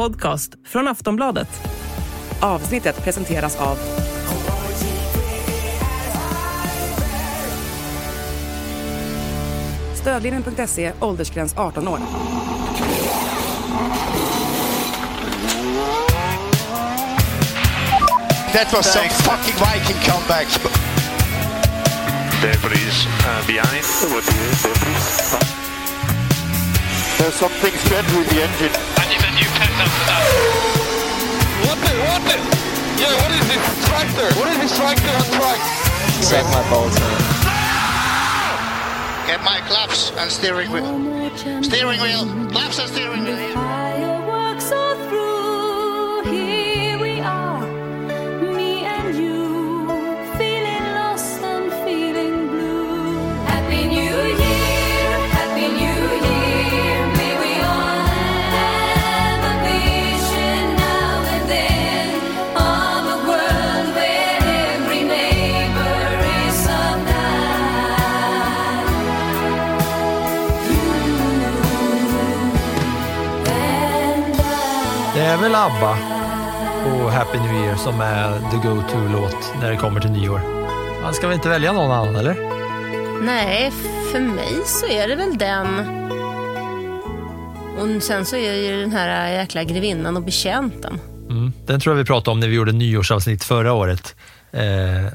podcast 0.00 0.54
från 0.64 0.88
Aftonbladet. 0.88 1.48
Avsnittet 2.40 3.04
presenteras 3.04 3.56
av 3.56 3.78
Stödlinjen.se, 9.94 10.92
åldersgräns 11.00 11.54
18 11.56 11.88
år. 11.88 11.98
That 18.52 18.72
was 18.72 18.92
some 18.92 19.08
fucking 19.08 19.54
Viking 19.54 20.12
comeback. 20.12 20.48
Debris 22.42 23.06
uh, 23.06 23.46
behind. 23.46 23.84
There's 27.18 27.34
something 27.34 27.72
strange 27.72 28.18
with 28.18 28.30
the 28.30 28.42
engine. 28.42 28.89
Yeah, 33.00 33.16
what 33.22 33.32
is 33.32 33.46
this 33.48 33.64
tractor? 33.88 34.28
What 34.38 34.48
is 34.48 34.58
this 34.58 34.76
tractor 34.76 35.08
on 35.08 35.24
track? 35.40 35.58
My. 36.20 36.90
Get 39.26 39.40
my 39.42 39.60
claps 39.68 40.12
and 40.18 40.30
steering 40.30 40.70
wheel. 40.70 40.84
Steering 41.62 42.00
wheel. 42.00 42.26
Claps 42.50 42.78
and 42.78 42.88
steering 42.90 43.24
wheel. 43.24 43.69
Väl 75.40 75.54
ABBA 75.54 75.90
och 76.84 77.10
Happy 77.12 77.38
New 77.38 77.54
Year 77.54 77.76
som 77.76 78.00
är 78.00 78.50
the 78.50 78.68
go-to-låt 78.68 79.54
när 79.60 79.70
det 79.70 79.76
kommer 79.76 80.00
till 80.00 80.10
nyår. 80.10 80.40
Man 81.02 81.14
ska 81.14 81.26
väl 81.26 81.34
inte 81.34 81.48
välja 81.48 81.72
någon 81.72 81.90
annan, 81.90 82.16
eller? 82.16 82.36
Nej, 83.22 83.72
för 84.12 84.20
mig 84.20 84.60
så 84.66 84.86
är 84.86 85.08
det 85.08 85.16
väl 85.16 85.38
den. 85.38 85.66
Och 87.78 88.02
sen 88.02 88.26
så 88.26 88.36
är 88.36 88.52
det 88.52 88.58
ju 88.58 88.80
den 88.80 88.92
här 88.92 89.32
jäkla 89.32 89.64
grevinnan 89.64 90.16
och 90.16 90.22
betjänten. 90.22 91.00
Mm. 91.30 91.52
Den 91.66 91.80
tror 91.80 91.94
jag 91.94 91.98
vi 91.98 92.06
pratade 92.06 92.32
om 92.32 92.40
när 92.40 92.48
vi 92.48 92.54
gjorde 92.54 92.72
nyårsavsnitt 92.72 93.44
förra 93.44 93.72
året. 93.72 94.14
Eh, 94.52 95.12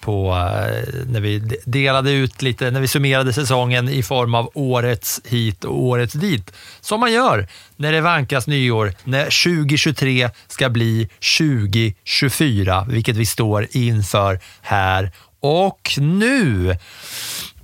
på, 0.00 0.30
eh, 0.30 1.04
när 1.06 1.20
vi 1.20 1.58
delade 1.64 2.10
ut 2.10 2.42
lite, 2.42 2.70
när 2.70 2.80
vi 2.80 2.88
summerade 2.88 3.32
säsongen 3.32 3.88
i 3.88 4.02
form 4.02 4.34
av 4.34 4.50
årets 4.54 5.20
hit 5.24 5.64
och 5.64 5.82
årets 5.82 6.14
dit. 6.14 6.52
Som 6.80 7.00
man 7.00 7.12
gör 7.12 7.48
när 7.76 7.92
det 7.92 8.00
vankas 8.00 8.46
nyår, 8.46 8.94
när 9.04 9.24
2023 9.24 10.30
ska 10.48 10.68
bli 10.68 11.08
2024, 11.38 12.84
vilket 12.88 13.16
vi 13.16 13.26
står 13.26 13.68
inför 13.70 14.40
här 14.62 15.12
och 15.40 15.90
nu. 15.98 16.78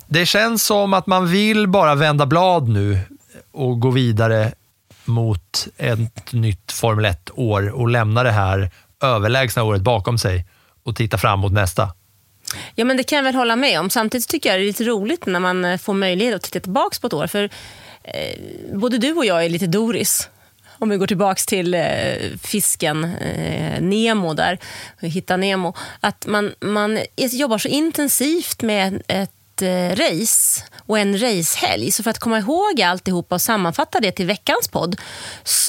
Det 0.06 0.26
känns 0.26 0.64
som 0.64 0.94
att 0.94 1.06
man 1.06 1.28
vill 1.28 1.68
bara 1.68 1.94
vända 1.94 2.26
blad 2.26 2.68
nu 2.68 2.98
och 3.52 3.80
gå 3.80 3.90
vidare 3.90 4.52
mot 5.04 5.68
ett 5.76 6.32
nytt 6.32 6.72
Formel 6.72 7.04
1-år 7.04 7.68
och 7.68 7.88
lämna 7.88 8.22
det 8.22 8.30
här 8.30 8.70
överlägsna 9.02 9.62
året 9.62 9.82
bakom 9.82 10.18
sig 10.18 10.46
och 10.84 10.96
titta 10.96 11.18
fram 11.18 11.40
mot 11.40 11.52
nästa. 11.52 11.90
Ja, 12.74 12.84
men 12.84 12.96
det 12.96 13.02
kan 13.02 13.16
jag 13.16 13.22
väl 13.22 13.34
hålla 13.34 13.56
med 13.56 13.80
om. 13.80 13.90
Samtidigt 13.90 14.28
tycker 14.28 14.50
jag 14.50 14.58
det 14.58 14.64
är 14.64 14.66
lite 14.66 14.84
roligt 14.84 15.26
när 15.26 15.40
man 15.40 15.64
eh, 15.64 15.78
får 15.78 15.94
möjlighet 15.94 16.34
att 16.34 16.42
titta 16.42 16.60
tillbaka 16.60 16.96
på 17.00 17.06
ett 17.06 17.12
år. 17.12 17.26
För 17.26 17.50
eh, 18.02 18.38
både 18.74 18.98
du 18.98 19.12
och 19.12 19.24
jag 19.24 19.44
är 19.44 19.48
lite 19.48 19.66
Doris. 19.66 20.28
Om 20.78 20.88
vi 20.88 20.96
går 20.96 21.06
tillbaka 21.06 21.40
till 21.46 21.74
eh, 21.74 21.82
fisken 22.42 23.04
eh, 23.04 23.80
Nemo 23.80 24.34
där, 24.34 24.58
Hitta 25.00 25.36
Nemo. 25.36 25.74
Att 26.00 26.26
man, 26.26 26.54
man 26.60 26.98
jobbar 27.16 27.58
så 27.58 27.68
intensivt 27.68 28.62
med 28.62 29.02
ett 29.08 29.32
Eh, 29.62 29.96
race 29.96 30.62
och 30.86 30.98
en 30.98 31.20
racehelg. 31.20 31.92
Så 31.92 32.02
för 32.02 32.10
att 32.10 32.18
komma 32.18 32.38
ihåg 32.38 32.82
alltihopa 32.82 33.34
och 33.34 33.40
sammanfatta 33.40 34.00
det 34.00 34.12
till 34.12 34.26
veckans 34.26 34.68
podd 34.68 34.96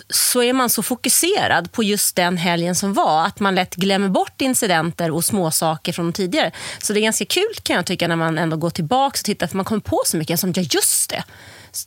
så 0.10 0.44
är 0.44 0.54
man 0.54 0.70
så 0.70 0.84
fokuserad 0.84 1.72
på 1.72 1.84
just 1.84 2.16
den 2.16 2.38
helgen 2.38 2.76
som 2.76 2.94
var 2.94 3.26
att 3.26 3.40
man 3.40 3.56
lätt 3.56 3.76
glömmer 3.76 4.10
bort 4.10 4.42
incidenter 4.42 5.12
och 5.12 5.26
småsaker 5.26 5.94
från 5.94 6.14
tidigare. 6.14 6.52
Så 6.80 6.94
det 6.94 7.00
är 7.00 7.02
ganska 7.02 7.26
kul 7.26 7.54
kan 7.64 7.76
jag 7.76 7.86
tycka 7.86 8.08
när 8.08 8.16
man 8.16 8.38
ändå 8.38 8.58
går 8.58 8.70
tillbaka 8.70 9.20
och 9.20 9.26
tittar 9.26 9.48
för 9.48 9.58
man 9.58 9.66
kommer 9.66 9.82
på 9.82 10.02
så 10.06 10.18
mycket 10.18 10.40
som 10.40 10.54
ja 10.56 10.62
just 10.62 11.10
det. 11.10 11.24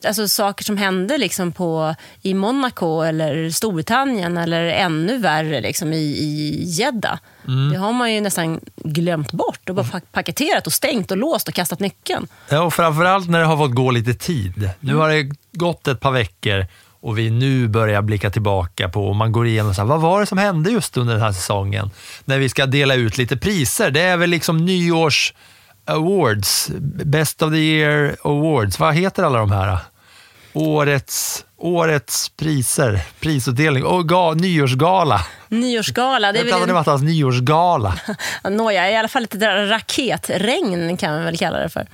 Alltså 0.06 0.28
saker 0.28 0.65
som 0.65 0.77
hände 0.77 1.19
liksom 1.19 1.53
på, 1.53 1.95
i 2.22 2.34
Monaco 2.34 3.03
eller 3.03 3.50
Storbritannien 3.50 4.37
eller 4.37 4.65
ännu 4.65 5.19
värre 5.19 5.61
liksom 5.61 5.93
i, 5.93 5.97
i 5.97 6.62
Jeddah. 6.67 7.19
Det 7.72 7.77
har 7.78 7.93
man 7.93 8.12
ju 8.15 8.21
nästan 8.21 8.61
glömt 8.77 9.33
bort 9.33 9.69
och 9.69 9.75
bara 9.75 9.87
pa- 9.87 10.00
paketerat 10.12 10.67
och 10.67 10.73
stängt 10.73 11.11
och 11.11 11.17
låst 11.17 11.49
och 11.49 11.55
kastat 11.55 11.81
nyckeln. 11.81 12.27
Ja, 12.49 12.61
och 12.62 12.75
framförallt 12.75 13.28
när 13.31 13.39
det 13.41 13.44
har 13.47 13.56
fått 13.56 13.75
gå 13.75 13.91
lite 13.91 14.15
tid. 14.15 14.71
Nu 14.81 14.94
har 14.94 15.09
det 15.09 15.31
gått 15.53 15.89
ett 15.89 16.00
par 16.00 16.11
veckor 16.12 16.67
och 17.00 17.19
vi 17.19 17.31
nu 17.31 17.69
börjar 17.69 18.03
blicka 18.03 18.31
tillbaka 18.31 18.89
på 18.89 19.09
och 19.09 19.17
man 19.17 19.33
går 19.33 19.47
igenom 19.47 19.75
så 19.75 19.81
här, 19.81 19.89
vad 19.89 20.00
var 20.00 20.21
det 20.21 20.27
som 20.27 20.39
hände 20.39 20.71
just 20.71 20.97
under 20.97 21.12
den 21.15 21.23
här 21.23 21.33
säsongen? 21.33 21.91
När 22.25 22.39
vi 22.39 22.49
ska 22.49 22.67
dela 22.67 22.94
ut 22.94 23.19
lite 23.19 23.37
priser. 23.37 23.91
Det 23.91 24.00
är 24.00 24.17
väl 24.17 24.31
liksom 24.31 24.65
nyårs 24.65 25.34
awards, 25.84 26.71
best 27.05 27.43
of 27.43 27.53
the 27.53 27.59
year 27.59 28.17
awards. 28.25 28.78
Vad 28.78 28.95
heter 28.95 29.22
alla 29.22 29.39
de 29.39 29.50
här? 29.53 29.78
Årets, 30.53 31.45
årets 31.56 32.28
priser, 32.28 33.00
prisutdelning 33.21 33.84
och 33.84 34.09
ga, 34.09 34.34
nyårsgala. 34.34 35.21
Nyårsgala, 35.49 36.33
det 36.33 36.39
är 36.39 36.61
väl 36.61 36.73
Mattas 36.75 37.03
nyårsgala. 37.03 37.94
nåja, 38.50 38.91
i 38.91 38.97
alla 38.97 39.09
fall 39.09 39.25
ett 39.25 39.43
raketregn 39.71 40.97
kan 40.97 41.15
man 41.15 41.25
väl 41.25 41.39
kalla 41.39 41.59
det 41.59 41.69
för. 41.69 41.87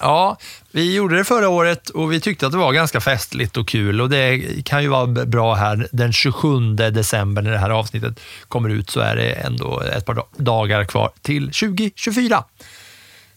Ja, 0.00 0.36
vi 0.70 0.94
gjorde 0.94 1.16
det 1.16 1.24
förra 1.24 1.48
året 1.48 1.88
och 1.88 2.12
vi 2.12 2.20
tyckte 2.20 2.46
att 2.46 2.52
det 2.52 2.58
var 2.58 2.72
ganska 2.72 3.00
festligt 3.00 3.56
och 3.56 3.68
kul 3.68 4.00
och 4.00 4.10
det 4.10 4.40
kan 4.64 4.82
ju 4.82 4.88
vara 4.88 5.06
bra 5.06 5.54
här 5.54 5.88
den 5.92 6.12
27 6.12 6.74
december 6.74 7.42
när 7.42 7.50
det 7.50 7.58
här 7.58 7.70
avsnittet 7.70 8.20
kommer 8.48 8.68
ut 8.68 8.90
så 8.90 9.00
är 9.00 9.16
det 9.16 9.32
ändå 9.32 9.80
ett 9.80 10.06
par 10.06 10.14
da- 10.14 10.26
dagar 10.36 10.84
kvar 10.84 11.10
till 11.22 11.42
2024. 11.52 12.44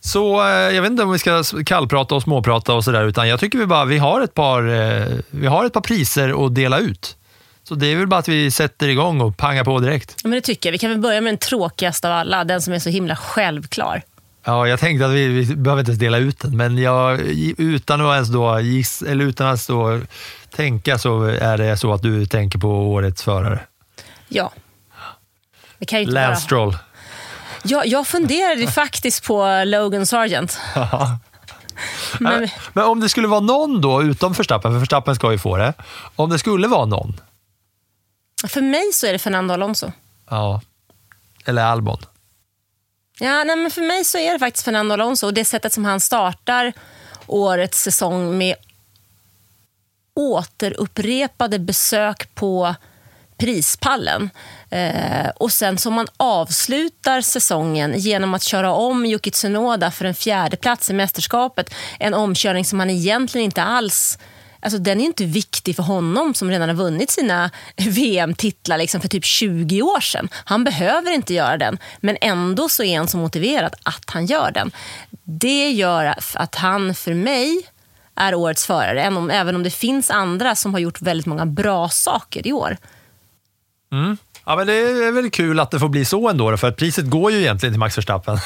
Så 0.06 0.48
eh, 0.48 0.50
jag 0.50 0.82
vet 0.82 0.92
inte 0.92 1.04
om 1.04 1.12
vi 1.12 1.20
ska 1.20 1.44
kallprata 1.66 2.16
och 2.16 2.22
småprata 2.22 2.74
och 2.74 2.84
sådär 2.84 3.04
utan 3.04 3.28
jag 3.28 3.40
tycker 3.40 3.58
vi 3.58 3.66
bara 3.66 3.86
vi 3.86 3.98
har 3.98 4.22
ett 4.22 4.34
par, 4.34 4.68
eh, 4.68 5.08
vi 5.30 5.48
har 5.48 5.66
ett 5.66 5.74
par 5.74 5.82
priser 5.82 6.46
att 6.46 6.56
dela 6.56 6.80
ut. 6.80 7.18
Så 7.64 7.76
det 7.76 7.88
är 7.88 7.96
väl 7.96 8.08
bara 8.08 8.20
att 8.20 8.28
vi 8.28 8.52
sätter 8.52 8.88
igång 8.88 9.22
och 9.22 9.38
pangar 9.38 9.64
på 9.64 9.80
direkt. 9.80 10.16
Ja, 10.24 10.30
Men 10.30 10.32
det 10.32 10.42
tycker 10.42 10.70
jag. 10.70 10.72
Vi 10.72 10.78
kan 10.78 10.90
väl 10.90 11.00
börja 11.00 11.22
med 11.22 11.34
den 11.34 11.38
tråkigaste 11.38 12.08
av 12.08 12.14
alla, 12.14 12.44
den 12.44 12.62
som 12.62 12.74
är 12.74 12.80
så 12.80 12.90
himla 12.90 13.16
självklar. 13.16 14.02
Ja, 14.44 14.68
jag 14.68 14.80
tänkte 14.80 15.06
att 15.06 15.12
vi, 15.12 15.28
vi 15.28 15.56
behöver 15.56 15.80
inte 15.80 15.92
ens 15.92 16.00
dela 16.00 16.18
ut 16.18 16.40
den, 16.40 16.58
men 16.58 16.78
jag, 16.78 17.20
utan 17.58 18.02
att 18.02 18.14
ens 18.14 18.30
då 18.30 18.60
giss, 18.60 19.02
eller 19.02 19.26
utan 19.26 19.48
att 19.48 19.68
då 19.68 20.00
tänka 20.56 20.98
så 20.98 21.24
är 21.24 21.58
det 21.58 21.78
så 21.78 21.94
att 21.94 22.02
du 22.02 22.26
tänker 22.26 22.60
på 22.60 22.70
årets 22.70 23.24
förare. 23.24 23.60
Ja. 24.28 24.52
Det 25.80 25.86
kan 25.86 26.00
ju 26.00 26.04
inte 26.04 26.14
Lance 26.14 26.30
vara... 26.30 26.36
Stroll. 26.36 26.78
Jag, 27.66 27.88
jag 27.88 28.08
funderade 28.08 28.68
faktiskt 28.68 29.24
på 29.24 29.64
Logan 29.66 30.06
Sargent. 30.06 30.60
Men, 32.20 32.50
Men 32.74 32.84
om 32.86 33.00
det 33.00 33.10
skulle 33.10 33.28
vara 33.28 33.40
någon 33.40 33.82
då, 33.82 34.04
utom 34.04 34.34
Verstappen, 34.34 34.72
för 34.72 34.80
Verstappen 34.80 35.16
ska 35.16 35.32
ju 35.32 35.38
få 35.38 35.58
det. 35.58 35.74
Om 36.16 36.30
det 36.30 36.40
skulle 36.40 36.68
vara 36.68 36.86
någon, 36.86 37.20
för 38.48 38.62
mig 38.62 38.94
så 38.94 39.08
är 39.08 39.14
det 39.14 39.20
Fernando 39.20 39.54
Alonso. 39.54 39.92
ja, 40.30 40.62
eller 41.46 41.64
Albon. 41.64 41.98
Ja, 43.20 43.44
nej, 43.44 43.56
men 43.56 43.72
för 43.72 43.82
mig 43.82 44.06
så 44.06 44.18
är 44.18 44.34
det 44.34 44.40
faktiskt 44.40 44.66
Fernando 44.66 44.94
Alonso 44.94 45.28
och 45.28 45.34
det 45.34 45.46
sättet 45.46 45.74
som 45.74 45.86
han 45.86 46.00
startar 46.00 46.74
årets 47.28 47.82
säsong 47.84 48.38
med 48.38 48.56
återupprepade 50.14 51.60
besök 51.60 52.36
på 52.36 52.76
prispallen. 53.38 54.30
Eh, 54.70 55.30
och 55.36 55.52
sen 55.52 55.78
som 55.78 55.94
man 55.94 56.08
avslutar 56.18 57.22
säsongen 57.22 57.94
genom 58.00 58.34
att 58.34 58.44
köra 58.44 58.74
om 58.74 59.06
Yuki 59.06 59.32
Tsunoda 59.32 59.92
för 59.92 60.06
en 60.06 60.16
fjärde 60.16 60.58
plats 60.58 60.90
i 60.90 60.94
mästerskapet. 60.94 61.74
En 62.00 62.14
omkörning 62.14 62.66
som 62.66 62.80
han 62.80 62.90
egentligen 62.90 63.46
inte 63.46 63.64
alls 63.64 64.18
Alltså, 64.66 64.80
den 64.80 65.02
är 65.02 65.06
inte 65.06 65.26
viktig 65.26 65.76
för 65.76 65.84
honom 65.84 66.34
som 66.34 66.52
redan 66.52 66.70
har 66.70 66.76
vunnit 66.76 67.12
sina 67.12 67.52
VM-titlar 67.76 68.78
liksom 68.78 69.02
för 69.02 69.08
typ 69.08 69.26
20 69.26 69.82
år 69.82 70.00
sedan. 70.00 70.30
Han 70.46 70.64
behöver 70.64 71.12
inte 71.12 71.34
göra 71.34 71.58
den, 71.58 71.78
men 72.00 72.18
ändå 72.22 72.70
så 72.70 72.84
är 72.84 72.98
han 72.98 73.08
så 73.08 73.18
motiverad 73.18 73.76
att 73.84 74.10
han 74.10 74.26
gör 74.26 74.52
den. 74.52 74.72
Det 75.24 75.72
gör 75.72 76.16
att 76.34 76.56
han 76.56 76.96
för 76.96 77.14
mig 77.14 77.62
är 78.16 78.36
årets 78.36 78.66
förare, 78.66 79.02
även 79.02 79.18
om, 79.18 79.30
även 79.30 79.56
om 79.56 79.64
det 79.64 79.70
finns 79.70 80.12
andra 80.12 80.56
som 80.56 80.74
har 80.74 80.80
gjort 80.80 81.02
väldigt 81.02 81.26
många 81.26 81.46
bra 81.46 81.90
saker 81.90 82.48
i 82.48 82.54
år. 82.54 82.78
Ja, 84.48 84.56
men 84.56 84.68
det 84.68 84.74
är 84.74 85.12
väl 85.12 85.30
kul 85.30 85.60
att 85.60 85.72
det 85.72 85.80
får 85.80 85.90
bli 85.90 86.06
så 86.06 86.30
ändå, 86.30 86.52
då, 86.52 86.58
för 86.58 86.68
att 86.68 86.78
priset 86.78 87.06
går 87.06 87.32
ju 87.32 87.40
egentligen 87.40 87.74
till 87.74 87.80
Max 87.80 87.98
Verstappen. 87.98 88.38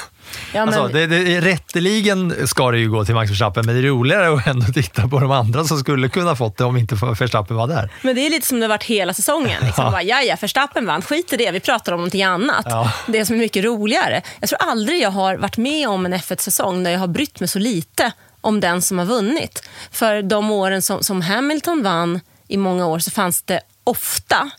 Ja, 0.53 0.65
men, 0.65 0.67
Alltså, 0.67 0.87
det, 0.87 1.07
det, 1.07 1.41
rätteligen 1.41 2.47
ska 2.47 2.71
det 2.71 2.79
ju 2.79 2.89
gå 2.89 3.05
till 3.05 3.15
Max 3.15 3.31
Verstappen, 3.31 3.65
men 3.65 3.75
det 3.75 3.81
är 3.81 3.83
roligare 3.83 4.33
att 4.33 4.47
ändå 4.47 4.65
titta 4.73 5.07
på 5.07 5.19
de 5.19 5.31
andra 5.31 5.63
som 5.63 5.77
skulle 5.77 6.09
kunna 6.09 6.35
fått 6.35 6.57
det 6.57 6.63
om 6.63 6.77
inte 6.77 6.95
Verstappen 6.95 7.55
var 7.55 7.67
där. 7.67 7.89
men 8.01 8.15
det 8.15 8.25
är 8.25 8.29
lite 8.29 8.47
som 8.47 8.59
det 8.59 8.63
har 8.65 8.69
varit 8.69 8.83
hela 8.83 9.13
säsongen. 9.13 9.63
Liksom. 9.65 9.83
Ja. 9.85 9.91
Bara, 9.91 10.03
Jaja, 10.03 10.37
Verstappen 10.41 10.85
vann, 10.85 11.01
skit 11.01 11.33
i 11.33 11.37
det, 11.37 11.51
vi 11.51 11.59
pratar 11.59 11.91
om 11.91 11.99
någonting 11.99 12.23
annat. 12.23 12.65
Ja. 12.69 12.91
Det 13.07 13.25
som 13.25 13.35
är 13.35 13.39
mycket 13.39 13.63
roligare. 13.63 14.21
Jag 14.39 14.49
tror 14.49 14.59
aldrig 14.61 15.01
jag 15.01 15.11
har 15.11 15.37
varit 15.37 15.57
med 15.57 15.89
om 15.89 16.05
en 16.05 16.13
F1-säsong 16.13 16.83
där 16.83 16.91
jag 16.91 16.99
har 16.99 17.07
brytt 17.07 17.39
mig 17.39 17.47
så 17.49 17.59
lite 17.59 18.11
om 18.41 18.59
den 18.59 18.81
som 18.81 18.97
har 18.99 19.05
vunnit. 19.05 19.69
För 19.91 20.21
de 20.21 20.51
åren 20.51 20.81
som, 20.81 21.03
som 21.03 21.21
Hamilton 21.21 21.83
vann 21.83 22.19
i 22.47 22.57
många 22.57 22.85
år 22.85 22.99
så 22.99 23.11
fanns 23.11 23.41
det 23.41 23.61
ofta, 23.83 24.49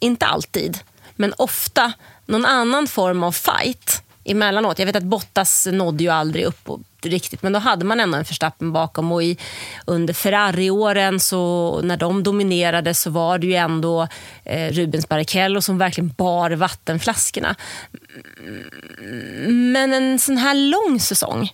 inte 0.00 0.26
alltid, 0.26 0.78
men 1.16 1.34
ofta 1.38 1.92
någon 2.26 2.46
annan 2.46 2.86
form 2.86 3.22
av 3.22 3.32
fight 3.32 4.02
emellanåt. 4.24 4.78
Jag 4.78 4.86
vet 4.86 4.96
att 4.96 5.02
Bottas 5.02 5.68
nådde 5.72 6.04
ju 6.04 6.10
aldrig 6.10 6.44
upp 6.44 6.68
och- 6.70 6.80
riktigt, 7.02 7.42
men 7.42 7.52
då 7.52 7.58
hade 7.58 7.84
man 7.84 8.00
ändå 8.00 8.18
en 8.18 8.22
Verstappen 8.24 8.72
bakom. 8.72 9.12
Och 9.12 9.22
i, 9.22 9.36
under 9.86 10.14
Ferrari-åren, 10.14 11.20
så, 11.20 11.80
när 11.84 11.96
de 11.96 12.22
dominerade, 12.22 12.94
så 12.94 13.10
var 13.10 13.38
det 13.38 13.46
ju 13.46 13.54
ändå 13.54 14.08
eh, 14.44 14.72
Rubens 14.72 15.08
Barrichello 15.08 15.60
som 15.60 15.78
verkligen 15.78 16.08
bar 16.08 16.50
vattenflaskorna. 16.50 17.56
Men 19.46 19.92
en 19.92 20.18
sån 20.18 20.36
här 20.36 20.54
lång 20.54 21.00
säsong 21.00 21.50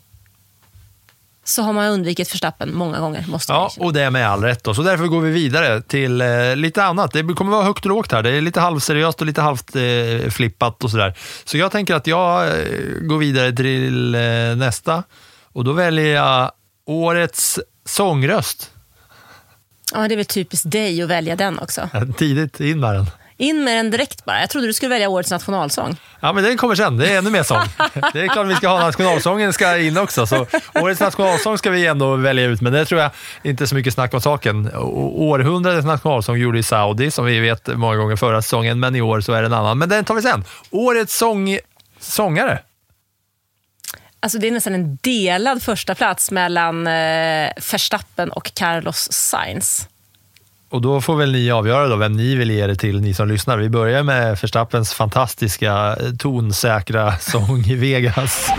så 1.49 1.63
har 1.63 1.73
man 1.73 1.87
undvikit 1.87 2.35
Verstappen 2.35 2.75
många 2.75 3.01
gånger, 3.01 3.25
måste 3.29 3.53
Ja, 3.53 3.71
och 3.79 3.93
det 3.93 4.03
är 4.03 4.11
med 4.11 4.29
all 4.29 4.43
rätt. 4.43 4.65
Då. 4.65 4.75
Så 4.75 4.83
därför 4.83 5.07
går 5.07 5.21
vi 5.21 5.31
vidare 5.31 5.83
till 5.83 6.21
eh, 6.21 6.57
lite 6.57 6.85
annat. 6.85 7.13
Det 7.13 7.23
kommer 7.23 7.51
vara 7.53 7.65
högt 7.65 7.85
och 7.85 7.89
lågt 7.89 8.13
här. 8.13 8.23
Det 8.23 8.31
är 8.31 8.41
lite 8.41 8.61
halvseriöst 8.61 9.21
och 9.21 9.27
lite 9.27 9.41
halvt 9.41 9.77
eh, 9.77 10.31
flippat 10.31 10.85
och 10.85 10.91
sådär. 10.91 11.15
Så 11.45 11.57
jag 11.57 11.73
tänker 11.73 11.95
att 11.95 12.07
jag 12.07 12.49
eh, 12.49 12.55
går 13.01 13.19
vidare 13.19 13.53
till 13.53 14.15
eh, 14.15 14.21
nästa. 14.57 15.03
Och 15.53 15.65
då 15.65 15.73
väljer 15.73 16.15
jag 16.15 16.53
årets 16.87 17.61
sångröst. 17.85 18.71
Ja, 19.95 20.09
det 20.09 20.15
är 20.15 20.17
väl 20.17 20.25
typiskt 20.25 20.71
dig 20.71 21.03
att 21.03 21.09
välja 21.09 21.37
den 21.37 21.59
också. 21.59 21.89
Tidigt 22.19 22.61
in 22.61 22.81
med 22.81 22.95
den. 22.95 23.07
In 23.39 23.65
med 23.65 23.77
den 23.77 23.91
direkt 23.91 24.25
bara. 24.25 24.41
Jag 24.41 24.51
trodde 24.51 24.67
du 24.67 24.73
skulle 24.73 24.89
välja 24.89 25.09
årets 25.09 25.31
nationalsång. 25.31 25.97
Ja, 26.21 26.33
men 26.33 26.45
den 26.45 26.57
kommer 26.57 26.75
sen. 26.75 26.97
Det 26.97 27.13
är 27.13 27.19
ännu 27.19 27.31
mer 27.31 27.43
sång. 27.43 27.63
Det 28.13 28.21
är 28.21 28.29
klart 28.29 28.47
vi 28.47 28.55
ska 28.55 28.69
ha 28.69 28.81
nationalsången 28.81 29.53
ska 29.53 29.79
in 29.79 29.99
också. 29.99 30.27
Så 30.27 30.47
årets 30.75 31.01
nationalsång 31.01 31.59
ska 31.59 31.71
vi 31.71 31.87
ändå 31.87 32.17
välja 32.17 32.45
ut, 32.45 32.61
men 32.61 32.73
det 32.73 32.85
tror 32.85 33.01
jag 33.01 33.11
inte 33.43 33.67
så 33.67 33.75
mycket 33.75 33.95
snack 33.95 34.15
om 34.15 34.21
saken. 34.21 34.71
Århundradets 34.75 35.87
nationalsång 35.87 36.37
gjorde 36.37 36.59
i 36.59 36.63
Saudi, 36.63 37.11
som 37.11 37.25
vi 37.25 37.41
vet 37.41 37.67
många 37.67 37.97
gånger 37.97 38.17
förra 38.17 38.43
säsongen, 38.43 38.81
men 38.81 38.97
i 38.97 39.01
år 39.01 39.21
så 39.21 39.33
är 39.33 39.43
det 39.43 39.47
en 39.47 39.53
annan. 39.53 39.79
Men 39.79 39.89
den 39.89 40.05
tar 40.05 40.15
vi 40.15 40.23
sen. 40.23 40.45
Årets 40.71 41.17
sång, 41.17 41.59
sångare. 42.01 42.59
Alltså 44.21 44.39
det 44.39 44.47
är 44.47 44.53
nästan 44.53 44.75
en 44.75 44.99
delad 45.03 45.63
första 45.63 45.95
plats 45.95 46.31
mellan 46.31 46.87
eh, 46.87 47.51
Verstappen 47.73 48.31
och 48.31 48.51
Carlos 48.55 49.09
Sainz. 49.13 49.89
Och 50.69 50.81
då 50.81 51.01
får 51.01 51.17
väl 51.17 51.33
ni 51.33 51.51
avgöra 51.51 51.89
då 51.89 51.97
vem 51.97 52.13
ni 52.13 52.35
vill 52.35 52.51
ge 52.51 52.67
det 52.67 52.77
till, 52.77 53.01
ni 53.01 53.15
som 53.15 53.29
lyssnar. 53.29 53.57
Vi 53.57 53.69
börjar 53.69 54.03
med 54.03 54.39
Verstappens 54.41 54.95
fantastiska 54.95 55.97
eh, 56.01 56.13
tonsäkra 56.19 57.17
sång 57.21 57.61
i 57.61 57.75
Vegas. 57.75 58.51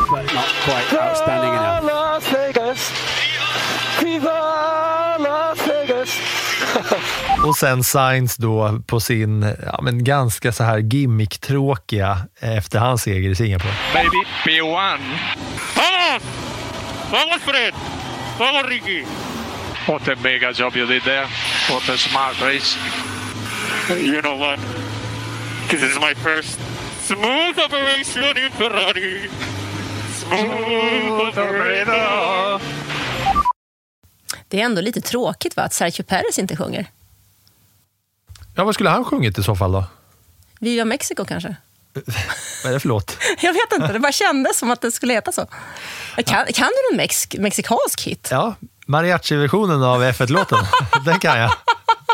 Och 7.44 7.56
sen 7.56 7.84
Sainz 7.84 8.36
då 8.36 8.82
på 8.88 9.00
sin 9.00 9.56
ja, 9.66 9.80
men 9.82 10.04
ganska 10.04 10.52
så 10.52 10.64
här 10.64 10.78
gimmick-tråkiga 10.78 12.18
eh, 12.40 12.58
efter 12.58 12.80
hans 12.80 13.02
seger 13.02 13.30
i 13.30 13.36
Singapore. 13.36 13.74
Baby, 13.94 14.24
P1. 14.46 14.98
Vamos! 15.76 16.24
Vamos 17.12 17.42
Fred! 17.42 17.74
Vamos 18.40 18.70
Ricky! 18.70 19.04
What 19.88 20.08
a 20.08 20.16
mega 20.16 20.54
job 20.54 20.76
you 20.76 20.86
did 20.88 21.04
there. 21.04 21.28
What 21.70 21.90
a 21.90 21.98
smart 21.98 22.42
race. 22.42 22.78
You 23.90 24.22
know 24.22 24.38
what? 24.38 24.60
This 25.70 25.82
is 25.82 25.96
my 26.00 26.14
first 26.16 26.60
smooth 27.02 27.60
operation 27.66 28.38
in 28.38 28.52
Ferrari. 28.52 29.30
Smooth 30.14 31.40
operator. 31.40 32.62
Det 34.48 34.62
är 34.62 34.66
ändå 34.66 34.82
lite 34.82 35.02
tråkigt 35.02 35.58
va, 35.58 35.64
att 35.64 35.74
Sergio 35.74 36.04
Perez 36.04 36.40
inte 36.40 36.56
sjunger. 36.56 36.86
Ja, 38.56 38.64
vad 38.64 38.74
skulle 38.74 38.90
han 38.90 39.06
sjungit 39.06 39.38
i 39.38 39.44
så 39.44 39.56
fall 39.56 39.72
då? 39.72 39.84
Viva 40.60 40.86
Mexico 40.86 41.26
kanske? 41.26 41.56
Vad 42.64 42.70
är 42.70 42.74
det 42.74 42.80
för 42.80 42.88
låt? 42.88 43.18
Jag 43.42 43.54
vet 43.54 43.74
inte, 43.74 43.94
det 43.94 44.00
bara 44.00 44.12
kändes 44.12 44.58
som 44.58 44.72
att 44.72 44.82
det 44.82 44.92
skulle 44.92 45.14
heta 45.14 45.32
så. 45.32 45.48
Kan, 46.16 46.46
kan 46.54 46.68
du 46.68 46.92
någon 46.92 46.98
mex 46.98 47.28
mexikansk 47.38 48.02
hit? 48.02 48.28
Ja, 48.32 48.56
mariachi-versionen 48.88 49.84
av 49.84 50.04
F1-låten. 50.04 50.60
Den 51.06 51.20
kan 51.20 51.40
jag. 51.40 51.52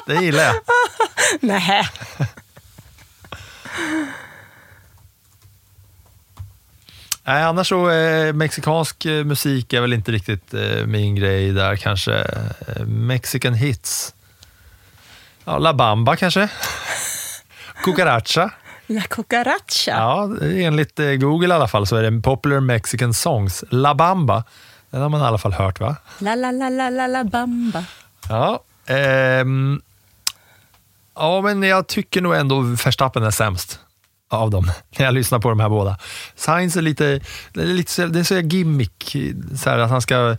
Det 0.05 0.15
gillar 0.15 0.43
jag. 0.43 0.55
Nej. 1.39 1.89
Nej, 7.23 7.43
annars 7.43 7.69
så 7.69 7.89
eh, 7.89 8.33
mexikansk 8.33 9.05
eh, 9.05 9.23
musik 9.23 9.73
är 9.73 9.81
väl 9.81 9.93
inte 9.93 10.11
riktigt 10.11 10.53
eh, 10.53 10.85
min 10.85 11.15
grej 11.15 11.51
där 11.51 11.75
kanske. 11.75 12.13
Eh, 12.13 12.85
Mexican 12.85 13.53
hits. 13.53 14.13
Ja, 15.45 15.57
La 15.57 15.73
Bamba 15.73 16.15
kanske. 16.15 16.49
Cucaracha. 17.83 18.49
La 18.87 19.01
cucaracha. 19.01 19.91
Ja, 19.91 20.29
enligt 20.41 20.99
eh, 20.99 21.11
Google 21.11 21.47
i 21.47 21.51
alla 21.55 21.67
fall 21.67 21.87
så 21.87 21.95
är 21.95 22.11
det 22.11 22.21
Popular 22.21 22.59
Mexican 22.59 23.13
Songs. 23.13 23.63
La 23.69 23.95
Bamba. 23.95 24.43
Den 24.93 25.01
har 25.01 25.09
man 25.09 25.21
i 25.21 25.23
alla 25.23 25.37
fall 25.37 25.53
hört 25.53 25.79
va? 25.79 25.95
La, 26.19 26.35
la, 26.35 26.51
la, 26.51 26.69
la, 26.69 26.89
la, 26.89 27.07
la, 27.07 27.23
bamba. 27.23 27.83
Ja, 28.29 28.63
ehm, 28.85 29.81
ja, 31.15 31.41
men 31.41 31.63
jag 31.63 31.87
tycker 31.87 32.21
nog 32.21 32.35
ändå 32.35 32.59
Verstappen 32.59 33.23
är 33.23 33.31
sämst 33.31 33.79
av 34.29 34.49
dem, 34.49 34.71
när 34.97 35.05
jag 35.05 35.13
lyssnar 35.13 35.39
på 35.39 35.49
de 35.49 35.59
här 35.59 35.69
båda. 35.69 35.97
Sainz 36.35 36.75
är 36.75 36.81
lite, 36.81 37.19
lite 37.53 38.07
det 38.07 38.19
är 38.19 38.23
så 38.23 38.39
gimmick, 38.39 39.15
så 39.57 39.69
här, 39.69 39.77
att 39.77 39.89
han 39.89 40.01
ska 40.01 40.37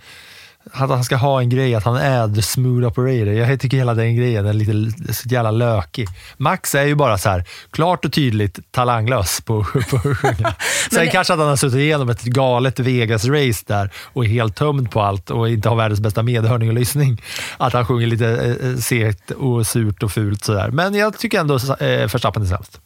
att 0.73 0.91
han 0.91 1.05
ska 1.05 1.17
ha 1.17 1.41
en 1.41 1.49
grej, 1.49 1.75
att 1.75 1.85
han 1.85 1.97
är 1.97 2.35
the 2.35 2.43
smooth 2.43 2.87
operator. 2.87 3.29
Jag 3.29 3.61
tycker 3.61 3.77
hela 3.77 3.95
den 3.95 4.17
grejen 4.17 4.47
är 4.47 4.53
lite 4.53 5.15
så 5.15 5.29
jävla 5.29 5.51
lökig. 5.51 6.09
Max 6.37 6.75
är 6.75 6.83
ju 6.85 6.95
bara 6.95 7.19
så 7.19 7.29
här, 7.29 7.45
klart 7.71 8.05
och 8.05 8.13
tydligt 8.13 8.59
talanglös 8.73 9.41
på, 9.41 9.65
på 9.91 9.97
att 9.97 10.19
sjunga. 10.19 10.55
Sen 10.91 11.11
kanske 11.11 11.33
att 11.33 11.39
han 11.39 11.49
har 11.49 11.57
suttit 11.57 11.79
igenom 11.79 12.09
ett 12.09 12.23
galet 12.23 12.81
Vegas-race 12.81 13.65
där 13.67 13.91
och 13.97 14.25
är 14.25 14.29
helt 14.29 14.57
tömd 14.57 14.91
på 14.91 15.03
allt 15.03 15.31
och 15.31 15.49
inte 15.49 15.69
har 15.69 15.77
världens 15.77 16.01
bästa 16.01 16.23
medhörning 16.23 16.69
och 16.69 16.75
lyssning. 16.75 17.23
Att 17.57 17.73
han 17.73 17.87
sjunger 17.87 18.07
lite 18.07 18.57
eh, 18.63 18.77
segt 18.77 19.31
och 19.31 19.67
surt 19.67 20.03
och 20.03 20.13
fult 20.13 20.45
sådär. 20.45 20.71
Men 20.71 20.95
jag 20.95 21.19
tycker 21.19 21.41
ändå 21.41 21.55
eh, 21.55 21.87
Verstappen 22.13 22.43
är 22.43 22.47
sämst. 22.47 22.81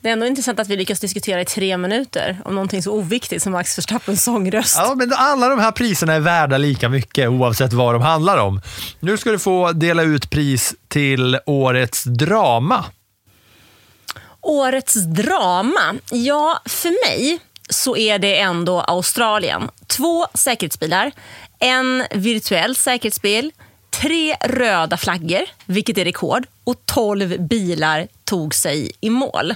Det 0.00 0.08
är 0.08 0.12
ändå 0.12 0.26
intressant 0.26 0.60
att 0.60 0.68
vi 0.68 0.76
lyckas 0.76 1.00
diskutera 1.00 1.40
i 1.40 1.44
tre 1.44 1.76
minuter 1.76 2.40
om 2.44 2.54
någonting 2.54 2.82
så 2.82 2.92
oviktigt 2.92 3.42
som 3.42 3.52
Max 3.52 3.78
Verstappens 3.78 4.24
sångröst. 4.24 4.76
Ja, 4.78 4.94
men 4.94 5.12
alla 5.16 5.48
de 5.48 5.58
här 5.58 5.72
priserna 5.72 6.12
är 6.12 6.20
värda 6.20 6.58
lika 6.58 6.88
mycket 6.88 7.28
oavsett 7.28 7.72
vad 7.72 7.94
de 7.94 8.02
handlar 8.02 8.38
om. 8.38 8.60
Nu 9.00 9.16
ska 9.16 9.30
du 9.30 9.38
få 9.38 9.72
dela 9.72 10.02
ut 10.02 10.30
pris 10.30 10.74
till 10.88 11.38
årets 11.46 12.04
drama. 12.04 12.84
Årets 14.40 14.94
drama? 14.94 15.94
Ja, 16.10 16.60
för 16.64 17.10
mig 17.10 17.38
så 17.70 17.96
är 17.96 18.18
det 18.18 18.40
ändå 18.40 18.80
Australien. 18.80 19.70
Två 19.86 20.26
säkerhetsbilar, 20.34 21.12
en 21.58 22.04
virtuell 22.10 22.76
säkerhetsbil, 22.76 23.52
tre 24.00 24.34
röda 24.34 24.96
flaggor, 24.96 25.42
vilket 25.66 25.98
är 25.98 26.04
rekord, 26.04 26.46
och 26.64 26.86
tolv 26.86 27.40
bilar 27.40 28.06
tog 28.24 28.54
sig 28.54 28.90
i 29.00 29.10
mål. 29.10 29.54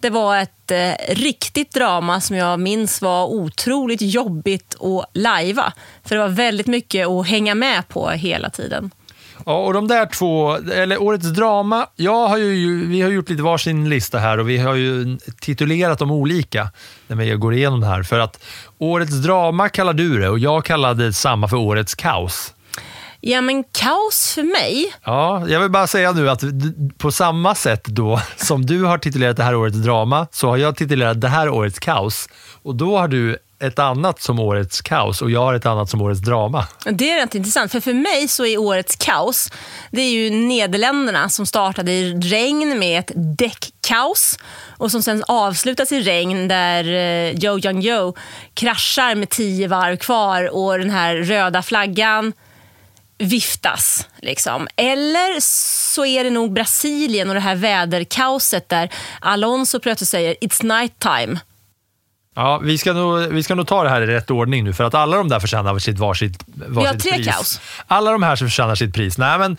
Det 0.00 0.10
var 0.10 0.36
ett 0.38 0.70
eh, 0.70 1.14
riktigt 1.14 1.74
drama 1.74 2.20
som 2.20 2.36
jag 2.36 2.60
minns 2.60 3.02
var 3.02 3.26
otroligt 3.26 4.02
jobbigt 4.02 4.74
att 4.80 5.10
lajva. 5.14 5.72
För 6.04 6.16
det 6.16 6.20
var 6.22 6.28
väldigt 6.28 6.66
mycket 6.66 7.08
att 7.08 7.26
hänga 7.26 7.54
med 7.54 7.88
på 7.88 8.10
hela 8.10 8.50
tiden. 8.50 8.90
Ja, 9.46 9.56
och 9.56 9.72
de 9.72 9.88
där 9.88 10.06
två, 10.06 10.56
eller 10.56 11.02
årets 11.02 11.26
drama, 11.26 11.86
jag 11.96 12.28
har 12.28 12.36
ju, 12.36 12.86
vi 12.86 13.00
har 13.00 13.10
gjort 13.10 13.30
lite 13.30 13.42
varsin 13.42 13.88
lista 13.88 14.18
här 14.18 14.38
och 14.38 14.48
vi 14.48 14.58
har 14.58 14.74
ju 14.74 15.18
titulerat 15.40 15.98
dem 15.98 16.10
olika 16.10 16.70
när 17.06 17.16
vi 17.16 17.30
går 17.30 17.54
igenom 17.54 17.80
det 17.80 17.86
här. 17.86 18.02
För 18.02 18.18
att 18.18 18.44
årets 18.78 19.22
drama 19.22 19.68
kallar 19.68 19.92
du 19.92 20.20
det 20.20 20.28
och 20.28 20.38
jag 20.38 20.64
kallade 20.64 21.12
samma 21.12 21.48
för 21.48 21.56
årets 21.56 21.94
kaos. 21.94 22.54
Ja, 23.20 23.40
men 23.40 23.64
kaos 23.64 24.32
för 24.34 24.42
mig 24.42 24.94
Ja, 25.04 25.48
jag 25.48 25.60
vill 25.60 25.70
bara 25.70 25.86
säga 25.86 26.12
nu 26.12 26.30
att 26.30 26.42
på 26.98 27.12
samma 27.12 27.54
sätt 27.54 27.84
då 27.84 28.20
som 28.36 28.66
du 28.66 28.84
har 28.84 28.98
titulerat 28.98 29.36
det 29.36 29.42
här 29.42 29.54
årets 29.54 29.76
drama 29.76 30.26
så 30.32 30.48
har 30.48 30.56
jag 30.56 30.76
titulerat 30.76 31.20
det 31.20 31.28
här 31.28 31.48
årets 31.48 31.78
kaos. 31.78 32.28
Och 32.62 32.74
då 32.74 32.98
har 32.98 33.08
du 33.08 33.38
ett 33.60 33.78
annat 33.78 34.22
som 34.22 34.38
årets 34.38 34.80
kaos 34.80 35.22
och 35.22 35.30
jag 35.30 35.40
har 35.40 35.54
ett 35.54 35.66
annat 35.66 35.90
som 35.90 36.02
årets 36.02 36.20
drama. 36.20 36.66
Det 36.84 37.10
är 37.10 37.20
rätt 37.20 37.34
intressant, 37.34 37.72
för 37.72 37.80
för 37.80 37.94
mig 37.94 38.28
så 38.28 38.46
är 38.46 38.58
årets 38.58 38.96
kaos, 38.96 39.50
det 39.90 40.00
är 40.00 40.10
ju 40.10 40.30
Nederländerna 40.30 41.28
som 41.28 41.46
startade 41.46 41.92
i 41.92 42.14
regn 42.14 42.78
med 42.78 42.98
ett 42.98 43.12
kaos 43.88 44.38
och 44.76 44.90
som 44.90 45.02
sen 45.02 45.24
avslutas 45.28 45.92
i 45.92 46.00
regn 46.00 46.48
där 46.48 46.84
Joe 47.32 47.58
Young 47.58 47.80
Joe 47.80 48.14
kraschar 48.54 49.14
med 49.14 49.28
tio 49.28 49.68
varv 49.68 49.96
kvar 49.96 50.56
och 50.56 50.78
den 50.78 50.90
här 50.90 51.16
röda 51.16 51.62
flaggan 51.62 52.32
viftas. 53.18 54.06
Liksom. 54.22 54.68
Eller 54.76 55.40
så 55.94 56.04
är 56.04 56.24
det 56.24 56.30
nog 56.30 56.52
Brasilien 56.52 57.28
och 57.28 57.34
det 57.34 57.40
här 57.40 57.54
väderkaoset 57.54 58.68
där 58.68 58.92
Alonso 59.20 59.80
plötsligt 59.80 60.08
säger 60.08 60.34
“It's 60.40 60.78
night 60.78 60.98
time”. 60.98 61.40
Ja, 62.34 62.58
vi 62.58 62.78
ska, 62.78 62.92
nog, 62.92 63.18
vi 63.18 63.42
ska 63.42 63.54
nog 63.54 63.66
ta 63.66 63.82
det 63.82 63.90
här 63.90 64.02
i 64.02 64.06
rätt 64.06 64.30
ordning 64.30 64.64
nu, 64.64 64.72
för 64.72 64.84
att 64.84 64.94
alla 64.94 65.16
de 65.16 65.28
där 65.28 65.40
förtjänar 65.40 65.78
sitt 65.78 65.98
varsitt, 65.98 66.44
varsitt 66.46 66.92
har 66.92 66.98
tre 66.98 67.12
pris. 67.12 67.26
kaos. 67.26 67.60
Alla 67.86 68.12
de 68.12 68.22
här 68.22 68.36
som 68.36 68.46
förtjänar 68.46 68.74
sitt 68.74 68.94
pris. 68.94 69.18
Nej, 69.18 69.38
men, 69.38 69.56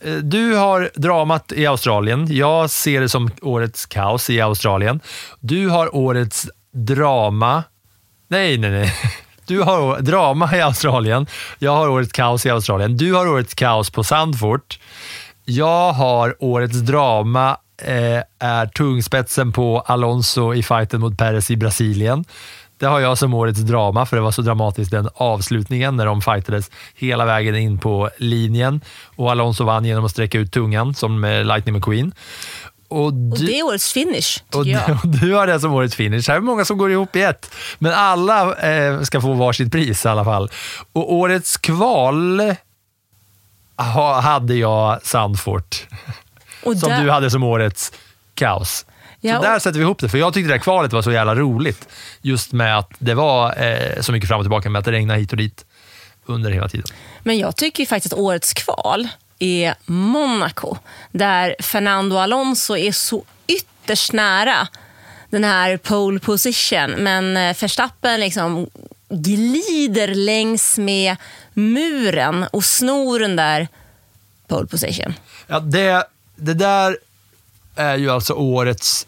eh, 0.00 0.14
du 0.14 0.54
har 0.54 0.90
dramat 0.94 1.52
i 1.52 1.66
Australien. 1.66 2.26
Jag 2.30 2.70
ser 2.70 3.00
det 3.00 3.08
som 3.08 3.30
årets 3.42 3.86
kaos 3.86 4.30
i 4.30 4.40
Australien. 4.40 5.00
Du 5.40 5.68
har 5.68 5.96
årets 5.96 6.48
drama... 6.72 7.64
Nej, 8.28 8.58
nej, 8.58 8.70
nej. 8.70 8.94
Du 9.46 9.60
har 9.60 10.00
drama 10.00 10.56
i 10.56 10.60
Australien. 10.60 11.26
Jag 11.58 11.76
har 11.76 11.88
årets 11.88 12.12
kaos 12.12 12.46
i 12.46 12.50
Australien. 12.50 12.96
Du 12.96 13.14
har 13.14 13.26
årets 13.26 13.54
kaos 13.54 13.90
på 13.90 14.04
Sandfort. 14.04 14.78
Jag 15.44 15.92
har 15.92 16.36
årets 16.38 16.80
drama 16.80 17.56
eh, 17.82 18.22
är 18.38 18.66
tungspetsen 18.66 19.52
på 19.52 19.80
Alonso 19.80 20.54
i 20.54 20.62
fighten 20.62 21.00
mot 21.00 21.18
Perez 21.18 21.50
i 21.50 21.56
Brasilien. 21.56 22.24
Det 22.78 22.86
har 22.86 23.00
jag 23.00 23.18
som 23.18 23.34
årets 23.34 23.60
drama, 23.60 24.06
för 24.06 24.16
det 24.16 24.22
var 24.22 24.30
så 24.30 24.42
dramatiskt 24.42 24.90
den 24.90 25.08
avslutningen 25.14 25.96
när 25.96 26.06
de 26.06 26.22
fightades 26.22 26.70
hela 26.94 27.24
vägen 27.24 27.56
in 27.56 27.78
på 27.78 28.10
linjen 28.18 28.80
och 29.16 29.30
Alonso 29.30 29.64
vann 29.64 29.84
genom 29.84 30.04
att 30.04 30.10
sträcka 30.10 30.38
ut 30.38 30.52
tungan 30.52 30.94
som 30.94 31.24
eh, 31.24 31.44
Lightning 31.44 31.74
McQueen. 31.74 32.12
Och, 32.92 33.04
Och 33.06 33.14
du, 33.14 33.46
det 33.46 33.58
är 33.58 33.62
årets 33.66 33.92
finish, 33.92 34.42
och, 34.54 34.66
jag. 34.66 34.82
du, 34.86 34.92
och 35.02 35.08
du 35.08 35.32
har 35.34 35.46
det 35.46 35.60
som 35.60 35.72
årets 35.72 35.94
finish. 35.94 36.24
Här 36.28 36.36
är 36.36 36.40
många 36.40 36.64
som 36.64 36.78
går 36.78 36.92
ihop 36.92 37.16
i 37.16 37.22
ett, 37.22 37.50
men 37.78 37.92
alla 37.92 38.54
eh, 38.54 39.00
ska 39.02 39.20
få 39.20 39.32
varsitt 39.32 39.72
pris 39.72 40.04
i 40.04 40.08
alla 40.08 40.24
fall. 40.24 40.50
Och 40.92 41.12
årets 41.14 41.56
kval 41.56 42.40
ha, 43.76 44.20
hade 44.20 44.54
jag 44.54 44.98
Sandfort, 45.06 45.86
Och 46.64 46.76
som 46.76 46.88
där- 46.88 47.02
du 47.04 47.10
hade 47.10 47.30
som 47.30 47.42
årets 47.42 47.92
kaos. 48.34 48.86
Ja, 49.20 49.32
så 49.32 49.38
och- 49.38 49.44
där 49.44 49.58
sätter 49.58 49.78
vi 49.78 49.84
ihop 49.84 49.98
det, 50.00 50.08
för 50.08 50.18
jag 50.18 50.34
tyckte 50.34 50.48
det 50.48 50.54
här 50.54 50.58
kvalet 50.62 50.92
var 50.92 51.02
så 51.02 51.12
jävla 51.12 51.34
roligt. 51.34 51.88
Just 52.22 52.52
med 52.52 52.78
att 52.78 52.90
det 52.98 53.14
var 53.14 53.62
eh, 53.64 54.00
så 54.00 54.12
mycket 54.12 54.28
fram 54.28 54.38
och 54.38 54.44
tillbaka 54.44 54.70
med 54.70 54.78
att 54.78 54.84
det 54.84 54.92
regnade 54.92 55.20
hit 55.20 55.30
och 55.30 55.36
dit 55.36 55.64
under 56.26 56.50
hela 56.50 56.68
tiden. 56.68 56.86
Men 57.22 57.38
jag 57.38 57.56
tycker 57.56 57.86
faktiskt 57.86 58.12
att 58.12 58.18
årets 58.20 58.52
kval 58.52 59.08
är 59.42 59.74
Monaco. 59.86 60.76
Där 61.12 61.56
Fernando 61.60 62.16
Alonso 62.16 62.76
är 62.76 62.92
så 62.92 63.24
ytterst 63.46 64.12
nära 64.12 64.68
den 65.30 65.44
här 65.44 65.76
pole 65.76 66.20
position. 66.20 66.90
Men 66.90 67.36
eh, 67.36 67.56
Verstappen 67.60 68.20
liksom 68.20 68.66
glider 69.08 70.14
längs 70.14 70.78
med 70.78 71.16
muren 71.54 72.46
och 72.52 72.64
snor 72.64 73.18
den 73.18 73.36
där 73.36 73.68
pole 74.46 74.66
position. 74.66 75.14
Ja, 75.46 75.60
det, 75.60 76.04
det 76.36 76.54
där 76.54 76.98
är 77.76 77.96
ju 77.96 78.10
alltså 78.10 78.32
årets... 78.32 79.06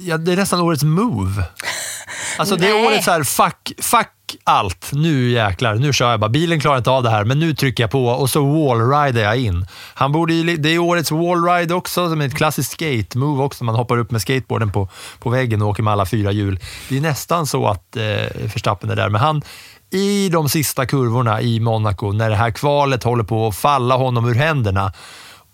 Ja, 0.00 0.16
det 0.16 0.32
är 0.32 0.36
nästan 0.36 0.60
årets 0.60 0.82
move. 0.82 1.44
Alltså 2.38 2.56
det 2.56 2.68
är 2.68 2.74
Nej. 2.74 2.86
årets 2.86 3.04
så 3.04 3.10
här, 3.10 3.24
fuck, 3.24 3.72
fuck 3.78 4.08
allt. 4.44 4.90
Nu 4.92 5.30
jäklar, 5.30 5.74
nu 5.74 5.92
kör 5.92 6.10
jag 6.10 6.20
bara. 6.20 6.30
Bilen 6.30 6.60
klarar 6.60 6.78
inte 6.78 6.90
av 6.90 7.02
det 7.02 7.10
här, 7.10 7.24
men 7.24 7.38
nu 7.38 7.54
trycker 7.54 7.82
jag 7.82 7.90
på 7.90 8.06
och 8.06 8.30
så 8.30 8.44
wallrider 8.44 9.22
jag 9.22 9.36
in. 9.36 9.66
Han 9.94 10.12
borde 10.12 10.56
det 10.56 10.68
är 10.68 10.78
årets 10.78 11.10
wallride 11.10 11.74
också, 11.74 12.08
som 12.08 12.20
är 12.20 12.26
ett 12.26 12.36
klassiskt 12.36 12.80
skate-move 12.80 13.42
också. 13.42 13.64
Man 13.64 13.74
hoppar 13.74 13.98
upp 13.98 14.10
med 14.10 14.22
skateboarden 14.22 14.72
på, 14.72 14.88
på 15.18 15.30
väggen 15.30 15.62
och 15.62 15.68
åker 15.68 15.82
med 15.82 15.92
alla 15.92 16.06
fyra 16.06 16.32
hjul. 16.32 16.60
Det 16.88 16.96
är 16.96 17.00
nästan 17.00 17.46
så 17.46 17.66
att 17.66 17.96
eh, 17.96 18.02
Verstappen 18.34 18.90
är 18.90 18.96
där, 18.96 19.08
men 19.08 19.20
han 19.20 19.42
i 19.90 20.28
de 20.28 20.48
sista 20.48 20.86
kurvorna 20.86 21.40
i 21.40 21.60
Monaco, 21.60 22.12
när 22.12 22.30
det 22.30 22.36
här 22.36 22.50
kvalet 22.50 23.02
håller 23.02 23.24
på 23.24 23.48
att 23.48 23.56
falla 23.56 23.96
honom 23.96 24.28
ur 24.28 24.34
händerna, 24.34 24.92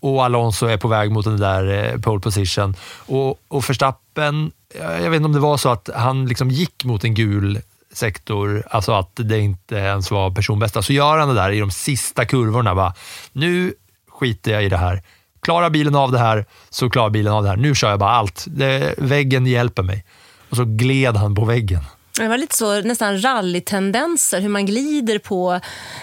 och 0.00 0.24
Alonso 0.24 0.66
är 0.66 0.76
på 0.76 0.88
väg 0.88 1.10
mot 1.10 1.24
den 1.24 1.40
där 1.40 1.92
eh, 1.92 2.00
pole 2.00 2.20
position. 2.20 2.74
Och, 3.06 3.40
och 3.48 3.70
Verstappen, 3.70 4.52
eh, 4.74 5.02
jag 5.02 5.10
vet 5.10 5.16
inte 5.16 5.26
om 5.26 5.32
det 5.32 5.38
var 5.38 5.56
så 5.56 5.68
att 5.68 5.90
han 5.94 6.26
liksom 6.26 6.50
gick 6.50 6.84
mot 6.84 7.04
en 7.04 7.14
gul 7.14 7.60
sektor, 7.92 8.62
alltså 8.70 8.92
att 8.92 9.10
det 9.14 9.38
inte 9.38 9.76
ens 9.76 10.10
var 10.10 10.30
personbästa. 10.30 10.82
Så 10.82 10.92
gör 10.92 11.18
han 11.18 11.28
det 11.28 11.34
där 11.34 11.50
i 11.50 11.60
de 11.60 11.70
sista 11.70 12.24
kurvorna. 12.24 12.74
Bara, 12.74 12.94
nu 13.32 13.74
skiter 14.10 14.52
jag 14.52 14.64
i 14.64 14.68
det 14.68 14.76
här. 14.76 15.02
Klarar 15.42 15.70
bilen 15.70 15.94
av 15.94 16.12
det 16.12 16.18
här, 16.18 16.44
så 16.70 16.90
klarar 16.90 17.10
bilen 17.10 17.32
av 17.32 17.42
det 17.42 17.48
här. 17.48 17.56
Nu 17.56 17.74
kör 17.74 17.90
jag 17.90 17.98
bara 17.98 18.10
allt. 18.10 18.44
Det, 18.48 18.94
väggen 18.98 19.46
hjälper 19.46 19.82
mig. 19.82 20.04
Och 20.50 20.56
så 20.56 20.64
gled 20.64 21.16
han 21.16 21.34
på 21.34 21.44
väggen. 21.44 21.82
Det 22.18 22.28
var 22.28 22.38
lite 22.38 22.56
så 22.56 22.80
nästan 22.80 23.22
rallytendenser, 23.22 24.40
hur 24.40 24.48
man 24.48 24.66
glider 24.66 25.18
på 25.18 25.60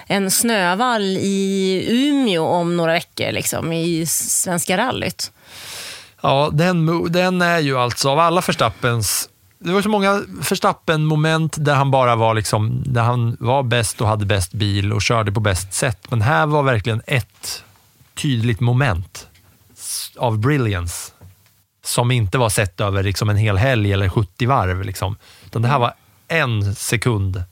en 0.08 0.32
snövall 0.32 1.18
i 1.22 1.86
Umeå 1.88 2.46
om 2.46 2.78
några 2.78 2.92
veckor 2.92 3.32
liksom, 3.32 3.74
i 3.74 4.06
Svenska 4.06 4.78
rallyt. 4.78 5.32
Ja, 6.22 6.50
den, 6.54 7.12
den 7.12 7.42
är 7.42 7.60
ju 7.60 7.78
alltså 7.78 8.10
av 8.10 8.20
alla 8.20 8.42
Verstappens... 8.42 9.30
Det 9.60 9.72
var 9.72 9.82
så 9.82 9.90
många 9.90 10.22
Verstappen-moment 10.28 11.56
där 11.60 11.76
han 11.76 11.92
bara 11.92 12.16
var 12.16 12.34
liksom, 12.34 12.84
där 12.86 13.02
han 13.02 13.38
var 13.40 13.64
bäst 13.64 14.02
och 14.02 14.08
hade 14.08 14.26
bäst 14.26 14.54
bil 14.54 14.94
och 14.94 15.02
körde 15.02 15.32
på 15.32 15.40
bäst 15.40 15.74
sätt. 15.74 16.12
Men 16.12 16.22
här 16.22 16.46
var 16.46 16.64
verkligen 16.64 17.02
ett 17.08 17.64
tydligt 18.16 18.60
moment 18.60 19.28
av 20.18 20.38
brilliance 20.40 21.12
som 21.84 22.12
inte 22.12 22.38
var 22.38 22.50
sett 22.50 22.82
över 22.82 23.04
liksom 23.04 23.30
en 23.30 23.38
hel 23.38 23.58
helg 23.58 23.94
eller 23.94 24.10
70 24.10 24.48
varv. 24.48 24.84
Liksom. 24.84 25.18
Utan 25.46 25.62
det 25.62 25.68
här 25.68 25.80
var 25.80 25.94
en 26.28 26.76
sekund 26.76 27.44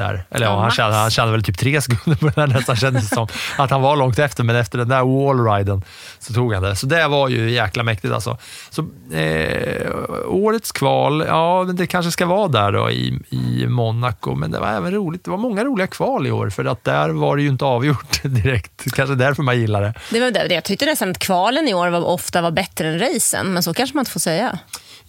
där. 0.00 0.24
Eller 0.30 0.46
ja, 0.46 0.52
Ja, 0.52 0.60
han, 0.60 0.70
kände, 0.70 0.96
han 0.96 1.10
kände 1.10 1.32
väl 1.32 1.42
typ 1.42 1.58
tre 1.58 1.80
sekunder 1.82 2.16
på 2.20 2.26
den 2.26 2.50
här 2.50 2.58
nästan 2.58 2.76
kändes 2.76 3.08
som. 3.08 3.26
Att 3.58 3.70
han 3.70 3.82
var 3.82 3.96
långt 3.96 4.18
efter, 4.18 4.44
men 4.44 4.56
efter 4.56 4.78
den 4.78 4.88
där 4.88 5.04
wallriden 5.04 5.82
så 6.18 6.32
tog 6.34 6.54
han 6.54 6.62
det. 6.62 6.76
Så 6.76 6.86
det 6.86 7.08
var 7.08 7.28
ju 7.28 7.50
jäkla 7.50 7.82
mäktigt 7.82 8.14
alltså. 8.14 8.38
Så, 8.70 8.86
eh, 9.14 9.90
årets 10.26 10.72
kval, 10.72 11.24
ja 11.26 11.64
men 11.64 11.76
det 11.76 11.86
kanske 11.86 12.10
ska 12.10 12.26
vara 12.26 12.48
där 12.48 12.72
då 12.72 12.90
i, 12.90 13.18
i 13.30 13.66
Monaco, 13.66 14.34
men 14.34 14.50
det 14.50 14.58
var 14.60 14.68
även 14.68 14.92
roligt. 14.92 15.24
Det 15.24 15.30
var 15.30 15.38
många 15.38 15.64
roliga 15.64 15.86
kval 15.86 16.26
i 16.26 16.30
år, 16.30 16.50
för 16.50 16.64
att 16.64 16.84
där 16.84 17.08
var 17.08 17.36
det 17.36 17.42
ju 17.42 17.48
inte 17.48 17.64
avgjort 17.64 18.22
direkt. 18.22 18.92
Kanske 18.92 19.14
därför 19.14 19.42
man 19.42 19.60
gillar 19.60 19.82
det. 19.82 19.94
Det 20.10 20.20
var 20.20 20.30
det. 20.30 20.54
Jag 20.54 20.64
tyckte 20.64 20.86
nästan 20.86 21.10
att 21.10 21.18
kvalen 21.18 21.68
i 21.68 21.74
år 21.74 21.88
var, 21.88 22.04
ofta 22.04 22.42
var 22.42 22.50
bättre 22.50 22.88
än 22.88 22.98
racen, 22.98 23.52
men 23.52 23.62
så 23.62 23.74
kanske 23.74 23.96
man 23.96 24.00
inte 24.00 24.10
får 24.10 24.20
säga. 24.20 24.58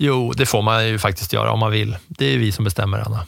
Jo, 0.03 0.31
det 0.37 0.45
får 0.45 0.61
man 0.61 0.87
ju 0.87 0.99
faktiskt 0.99 1.33
göra 1.33 1.51
om 1.51 1.59
man 1.59 1.71
vill. 1.71 1.97
Det 2.07 2.25
är 2.25 2.37
vi 2.37 2.51
som 2.51 2.65
bestämmer, 2.65 2.99
Anna. 2.99 3.25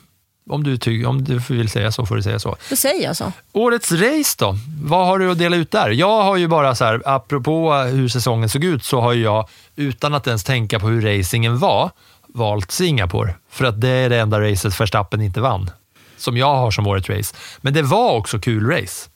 Om 0.50 0.64
du, 0.64 0.78
ty- 0.78 1.06
om 1.06 1.24
du 1.24 1.38
vill 1.50 1.70
säga 1.70 1.92
så 1.92 2.06
får 2.06 2.16
du 2.16 2.24
säga 2.24 2.40
så. 2.40 2.56
Då 2.70 2.76
säger 2.76 3.04
jag 3.04 3.18
så. 3.18 3.32
Årets 3.52 3.92
race 3.92 4.36
då? 4.40 4.58
Vad 4.84 5.08
har 5.08 5.20
du 5.20 5.32
att 5.32 5.38
dela 5.38 5.56
ut 5.56 5.72
där? 5.72 5.90
Jag 5.90 6.24
har 6.24 6.38
ju 6.38 6.48
bara 6.48 6.76
så 6.76 6.86
här, 6.86 7.02
apropå 7.06 7.74
hur 7.74 8.08
säsongen 8.08 8.50
såg 8.50 8.64
ut, 8.64 8.84
så 8.84 9.02
har 9.02 9.14
jag, 9.14 9.50
utan 9.76 10.14
att 10.14 10.28
ens 10.28 10.44
tänka 10.44 10.80
på 10.80 10.88
hur 10.88 11.18
racingen 11.20 11.60
var, 11.60 11.90
valt 12.28 12.72
Singapore. 12.72 13.36
För 13.52 13.66
att 13.66 13.82
det 13.82 13.90
är 13.90 14.10
det 14.10 14.20
enda 14.20 14.42
racet 14.42 14.82
Verstappen 14.82 15.22
inte 15.22 15.42
vann. 15.42 15.70
Som 16.18 16.38
jag 16.38 16.56
har 16.56 16.72
som 16.72 16.88
årets 16.88 17.10
race. 17.10 17.36
Men 17.62 17.74
det 17.74 17.82
var 17.82 18.12
också 18.14 18.40
kul 18.40 18.68
race. 18.70 19.10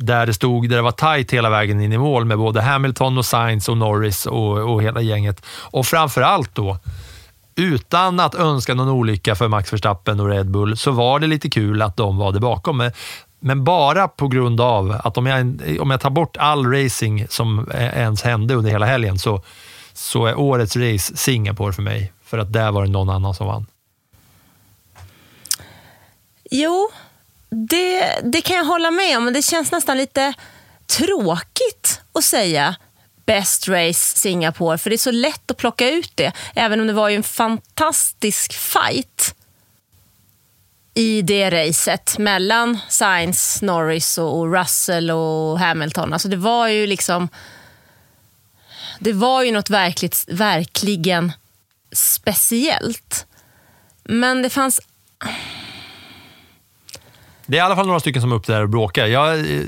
Där 0.00 0.26
det 0.26 0.34
stod, 0.34 0.68
där 0.68 0.76
det 0.76 0.82
var 0.82 0.92
tight 1.16 1.30
hela 1.30 1.50
vägen 1.50 1.80
in 1.80 1.92
i 1.92 1.98
mål 1.98 2.24
med 2.24 2.38
både 2.38 2.60
Hamilton 2.60 3.18
och 3.18 3.26
Sainz 3.26 3.68
och 3.68 3.76
Norris 3.76 4.26
och, 4.26 4.72
och 4.72 4.82
hela 4.82 5.00
gänget. 5.00 5.44
Och 5.48 5.86
framför 5.86 6.22
allt 6.22 6.54
då, 6.54 6.78
utan 7.56 8.20
att 8.20 8.34
önska 8.34 8.74
någon 8.74 8.88
olycka 8.88 9.34
för 9.34 9.48
Max 9.48 9.72
Verstappen 9.72 10.20
och 10.20 10.28
Red 10.28 10.50
Bull, 10.50 10.76
så 10.76 10.90
var 10.90 11.18
det 11.18 11.26
lite 11.26 11.50
kul 11.50 11.82
att 11.82 11.96
de 11.96 12.16
var 12.16 12.32
där 12.32 12.40
bakom. 12.40 12.76
Men, 12.76 12.92
men 13.40 13.64
bara 13.64 14.08
på 14.08 14.28
grund 14.28 14.60
av 14.60 15.00
att 15.04 15.18
om 15.18 15.26
jag, 15.26 15.60
om 15.80 15.90
jag 15.90 16.00
tar 16.00 16.10
bort 16.10 16.36
all 16.36 16.66
racing 16.66 17.26
som 17.28 17.70
ens 17.74 18.22
hände 18.22 18.54
under 18.54 18.70
hela 18.70 18.86
helgen, 18.86 19.18
så, 19.18 19.42
så 19.92 20.26
är 20.26 20.38
årets 20.38 20.76
race 20.76 21.16
Singapore 21.16 21.72
för 21.72 21.82
mig. 21.82 22.12
För 22.24 22.38
att 22.38 22.52
där 22.52 22.72
var 22.72 22.82
det 22.84 22.90
någon 22.90 23.10
annan 23.10 23.34
som 23.34 23.46
vann. 23.46 23.66
Jo, 26.50 26.90
det, 27.50 28.20
det 28.24 28.40
kan 28.40 28.56
jag 28.56 28.64
hålla 28.64 28.90
med 28.90 29.16
om, 29.18 29.24
men 29.24 29.34
det 29.34 29.42
känns 29.42 29.72
nästan 29.72 29.96
lite 29.96 30.34
tråkigt 30.86 32.00
att 32.12 32.24
säga 32.24 32.76
Best 33.26 33.68
Race 33.68 34.18
Singapore, 34.18 34.78
för 34.78 34.90
det 34.90 34.96
är 34.96 34.98
så 34.98 35.10
lätt 35.10 35.50
att 35.50 35.56
plocka 35.56 35.90
ut 35.90 36.12
det. 36.14 36.32
Även 36.54 36.80
om 36.80 36.86
det 36.86 36.92
var 36.92 37.08
ju 37.08 37.16
en 37.16 37.22
fantastisk 37.22 38.52
fight 38.52 39.34
i 40.94 41.22
det 41.22 41.50
racet 41.50 42.18
mellan 42.18 42.78
Sainz, 42.88 43.62
Norris 43.62 44.18
och 44.18 44.52
Russell 44.52 45.10
och 45.10 45.58
Hamilton. 45.58 46.12
Alltså 46.12 46.28
det 46.28 46.36
var 46.36 46.68
ju 46.68 46.86
liksom... 46.86 47.28
Det 48.98 49.12
var 49.12 49.42
ju 49.42 49.52
något 49.52 49.70
verkligt, 49.70 50.24
verkligen 50.28 51.32
speciellt. 51.92 53.26
Men 54.04 54.42
det 54.42 54.50
fanns 54.50 54.80
det 57.48 57.56
är 57.56 57.58
i 57.58 57.60
alla 57.60 57.76
fall 57.76 57.86
några 57.86 58.00
stycken 58.00 58.22
som 58.22 58.32
är 58.32 58.36
uppe 58.36 58.52
där 58.52 58.62
och 58.62 58.68
bråkar. 58.68 59.06
Jag 59.06 59.38
eh, 59.38 59.60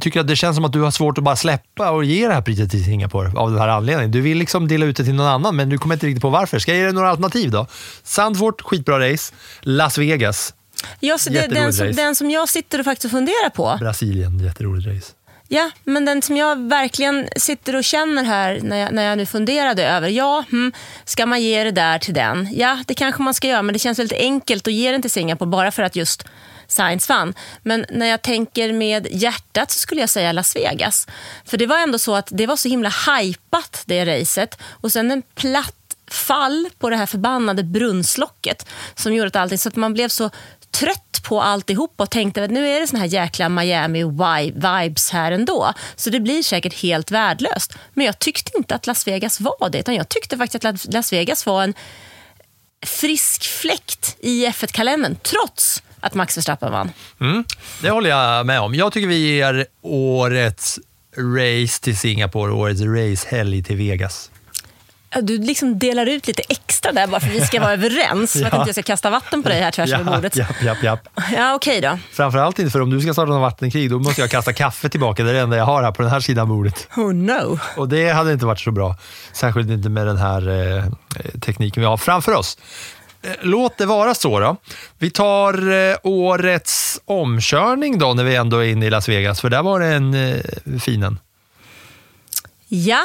tycker 0.00 0.20
att 0.20 0.28
det 0.28 0.36
känns 0.36 0.56
som 0.56 0.64
att 0.64 0.72
du 0.72 0.80
har 0.80 0.90
svårt 0.90 1.18
att 1.18 1.24
bara 1.24 1.36
släppa 1.36 1.90
och 1.90 2.04
ge 2.04 2.28
det 2.28 2.34
här 2.34 2.42
priset 2.42 2.70
till 2.70 2.84
Singapore 2.84 3.32
av 3.36 3.50
den 3.50 3.60
här 3.60 3.68
anledningen. 3.68 4.10
Du 4.10 4.20
vill 4.20 4.38
liksom 4.38 4.68
dela 4.68 4.86
ut 4.86 4.96
det 4.96 5.04
till 5.04 5.14
någon 5.14 5.26
annan, 5.26 5.56
men 5.56 5.68
du 5.68 5.78
kommer 5.78 5.94
inte 5.94 6.06
riktigt 6.06 6.22
på 6.22 6.30
varför. 6.30 6.58
Ska 6.58 6.72
jag 6.72 6.78
ge 6.78 6.84
dig 6.84 6.92
några 6.92 7.10
alternativ 7.10 7.50
då? 7.50 7.66
Sandford, 8.02 8.62
skitbra 8.62 9.12
race. 9.12 9.34
Las 9.60 9.98
Vegas, 9.98 10.54
Ja, 11.00 11.18
så 11.18 11.30
det, 11.30 11.46
den, 11.46 11.72
som, 11.72 11.92
den 11.92 12.14
som 12.14 12.30
jag 12.30 12.48
sitter 12.48 12.78
och 12.78 12.84
faktiskt 12.84 13.10
funderar 13.12 13.50
på, 13.50 13.76
Brasilien, 13.80 14.38
jätteroligt 14.38 14.86
race. 14.88 15.12
ja, 15.48 15.70
men 15.84 16.04
den 16.04 16.22
som 16.22 16.36
jag 16.36 16.68
verkligen 16.68 17.28
sitter 17.36 17.76
och 17.76 17.84
känner 17.84 18.24
här 18.24 18.60
när 18.62 18.76
jag, 18.76 18.92
när 18.92 19.02
jag 19.02 19.18
nu 19.18 19.26
funderade 19.26 19.86
över, 19.86 20.08
ja, 20.08 20.44
hmm, 20.50 20.72
ska 21.04 21.26
man 21.26 21.42
ge 21.42 21.64
det 21.64 21.70
där 21.70 21.98
till 21.98 22.14
den? 22.14 22.48
Ja, 22.52 22.78
det 22.86 22.94
kanske 22.94 23.22
man 23.22 23.34
ska 23.34 23.48
göra, 23.48 23.62
men 23.62 23.72
det 23.72 23.78
känns 23.78 23.98
väldigt 23.98 24.18
enkelt 24.18 24.66
att 24.66 24.72
ge 24.72 24.92
den 24.92 25.02
till 25.02 25.10
Singapore 25.10 25.50
bara 25.50 25.70
för 25.70 25.82
att 25.82 25.96
just 25.96 26.24
Science 26.72 27.12
vann. 27.12 27.34
Men 27.62 27.86
när 27.90 28.06
jag 28.06 28.22
tänker 28.22 28.72
med 28.72 29.06
hjärtat 29.10 29.70
så 29.70 29.78
skulle 29.78 30.00
jag 30.00 30.10
säga 30.10 30.32
Las 30.32 30.56
Vegas. 30.56 31.06
För 31.44 31.56
det 31.56 31.66
var 31.66 31.78
ändå 31.78 31.98
så 31.98 32.14
att 32.14 32.28
det 32.30 32.46
var 32.46 32.56
så 32.56 32.68
himla 32.68 32.92
hypat 33.06 33.82
det 33.86 34.04
racet 34.04 34.58
och 34.64 34.92
sen 34.92 35.10
en 35.10 35.22
platt 35.34 35.74
fall 36.10 36.68
på 36.78 36.90
det 36.90 36.96
här 36.96 37.06
förbannade 37.06 37.64
brunnslocket 37.64 38.66
som 38.94 39.14
gjorde 39.14 39.28
att 39.28 39.36
allting, 39.36 39.58
så 39.58 39.68
att 39.68 39.76
man 39.76 39.94
blev 39.94 40.08
så 40.08 40.30
trött 40.70 41.22
på 41.22 41.42
alltihop 41.42 41.94
och 41.96 42.10
tänkte 42.10 42.44
att 42.44 42.50
nu 42.50 42.68
är 42.68 42.80
det 42.80 42.86
såna 42.86 43.00
här 43.00 43.06
jäkla 43.06 43.48
Miami-vibes 43.48 45.12
här 45.12 45.32
ändå. 45.32 45.72
Så 45.96 46.10
det 46.10 46.20
blir 46.20 46.42
säkert 46.42 46.74
helt 46.74 47.10
värdelöst. 47.10 47.74
Men 47.94 48.06
jag 48.06 48.18
tyckte 48.18 48.50
inte 48.56 48.74
att 48.74 48.86
Las 48.86 49.06
Vegas 49.06 49.40
var 49.40 49.70
det, 49.70 49.78
utan 49.78 49.94
jag 49.94 50.08
tyckte 50.08 50.38
faktiskt 50.38 50.64
att 50.64 50.94
Las 50.94 51.12
Vegas 51.12 51.46
var 51.46 51.62
en 51.62 51.74
frisk 52.86 53.42
fläkt 53.42 54.16
i 54.20 54.46
F1-kalendern, 54.46 55.16
trots 55.22 55.82
att 56.02 56.14
Max 56.14 56.36
Verstappen 56.36 56.72
vann. 56.72 56.90
Mm, 57.20 57.44
det 57.82 57.90
håller 57.90 58.10
jag 58.10 58.46
med 58.46 58.60
om. 58.60 58.74
Jag 58.74 58.92
tycker 58.92 59.08
vi 59.08 59.36
ger 59.36 59.66
årets 59.82 60.78
race 61.16 61.82
till 61.82 61.98
Singapore 61.98 62.52
årets 62.52 62.80
racehelg 62.80 63.62
till 63.62 63.76
Vegas. 63.76 64.30
Ja, 65.14 65.20
Du 65.20 65.38
liksom 65.38 65.78
delar 65.78 66.06
ut 66.06 66.26
lite 66.26 66.42
extra 66.48 66.92
där 66.92 67.06
bara 67.06 67.20
för 67.20 67.28
att 67.28 67.34
vi 67.34 67.40
ska 67.40 67.60
vara 67.60 67.72
överens. 67.72 68.32
För 68.38 68.44
att 68.44 68.52
Ja. 68.52 68.58
inte 68.58 68.68
jag 68.68 68.74
ska 68.74 68.82
kasta 68.82 69.10
vatten 69.10 69.42
på 69.42 69.48
dig 69.48 69.60
här 69.60 69.70
tvärs 69.70 69.92
över 69.92 70.04
bordet. 70.04 70.36
japp, 70.36 70.62
japp, 70.62 70.82
japp. 70.82 71.08
Ja, 71.36 71.54
okej 71.54 71.80
då. 71.80 71.98
Framförallt 72.12 72.58
inte 72.58 72.70
för 72.70 72.80
om 72.80 72.90
du 72.90 73.00
ska 73.00 73.12
starta 73.12 73.30
något 73.32 73.40
vattenkrig, 73.40 73.90
då 73.90 73.98
måste 73.98 74.20
jag 74.20 74.30
kasta 74.30 74.52
kaffe 74.52 74.88
tillbaka. 74.88 75.22
Det 75.24 75.30
är 75.30 75.34
det 75.34 75.40
enda 75.40 75.56
jag 75.56 75.64
har 75.64 75.82
här 75.82 75.92
på 75.92 76.02
den 76.02 76.10
här 76.10 76.20
sidan 76.20 76.48
bordet. 76.48 76.88
Oh 76.96 77.12
no. 77.14 77.58
Och 77.76 77.88
det 77.88 78.08
hade 78.10 78.32
inte 78.32 78.46
varit 78.46 78.60
så 78.60 78.70
bra. 78.70 78.96
Särskilt 79.32 79.70
inte 79.70 79.88
med 79.88 80.06
den 80.06 80.16
här 80.16 80.48
eh, 80.78 80.84
tekniken 81.40 81.80
vi 81.80 81.86
har 81.86 81.96
framför 81.96 82.32
oss. 82.34 82.58
Eh, 83.22 83.30
Låt 83.40 83.78
det 83.78 83.86
vara 83.86 84.14
så 84.14 84.40
då. 84.40 84.56
Vi 84.98 85.10
tar 85.10 85.70
eh, 85.72 85.96
årets 86.02 87.00
omkörning 87.04 87.98
då 87.98 88.14
när 88.14 88.24
vi 88.24 88.36
ändå 88.36 88.58
är 88.58 88.68
inne 88.68 88.86
i 88.86 88.90
Las 88.90 89.08
Vegas, 89.08 89.40
för 89.40 89.50
där 89.50 89.62
var 89.62 89.80
det 89.80 89.86
en 89.86 90.14
eh, 90.14 90.40
finen. 90.80 91.18
Ja, 92.68 93.04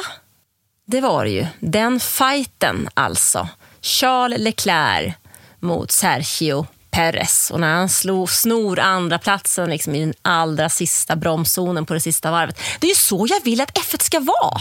det 0.86 1.00
var 1.00 1.24
det 1.24 1.30
ju. 1.30 1.46
Den 1.60 2.00
fighten 2.00 2.88
alltså. 2.94 3.48
Charles 3.82 4.38
Leclerc 4.40 5.14
mot 5.60 5.90
Sergio 5.90 6.66
Perez. 6.90 7.50
Och 7.50 7.60
när 7.60 7.74
han 7.74 7.88
slog, 7.88 8.30
snor 8.30 8.78
andra 8.78 9.18
platsen 9.18 9.70
liksom 9.70 9.94
i 9.94 10.00
den 10.00 10.14
allra 10.22 10.68
sista 10.68 11.16
bromszonen 11.16 11.86
på 11.86 11.94
det 11.94 12.00
sista 12.00 12.30
varvet. 12.30 12.60
Det 12.80 12.86
är 12.86 12.88
ju 12.88 12.94
så 12.94 13.26
jag 13.30 13.44
vill 13.44 13.60
att 13.60 13.78
F1 13.78 14.02
ska 14.02 14.20
vara. 14.20 14.60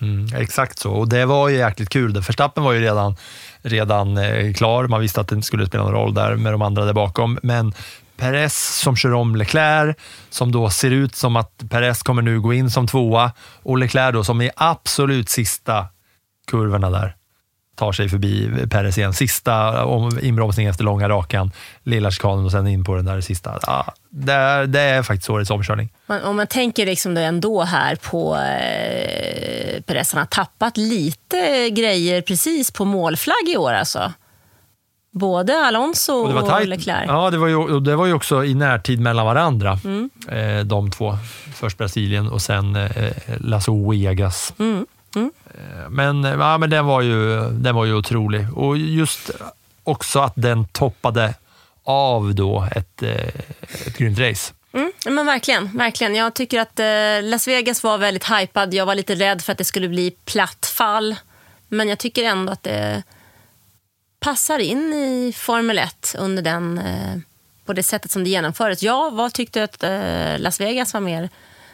Mm, 0.00 0.34
exakt 0.36 0.78
så, 0.78 0.90
och 0.90 1.08
det 1.08 1.26
var 1.26 1.48
ju 1.48 1.56
jäkligt 1.56 1.88
kul. 1.88 2.12
Verstappen 2.12 2.64
var 2.64 2.72
ju 2.72 2.80
redan, 2.80 3.16
redan 3.62 4.16
eh, 4.16 4.52
klar, 4.52 4.88
man 4.88 5.00
visste 5.00 5.20
att 5.20 5.28
det 5.28 5.34
inte 5.34 5.46
skulle 5.46 5.66
spela 5.66 5.84
någon 5.84 5.92
roll 5.92 6.14
där 6.14 6.36
med 6.36 6.52
de 6.52 6.62
andra 6.62 6.84
där 6.84 6.92
bakom. 6.92 7.38
Men 7.42 7.74
Perez 8.16 8.80
som 8.82 8.96
kör 8.96 9.12
om 9.12 9.36
Leclerc, 9.36 9.96
som 10.30 10.52
då 10.52 10.70
ser 10.70 10.90
ut 10.90 11.14
som 11.14 11.36
att 11.36 11.62
Perez 11.70 12.02
kommer 12.02 12.22
nu 12.22 12.40
gå 12.40 12.52
in 12.52 12.70
som 12.70 12.86
tvåa 12.86 13.32
och 13.62 13.78
Leclerc 13.78 14.12
då 14.12 14.24
som 14.24 14.42
i 14.42 14.50
absolut 14.56 15.28
sista 15.28 15.86
kurvorna 16.46 16.90
där 16.90 17.16
tar 17.80 17.92
sig 17.92 18.08
förbi 18.08 18.50
Perez 18.70 18.98
igen. 18.98 19.12
Sista 19.12 19.84
om- 19.84 20.18
inbromsning 20.22 20.66
efter 20.66 20.84
långa 20.84 21.08
rakan, 21.08 21.50
lilla 21.82 22.10
chikanen 22.10 22.44
och 22.44 22.50
sen 22.50 22.66
in 22.66 22.84
på 22.84 22.96
den 22.96 23.04
där 23.04 23.20
sista. 23.20 23.58
Ja, 23.66 23.94
det, 24.10 24.32
är- 24.32 24.66
det 24.66 24.80
är 24.80 25.02
faktiskt 25.02 25.30
årets 25.30 25.50
omkörning. 25.50 25.88
Men 26.06 26.24
om 26.24 26.36
man 26.36 26.46
tänker 26.46 26.86
liksom 26.86 27.14
då 27.14 27.20
ändå 27.20 27.62
här 27.62 27.96
på 27.96 28.36
eh, 28.36 29.80
Perez, 29.82 30.12
han 30.12 30.18
har 30.20 30.26
tappat 30.26 30.76
lite 30.76 31.70
grejer 31.70 32.22
precis 32.22 32.70
på 32.70 32.84
målflagg 32.84 33.48
i 33.48 33.56
år 33.56 33.72
alltså. 33.72 34.12
Både 35.12 35.58
Alonso 35.66 36.12
Och 36.12 36.20
och, 36.22 36.28
det 36.28 36.34
var 36.34 36.48
tajt. 36.48 36.68
Leclerc. 36.68 37.04
Ja, 37.08 37.30
det 37.30 37.38
var, 37.38 37.48
ju, 37.48 37.56
och 37.56 37.82
det 37.82 37.96
var 37.96 38.06
ju 38.06 38.12
också 38.12 38.44
i 38.44 38.54
närtid 38.54 39.00
mellan 39.00 39.26
varandra, 39.26 39.78
Mm. 39.84 40.10
eh, 40.28 40.64
de 40.64 40.90
två. 40.90 41.16
Först 41.54 41.78
Brasilien 41.78 42.28
och 42.30 42.42
sen 42.42 42.76
eh, 42.76 42.90
Las 43.40 43.66
Vegas. 43.90 44.54
Mm. 44.58 44.86
Mm. 45.16 45.30
Eh, 45.54 45.90
Men, 45.90 46.24
eh, 46.24 46.30
ja, 46.30 46.58
men 46.58 46.70
den, 46.70 46.86
var 46.86 47.00
ju, 47.00 47.50
den 47.50 47.74
var 47.74 47.84
ju 47.84 47.94
otrolig. 47.94 48.46
Och 48.58 48.78
just 48.78 49.30
också 49.84 50.20
att 50.20 50.32
den 50.36 50.64
toppade 50.64 51.34
av 51.84 52.34
då 52.34 52.68
ett, 52.76 53.02
eh, 53.02 53.28
ett 53.86 53.98
grymt 53.98 54.18
race. 54.18 54.52
Mm, 54.72 54.92
men 55.06 55.26
verkligen, 55.26 55.76
verkligen. 55.78 56.14
Jag 56.14 56.34
tycker 56.34 56.60
att 56.60 56.80
eh, 56.80 57.30
Las 57.30 57.48
Vegas 57.48 57.82
var 57.82 57.98
väldigt 57.98 58.30
hypad. 58.30 58.74
Jag 58.74 58.86
var 58.86 58.94
lite 58.94 59.14
rädd 59.14 59.42
för 59.42 59.52
att 59.52 59.58
det 59.58 59.64
skulle 59.64 59.88
bli 59.88 60.10
platt 60.10 60.66
fall. 60.76 61.16
Men 61.68 61.88
jag 61.88 61.98
tycker 61.98 62.24
ändå 62.24 62.52
att 62.52 62.62
det 62.62 63.02
passar 64.20 64.58
in 64.58 64.92
i 64.92 65.32
Formel 65.36 65.78
1 65.78 66.14
under 66.18 66.42
den, 66.42 66.78
eh, 66.78 67.16
på 67.64 67.72
det 67.72 67.82
sättet 67.82 68.10
som 68.10 68.24
det 68.24 68.30
genomfördes. 68.30 68.82
Jag 68.82 69.10
var, 69.10 69.30
tyckte 69.30 69.64
att 69.64 69.82
eh, 69.82 70.38
Las 70.38 70.60
Vegas 70.60 70.94
var 70.94 71.00
mer 71.00 71.28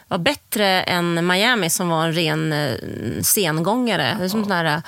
var 0.07 0.17
bättre 0.17 0.65
än 0.83 1.27
Miami 1.27 1.69
som 1.69 1.89
var 1.89 2.05
en 2.05 2.13
ren 2.13 2.53
eh, 2.53 2.75
sengångare. 3.21 4.15
Det 4.19 4.25
är 4.25 4.29
som 4.29 4.51
här, 4.51 4.65
eh, 4.65 4.79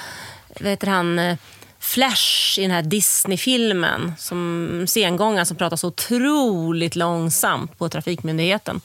vad 0.59 0.69
heter 0.69 0.87
han, 0.87 1.19
eh, 1.19 1.37
Flash 1.79 2.59
i 2.59 2.61
den 2.61 2.71
här 2.71 2.81
Disney-filmen. 2.81 4.13
Som 4.17 4.85
sengångaren 4.87 5.45
som 5.45 5.57
pratar 5.57 5.77
så 5.77 5.87
otroligt 5.87 6.95
långsamt 6.95 7.77
på 7.77 7.89
Trafikmyndigheten. 7.89 8.81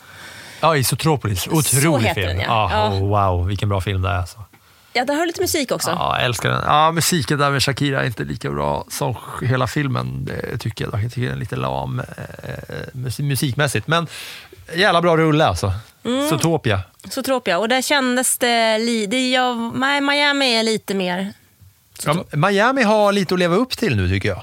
Ja, 0.61 0.77
Isotropolis. 0.77 1.49
Otrolig 1.49 2.09
heter 2.09 2.14
film. 2.23 2.29
den, 2.29 2.40
ja. 2.40 2.53
Ah, 2.53 2.70
Ja. 2.73 2.88
oh, 2.94 3.09
wow, 3.09 3.47
vilken 3.47 3.68
bra 3.68 3.81
film 3.81 4.03
det 4.03 4.09
är. 4.09 4.18
Alltså. 4.18 4.38
Ja, 4.92 5.05
där 5.05 5.14
har 5.14 5.27
lite 5.27 5.40
musik 5.40 5.73
också. 5.73 5.90
Ja, 5.90 6.16
jag 6.18 6.25
älskar 6.25 6.51
den. 6.51 6.62
Ja, 6.66 6.92
musiken 6.92 7.38
där 7.38 7.51
med 7.51 7.62
Shakira 7.62 8.03
är 8.03 8.07
inte 8.07 8.25
lika 8.25 8.51
bra 8.51 8.85
som 8.88 9.16
hela 9.42 9.66
filmen. 9.66 10.31
Tycker 10.61 10.85
jag. 10.85 11.03
Jag 11.05 11.12
tycker 11.12 11.23
den 11.27 11.33
är 11.37 11.40
lite 11.40 11.57
lam 11.57 12.01
eh, 12.01 12.05
mus- 12.92 13.20
musikmässigt. 13.23 13.87
Men 13.87 14.07
jävla 14.74 15.03
bra 15.03 15.16
rulle 15.16 15.46
alltså. 15.46 15.72
Mm. 16.05 16.29
Zootopia. 16.29 16.81
Tråkiga. 17.24 17.59
Och 17.59 17.68
där 17.68 17.83
kändes 17.83 18.38
det... 18.38 18.79
Li, 18.79 19.07
det 19.07 19.31
jag, 19.31 19.57
Miami 20.03 20.57
är 20.57 20.62
lite 20.62 20.94
mer... 20.94 21.33
Ja, 22.05 22.24
Miami 22.33 22.83
har 22.83 23.12
lite 23.12 23.35
att 23.35 23.40
leva 23.40 23.57
upp 23.57 23.77
till 23.77 23.96
nu 23.96 24.09
tycker 24.09 24.29
jag. 24.29 24.42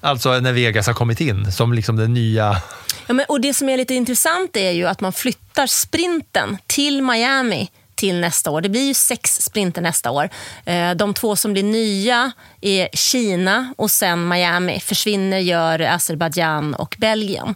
Alltså 0.00 0.40
när 0.40 0.52
Vegas 0.52 0.86
har 0.86 0.94
kommit 0.94 1.20
in 1.20 1.52
som 1.52 1.72
liksom 1.72 1.96
den 1.96 2.14
nya... 2.14 2.62
Ja, 3.06 3.14
men, 3.14 3.26
och 3.28 3.40
det 3.40 3.54
som 3.54 3.68
är 3.68 3.76
lite 3.76 3.94
intressant 3.94 4.56
är 4.56 4.70
ju 4.70 4.86
att 4.86 5.00
man 5.00 5.12
flyttar 5.12 5.66
sprinten 5.66 6.58
till 6.66 7.02
Miami 7.02 7.70
till 7.96 8.20
nästa 8.20 8.50
år. 8.50 8.60
Det 8.60 8.68
blir 8.68 8.86
ju 8.86 8.94
sex 8.94 9.42
sprinter 9.42 9.82
nästa 9.82 10.10
år. 10.10 10.28
Eh, 10.64 10.90
de 10.90 11.14
två 11.14 11.36
som 11.36 11.52
blir 11.52 11.62
nya 11.62 12.32
är 12.60 12.88
Kina 12.92 13.74
och 13.78 13.90
sen 13.90 14.28
Miami. 14.28 14.80
Försvinner 14.80 15.38
gör 15.38 15.80
Azerbajdzjan 15.80 16.74
och 16.74 16.96
Belgien. 16.98 17.54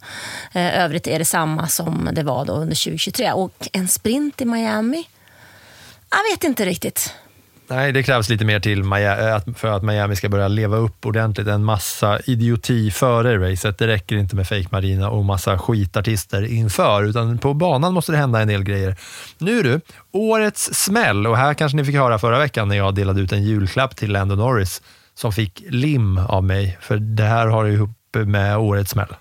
Eh, 0.52 0.80
övrigt 0.80 1.06
är 1.06 1.18
det 1.18 1.24
samma 1.24 1.68
som 1.68 2.08
det 2.12 2.22
var 2.22 2.44
då 2.44 2.52
under 2.52 2.76
2023. 2.76 3.32
Och 3.32 3.68
en 3.72 3.88
sprint 3.88 4.40
i 4.40 4.44
Miami? 4.44 5.08
Jag 6.10 6.32
vet 6.32 6.44
inte 6.44 6.64
riktigt. 6.64 7.14
Nej, 7.70 7.92
det 7.92 8.02
krävs 8.02 8.28
lite 8.28 8.44
mer 8.44 8.60
till 8.60 8.80
eh, 8.80 9.54
för 9.54 9.68
att 9.68 9.82
Miami 9.82 10.16
ska 10.16 10.28
börja 10.28 10.48
leva 10.48 10.76
upp 10.76 11.06
ordentligt. 11.06 11.46
En 11.46 11.64
massa 11.64 12.20
idioti 12.24 12.90
före 12.90 13.50
racet. 13.50 13.78
Det 13.78 13.86
räcker 13.86 14.16
inte 14.16 14.36
med 14.36 14.48
fake 14.48 14.68
marina 14.70 15.10
och 15.10 15.24
massa 15.24 15.58
skitartister 15.58 16.42
inför, 16.42 17.04
utan 17.04 17.38
på 17.38 17.54
banan 17.54 17.94
måste 17.94 18.12
det 18.12 18.18
hända 18.18 18.40
en 18.40 18.48
del 18.48 18.64
grejer. 18.64 18.96
Nu 19.38 19.62
du, 19.62 19.80
årets 20.12 20.74
smäll. 20.74 21.26
Och 21.26 21.36
här 21.36 21.54
kanske 21.54 21.76
ni 21.76 21.84
fick 21.84 21.94
höra 21.94 22.18
förra 22.18 22.38
veckan 22.38 22.68
när 22.68 22.76
jag 22.76 22.94
delade 22.94 23.20
ut 23.20 23.32
en 23.32 23.42
julklapp 23.42 23.96
till 23.96 24.12
Lando 24.12 24.34
Norris 24.34 24.82
som 25.14 25.32
fick 25.32 25.62
lim 25.68 26.18
av 26.18 26.44
mig, 26.44 26.78
för 26.80 26.96
det 26.96 27.24
här 27.24 27.46
har 27.46 27.64
ju 27.64 27.72
ihop 27.72 27.90
med 28.12 28.58
årets 28.58 28.90
smäll. 28.90 29.14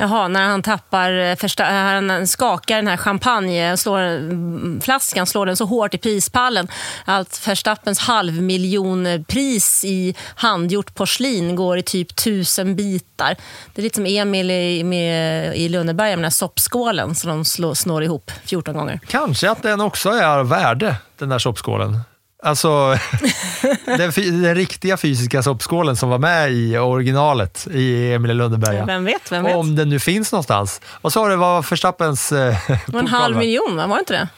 Jaha, 0.00 0.28
när 0.28 0.48
han 0.48 0.62
tappar, 0.62 1.12
eh, 1.12 1.36
första, 1.36 1.64
han 1.64 2.26
skakar 2.26 2.76
den 2.76 2.86
här 2.86 2.96
champagne, 2.96 3.76
slår, 3.76 4.00
mm, 4.00 4.80
flaskan, 4.80 5.26
slår 5.26 5.46
den 5.46 5.56
så 5.56 5.64
hårt 5.64 5.94
i 5.94 5.98
prispallen 5.98 6.68
att 7.04 7.48
Verstappens 7.48 7.98
halvmiljonpris 7.98 9.84
i 9.84 10.14
handgjort 10.34 10.94
porslin 10.94 11.56
går 11.56 11.78
i 11.78 11.82
typ 11.82 12.16
tusen 12.16 12.76
bitar. 12.76 13.36
Det 13.74 13.80
är 13.80 13.82
lite 13.82 13.94
som 13.94 14.06
Emil 14.06 14.50
i, 14.50 14.84
med, 14.84 15.56
i 15.56 15.68
Lönneberga 15.68 16.10
med 16.10 16.18
den 16.18 16.24
här 16.24 16.30
soppskålen 16.30 17.14
som 17.14 17.30
de 17.30 17.44
slår, 17.44 17.74
snår 17.74 18.04
ihop 18.04 18.30
14 18.44 18.74
gånger. 18.74 19.00
Kanske 19.08 19.50
att 19.50 19.62
den 19.62 19.80
också 19.80 20.10
är 20.10 20.42
värde, 20.42 20.96
den 21.18 21.28
där 21.28 21.38
soppskålen. 21.38 22.00
Alltså, 22.42 22.68
den, 23.84 24.12
den 24.42 24.54
riktiga 24.54 24.96
fysiska 24.96 25.42
soppskålen 25.42 25.96
som 25.96 26.08
var 26.08 26.18
med 26.18 26.52
i 26.52 26.78
originalet 26.78 27.66
i 27.70 28.12
Emil 28.12 28.30
i 28.30 28.34
Lönneberga. 28.34 28.84
Vem 28.84 29.04
vet, 29.04 29.32
vem 29.32 29.44
vet? 29.44 29.56
Om 29.56 29.76
den 29.76 29.88
nu 29.88 29.98
finns 29.98 30.32
någonstans. 30.32 30.80
Vad 31.02 31.12
sa 31.12 31.28
du, 31.28 31.36
var 31.36 31.62
Förstappens 31.62 32.32
eh, 32.32 32.70
en 32.94 33.06
halv 33.06 33.36
miljon, 33.36 33.76
va? 33.76 33.86
var 33.86 33.96
det 33.96 34.00
inte 34.00 34.12
det? 34.12 34.28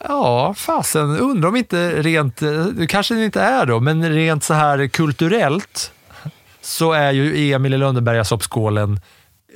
Ja, 0.00 0.54
fasen. 0.54 1.18
Undrar 1.18 1.48
om 1.48 1.56
inte 1.56 2.02
rent, 2.02 2.42
eh, 2.42 2.66
kanske 2.88 3.14
det 3.14 3.24
inte 3.24 3.40
är 3.40 3.66
då, 3.66 3.80
men 3.80 4.12
rent 4.12 4.44
så 4.44 4.54
här 4.54 4.86
kulturellt 4.86 5.92
så 6.60 6.92
är 6.92 7.12
ju 7.12 7.52
Emil 7.52 7.74
i 7.74 7.78
Lönneberga 7.78 8.24
soppskålen 8.24 9.00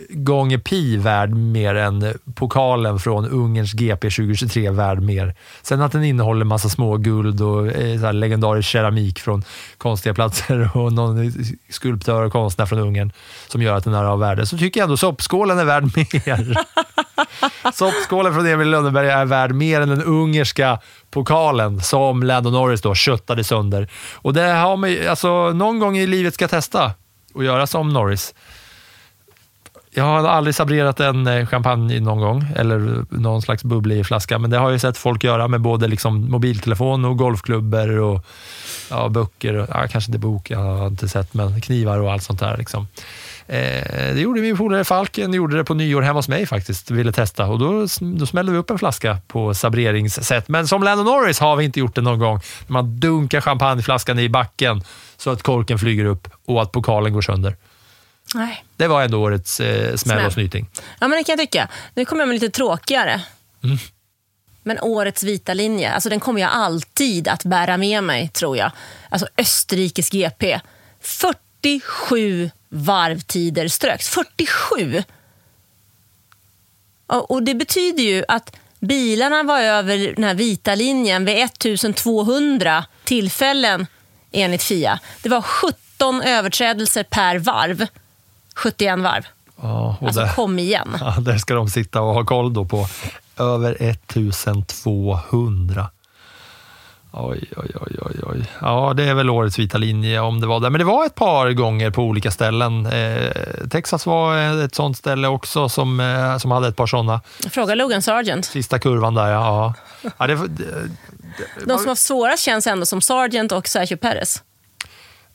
gånger 0.09 0.59
pi 0.59 0.97
värd 0.97 1.31
mer 1.35 1.75
än 1.75 2.15
pokalen 2.35 2.99
från 2.99 3.27
Ungerns 3.29 3.73
GP 3.73 4.11
2023 4.11 4.71
värd 4.71 5.03
mer. 5.03 5.35
Sen 5.63 5.83
att 5.83 5.93
den 5.93 6.05
innehåller 6.05 6.45
massa 6.45 6.69
små 6.69 6.97
guld 6.97 7.41
och 7.41 7.67
eh, 7.67 8.01
så 8.01 8.07
här 8.07 8.13
legendarisk 8.13 8.69
keramik 8.69 9.19
från 9.21 9.45
konstiga 9.79 10.15
platser 10.15 10.71
och 10.77 10.93
någon 10.93 11.33
skulptör 11.71 12.23
och 12.23 12.33
konstnär 12.33 12.67
från 12.67 12.79
Ungern 12.79 13.13
som 13.49 13.63
gör 13.63 13.77
att 13.77 13.85
den 13.85 13.95
är 13.95 14.05
av 14.05 14.19
värde, 14.19 14.47
så 14.47 14.59
tycker 14.59 14.81
jag 14.81 14.85
ändå 14.85 14.97
soppskålen 14.97 15.59
är 15.59 15.65
värd 15.65 15.85
mer. 15.97 16.57
Soppskålen 17.75 18.35
från 18.35 18.47
Emil 18.47 18.71
Lönneberg 18.71 19.09
är 19.09 19.25
värd 19.25 19.53
mer 19.55 19.81
än 19.81 19.89
den 19.89 20.03
ungerska 20.03 20.79
pokalen 21.11 21.81
som 21.81 22.23
Lando 22.23 22.51
Norris 22.51 22.81
då 22.83 22.95
köttade 22.95 23.45
sönder. 23.45 23.89
Och 24.15 24.35
det 24.35 24.43
har 24.53 24.77
man 24.77 24.91
ju- 24.91 25.07
alltså 25.09 25.51
någon 25.53 25.79
gång 25.79 25.97
i 25.99 26.07
livet 26.07 26.35
ska 26.35 26.43
jag 26.43 26.51
testa 26.51 26.93
och 27.35 27.45
göra 27.45 27.67
som 27.67 27.93
Norris. 27.93 28.35
Jag 29.95 30.05
har 30.05 30.29
aldrig 30.29 30.55
sabrerat 30.55 31.01
en 31.01 31.27
eh, 31.27 31.47
champagne 31.47 32.01
någon 32.01 32.21
gång, 32.21 32.47
eller 32.57 33.05
någon 33.11 33.43
slags 33.43 33.65
bubblig 33.65 34.07
flaska, 34.07 34.39
men 34.39 34.51
det 34.51 34.59
har 34.59 34.71
jag 34.71 34.81
sett 34.81 34.97
folk 34.97 35.25
göra 35.25 35.49
med 35.49 35.61
både 35.61 35.89
liksom 35.89 36.31
mobiltelefon 36.31 37.05
och 37.05 37.19
golfklubbor 37.19 37.99
och 37.99 38.27
ja, 38.91 39.09
böcker. 39.09 39.55
Och, 39.55 39.69
ja, 39.75 39.89
kanske 39.89 40.09
inte 40.11 40.19
bok, 40.19 40.51
jag 40.51 40.59
har 40.59 40.87
inte 40.87 41.09
sett, 41.09 41.35
men 41.35 41.61
knivar 41.61 42.01
och 42.01 42.13
allt 42.13 42.23
sånt 42.23 42.41
där. 42.41 42.57
Liksom. 42.57 42.87
Eh, 43.47 44.15
det 44.15 44.21
gjorde 44.21 44.41
min 44.41 44.57
polare 44.57 44.85
Falken, 44.85 45.33
gjorde 45.33 45.57
det 45.57 45.65
på 45.65 45.75
nyår 45.75 46.03
hemma 46.03 46.19
hos 46.19 46.29
mig 46.29 46.47
faktiskt, 46.47 46.91
ville 46.91 47.13
testa. 47.13 47.47
Och 47.47 47.59
då, 47.59 47.87
då 48.01 48.27
smällde 48.27 48.53
vi 48.53 48.59
upp 48.59 48.71
en 48.71 48.79
flaska 48.79 49.19
på 49.27 49.55
sabreringssätt. 49.55 50.49
Men 50.49 50.69
som 50.69 50.83
Lando 50.83 51.05
Norris 51.05 51.41
har 51.41 51.57
vi 51.57 51.65
inte 51.65 51.81
gjort 51.81 51.95
det 51.95 52.01
någon 52.01 52.19
gång. 52.19 52.41
Man 52.67 53.01
dunkar 53.01 53.41
champagneflaskan 53.41 54.19
i 54.19 54.29
backen 54.29 54.83
så 55.17 55.31
att 55.31 55.43
korken 55.43 55.79
flyger 55.79 56.05
upp 56.05 56.29
och 56.47 56.63
att 56.63 56.73
pokalen 56.73 57.13
går 57.13 57.23
sönder. 57.23 57.57
Nej. 58.35 58.65
Det 58.77 58.87
var 58.87 59.03
ändå 59.03 59.23
årets 59.23 59.61
eh, 59.61 59.97
smäll 59.97 60.27
och 60.27 60.33
snyting. 60.33 60.71
Ja, 60.75 61.09
men 61.09 61.11
det 61.11 61.25
kan 61.25 61.33
jag 61.33 61.39
tycka. 61.39 61.69
Nu 61.95 62.05
kommer 62.05 62.23
jag 62.23 62.29
med 62.29 62.35
lite 62.35 62.57
tråkigare. 62.57 63.21
Mm. 63.65 63.79
Men 64.63 64.81
årets 64.81 65.23
vita 65.23 65.55
linje, 65.55 65.93
alltså 65.93 66.09
den 66.09 66.21
kommer 66.21 66.41
jag 66.41 66.51
alltid 66.53 67.29
att 67.29 67.45
bära 67.45 67.77
med 67.77 68.05
mig, 68.05 68.29
tror 68.29 68.57
jag. 68.57 68.73
Alltså 69.09 69.29
Österrikes 69.37 70.11
GP. 70.11 70.61
47 71.01 72.51
varvtider 72.69 73.69
ströks. 73.69 74.09
47! 74.09 75.03
Och 77.07 77.31
och 77.31 77.43
det 77.43 77.55
betyder 77.55 78.03
ju 78.03 78.25
att 78.29 78.57
bilarna 78.81 79.43
var 79.43 79.61
över 79.61 79.99
den 80.15 80.25
här 80.25 80.35
vita 80.35 80.75
linjen 80.75 81.25
vid 81.25 81.39
1200 81.39 82.85
tillfällen 83.05 83.87
enligt 84.33 84.63
FIA. 84.63 85.01
Det 85.23 85.29
var 85.29 85.43
17 85.43 86.23
överträdelser 86.23 87.03
per 87.03 87.39
varv. 87.39 87.87
71 88.61 88.99
varv. 88.99 89.27
Ja, 89.63 89.97
Alltså 90.01 90.21
där, 90.21 90.35
kom 90.35 90.59
igen. 90.59 90.97
ja, 91.01 91.17
där 91.21 91.39
ska 91.39 91.55
de 91.55 91.69
sitta 91.69 92.01
och 92.01 92.15
ha 92.15 92.25
koll 92.25 92.53
då 92.53 92.65
på 92.65 92.87
över 93.39 93.77
1200. 93.81 95.91
Oj, 97.13 97.45
oj, 97.57 97.71
oj, 97.81 97.97
oj, 98.03 98.21
oj. 98.23 98.45
Ja, 98.61 98.93
det 98.97 99.05
är 99.05 99.15
väl 99.15 99.31
årets 99.31 99.59
vita 99.59 99.79
linje 99.79 100.21
om 100.21 100.41
det 100.41 100.47
var 100.47 100.61
det. 100.61 100.71
Men 100.71 100.79
det 100.79 100.85
var 100.85 101.07
ett 101.07 101.15
par 101.15 101.53
gånger 101.53 101.91
på 101.91 102.03
olika 102.03 102.31
ställen. 102.31 102.87
Eh, 102.87 103.31
Texas 103.71 104.07
var 104.07 104.37
ett 104.65 104.75
sånt 104.75 104.97
ställe 104.97 105.29
också 105.29 105.69
som, 105.69 106.01
eh, 106.01 106.39
som 106.39 106.51
hade 106.51 106.69
ett 106.69 106.77
par 106.77 106.87
sådana. 106.87 107.21
Fråga 107.51 107.75
Logan 107.75 108.03
Sargent. 108.03 108.45
Sista 108.45 108.79
kurvan 108.79 109.15
där, 109.15 109.29
ja. 109.29 109.75
ja. 110.03 110.11
ja 110.19 110.27
det, 110.27 110.35
det, 110.35 110.65
De 111.65 111.79
som 111.79 111.89
har 111.89 111.95
svårast 111.95 112.43
känns 112.43 112.67
ändå 112.67 112.87
som 112.87 113.01
Sargent 113.01 113.53
och 113.53 113.69
Sergio 113.69 113.97
Perez. 113.97 114.43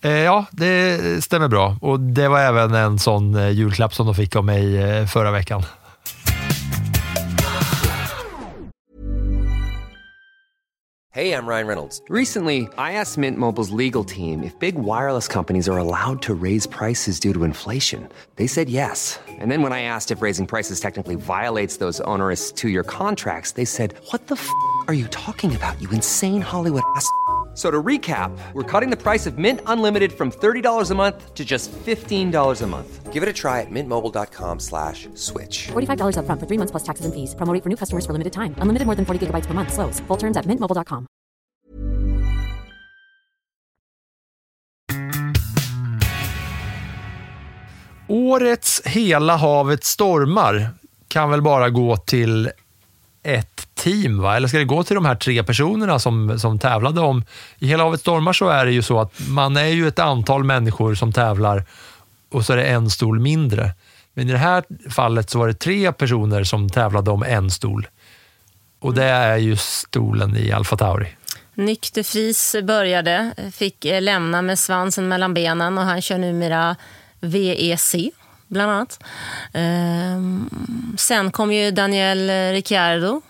Eh, 0.06 0.12
ja, 0.12 0.46
det 0.52 1.24
stämmer 1.24 1.48
bra. 1.48 1.78
Och 1.82 2.00
det 2.00 2.28
var 2.28 2.40
även 2.40 2.74
en 2.74 3.00
sån 3.00 3.36
eh, 3.36 3.50
julklapp 3.50 3.94
som 3.94 4.06
de 4.06 4.16
fick 4.16 4.36
av 4.36 4.46
mig 4.46 4.78
eh, 4.78 5.06
förra 5.06 5.32
veckan. 5.32 5.64
Hey, 11.14 11.32
I'm 11.32 11.48
Ryan 11.48 11.68
Reynolds. 11.68 12.02
Recently, 12.10 12.68
I 12.78 12.92
asked 13.00 13.18
Mint 13.18 13.38
Mobile's 13.38 13.72
legal 13.72 14.04
team 14.04 14.44
if 14.44 14.60
big 14.60 14.76
wireless 14.76 15.30
companies 15.30 15.70
are 15.70 15.78
allowed 15.78 16.22
to 16.22 16.34
raise 16.34 16.68
prices 16.68 17.22
due 17.22 17.34
to 17.34 17.46
inflation. 17.46 18.10
They 18.36 18.48
said 18.48 18.70
yes. 18.70 19.20
And 19.40 19.50
then 19.50 19.62
when 19.62 19.72
I 19.72 19.84
asked 19.84 20.12
if 20.12 20.22
raising 20.22 20.46
prices 20.46 20.82
technically 20.82 21.16
violates 21.16 21.78
those 21.78 22.02
onerous 22.02 22.52
two 22.52 22.68
year 22.68 22.84
contracts, 22.84 23.54
they 23.54 23.66
said, 23.66 23.94
What 24.12 24.28
the 24.28 24.36
f 24.36 24.50
are 24.88 24.94
you 24.94 25.08
talking 25.08 25.56
about, 25.56 25.82
you 25.82 25.90
insane 25.92 26.42
Hollywood 26.42 26.84
ass? 26.96 27.10
F- 27.56 27.58
So 27.58 27.72
to 27.72 27.82
recap, 27.82 28.32
we're 28.54 28.64
cutting 28.80 28.90
the 28.90 29.02
price 29.02 29.26
of 29.26 29.38
Mint 29.38 29.62
Unlimited 29.66 30.12
from 30.12 30.30
$30 30.32 30.92
a 30.92 30.96
month 30.96 31.34
to 31.34 31.46
just 31.46 31.72
$15 31.86 32.62
a 32.62 32.68
month. 32.68 33.14
Give 33.14 33.24
it 33.24 33.30
a 33.30 33.34
try 33.34 33.62
at 33.62 33.72
mintmobile.com 33.72 34.60
slash 34.60 35.08
switch. 35.14 35.68
$45 35.72 36.18
upfront 36.18 36.40
for 36.42 36.48
three 36.48 36.58
months 36.58 36.72
plus 36.72 36.84
taxes 36.84 37.06
and 37.06 37.14
fees. 37.14 37.34
Promo 37.36 37.54
rate 37.54 37.64
for 37.64 37.70
new 37.70 37.78
customers 37.78 38.06
for 38.06 38.12
limited 38.12 38.34
time. 38.34 38.56
Unlimited 38.60 38.86
more 38.86 38.96
than 38.96 39.06
40 39.06 39.28
gigabytes 39.28 39.46
per 39.48 39.54
month. 39.54 39.72
Slows. 39.72 40.02
Full 40.10 40.18
terms 40.18 40.36
at 40.36 40.46
mintmobile.com. 40.46 41.08
Årets 48.08 48.82
Hela 48.86 49.36
havet 49.36 49.84
stormar 49.84 50.70
kan 51.08 51.30
väl 51.30 51.42
bara 51.42 51.70
gå 51.70 51.98
till 51.98 52.52
ett 53.24 53.55
team, 53.86 54.22
va? 54.22 54.36
eller 54.36 54.48
ska 54.48 54.58
det 54.58 54.66
gå 54.66 54.84
till 54.84 54.96
de 54.96 55.06
här 55.06 55.16
tre 55.16 55.44
personerna 55.44 56.00
som, 56.00 56.40
som 56.40 56.60
tävlade 56.60 57.02
om... 57.02 57.24
I 57.60 57.68
Hela 57.68 57.84
havet 57.84 58.00
stormar 58.00 58.34
så 58.34 58.50
är 58.50 58.66
det 58.66 58.72
ju 58.72 58.82
så 58.82 59.00
att 59.00 59.14
man 59.30 59.58
är 59.58 59.66
ju 59.68 59.88
ett 59.88 60.00
antal 60.00 60.44
människor 60.44 60.96
som 60.96 61.14
tävlar 61.14 61.66
och 62.32 62.46
så 62.46 62.54
är 62.54 62.58
det 62.58 62.64
en 62.64 62.90
stol 62.90 63.20
mindre. 63.20 63.72
Men 64.14 64.30
i 64.30 64.32
det 64.32 64.38
här 64.38 64.64
fallet 64.90 65.30
så 65.30 65.40
var 65.40 65.48
det 65.48 65.54
tre 65.54 65.92
personer 65.92 66.44
som 66.44 66.70
tävlade 66.70 67.12
om 67.12 67.24
en 67.24 67.52
stol. 67.52 67.88
Och 68.80 68.94
det 68.94 69.04
är 69.04 69.38
ju 69.38 69.58
stolen 69.58 70.38
i 70.38 70.52
Alfa 70.52 70.78
Tauri. 70.78 71.08
De 71.56 71.78
Vries 72.14 72.56
började, 72.64 73.32
fick 73.54 73.86
eh, 73.86 74.02
lämna 74.02 74.42
med 74.42 74.60
svansen 74.60 75.08
mellan 75.08 75.34
benen 75.34 75.78
och 75.78 75.84
han 75.84 76.02
kör 76.02 76.18
numera 76.18 76.76
VEC, 77.20 77.96
bland 78.48 78.72
annat. 78.72 79.04
Ehm, 79.54 80.50
sen 80.98 81.32
kom 81.32 81.54
ju 81.54 81.72
Daniel 81.72 82.52
Ricciardo 82.54 83.22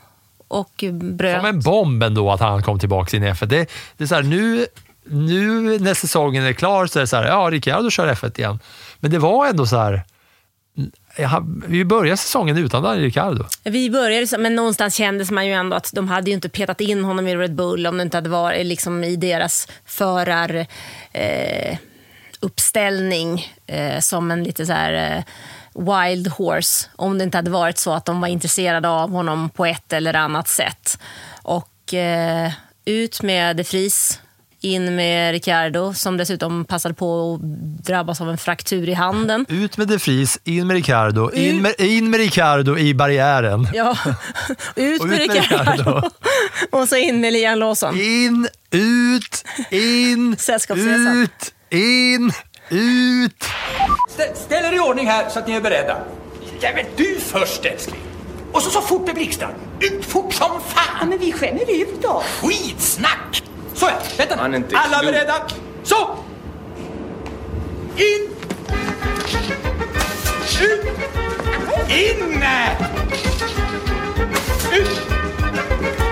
och 0.48 0.84
bröt. 0.92 1.38
Som 1.38 1.46
en 1.46 1.60
bomb 1.60 2.04
ändå 2.04 2.32
att 2.32 2.40
han 2.40 2.64
kom 2.64 2.80
tillbaka 2.80 3.18
in 3.18 3.24
i 3.24 3.32
F1. 3.32 3.46
Det, 3.46 3.70
det 3.98 4.04
är 4.04 4.08
så 4.08 4.16
här, 4.16 4.24
nu, 4.24 4.66
nu 5.04 5.80
när 5.80 5.94
säsongen 5.94 6.44
är 6.44 6.54
klar 6.54 6.86
så 6.88 7.00
är 7.00 7.02
det 7.02 7.08
så 7.08 7.16
här, 7.16 7.28
ja, 7.28 7.50
Ricciardo 7.52 7.90
kör 7.90 8.14
F1 8.14 8.40
igen. 8.40 8.60
Men 9.00 9.12
det 9.12 9.20
var 9.20 9.48
ändå 9.48 9.66
så 9.66 9.78
här, 9.78 10.04
ja, 11.18 11.46
vi 11.68 11.86
började 11.86 12.18
säsongen 12.18 12.58
utan 12.58 12.84
Daniel 12.84 13.04
Ricciardo. 13.04 13.46
Vi 13.64 13.90
började, 13.90 14.38
men 14.38 14.56
någonstans 14.56 14.96
kändes 14.96 15.32
man 15.32 15.48
ju 15.48 15.54
ändå 15.54 15.78
att 15.78 15.92
de 15.94 16.08
hade 16.08 16.30
ju 16.30 16.36
inte 16.36 16.50
petat 16.50 16.82
in 16.82 17.04
honom 17.04 17.28
i 17.28 17.36
Red 17.36 17.56
Bull 17.56 17.88
om 17.88 17.98
det 17.98 18.04
inte 18.04 18.18
hade 18.18 18.30
varit 18.30 18.66
liksom 18.66 19.04
i 19.04 19.16
deras 19.16 19.68
förar 19.86 20.66
eh, 21.12 21.78
uppställning 22.40 23.54
eh, 23.68 24.00
som 24.00 24.32
en 24.32 24.44
lite 24.44 24.66
så 24.66 24.74
här 24.74 25.18
eh, 25.18 25.24
wild 25.76 26.28
horse. 26.28 26.88
Om 26.96 27.18
det 27.18 27.24
inte 27.24 27.38
hade 27.38 27.52
varit 27.52 27.78
så 27.78 27.94
att 27.94 28.06
de 28.06 28.22
var 28.22 28.28
intresserade 28.28 28.90
av 28.90 29.12
honom 29.12 29.50
på 29.50 29.66
ett 29.66 29.94
eller 29.94 30.14
annat 30.14 30.48
sätt. 30.48 31.00
Och 31.42 31.94
eh, 31.94 32.52
ut 32.86 33.22
med 33.22 33.56
De 33.58 33.64
Vries, 33.64 34.20
in 34.62 34.96
med 34.96 35.32
Ricciardo 35.32 35.94
som 35.94 36.18
dessutom 36.18 36.66
passade 36.66 36.96
på 36.96 37.34
att 37.34 37.42
drabbas 37.86 38.22
av 38.22 38.30
en 38.30 38.38
fraktur 38.38 38.90
i 38.90 38.94
handen. 38.94 39.46
Ut 39.50 39.78
med 39.78 39.88
De 39.88 39.98
Vries, 39.98 40.40
in 40.44 40.68
med 40.68 40.76
Ricciardo, 40.76 41.32
in 41.32 41.62
med, 41.62 41.76
in 41.80 42.10
med 42.10 42.20
Ricciardo 42.20 42.78
i 42.78 42.94
barriären. 42.94 43.68
Ja, 43.74 43.98
ut 44.76 45.02
Och 45.02 45.08
med 45.08 45.20
Ricciardo. 45.20 46.02
Och 46.72 46.88
så 46.90 46.96
in 46.96 47.22
med 47.22 47.34
Liam 47.34 47.60
Lawson. 47.60 48.00
In, 48.00 48.48
ut, 48.72 49.46
in, 49.70 50.36
ut, 50.70 51.54
in, 51.70 52.32
ut. 52.70 53.44
Stä- 54.10 54.36
Ställ 54.36 54.66
er 54.66 54.74
i 54.74 54.80
ordning 54.80 55.08
här 55.08 55.30
så 55.30 55.40
att 55.40 55.48
ni 55.48 55.54
är 55.56 55.62
beredda. 55.62 55.98
Ja, 56.60 56.70
men 56.76 56.86
du 56.96 57.20
först 57.20 57.66
älskling. 57.66 58.00
Och 58.52 58.62
så 58.62 58.70
så 58.70 58.82
fort 58.82 59.06
det 59.06 59.14
blixtrar. 59.14 59.54
Ut 59.80 60.06
fort 60.06 60.34
som 60.34 60.62
fan! 60.68 60.98
Ja, 61.00 61.06
men 61.06 61.20
vi 61.20 61.32
skämmer 61.32 61.72
ut 61.82 62.02
då. 62.02 62.24
Skitsnack! 62.42 63.44
Så 63.76 63.86
ja, 63.86 63.94
vänta 64.18 64.48
nu. 64.48 64.64
Alla 64.74 65.00
klok. 65.00 65.12
beredda? 65.12 65.34
Så! 65.84 66.10
In! 67.98 68.30
Ut! 70.62 70.86
In! 71.90 72.44
Ut! 74.74 75.02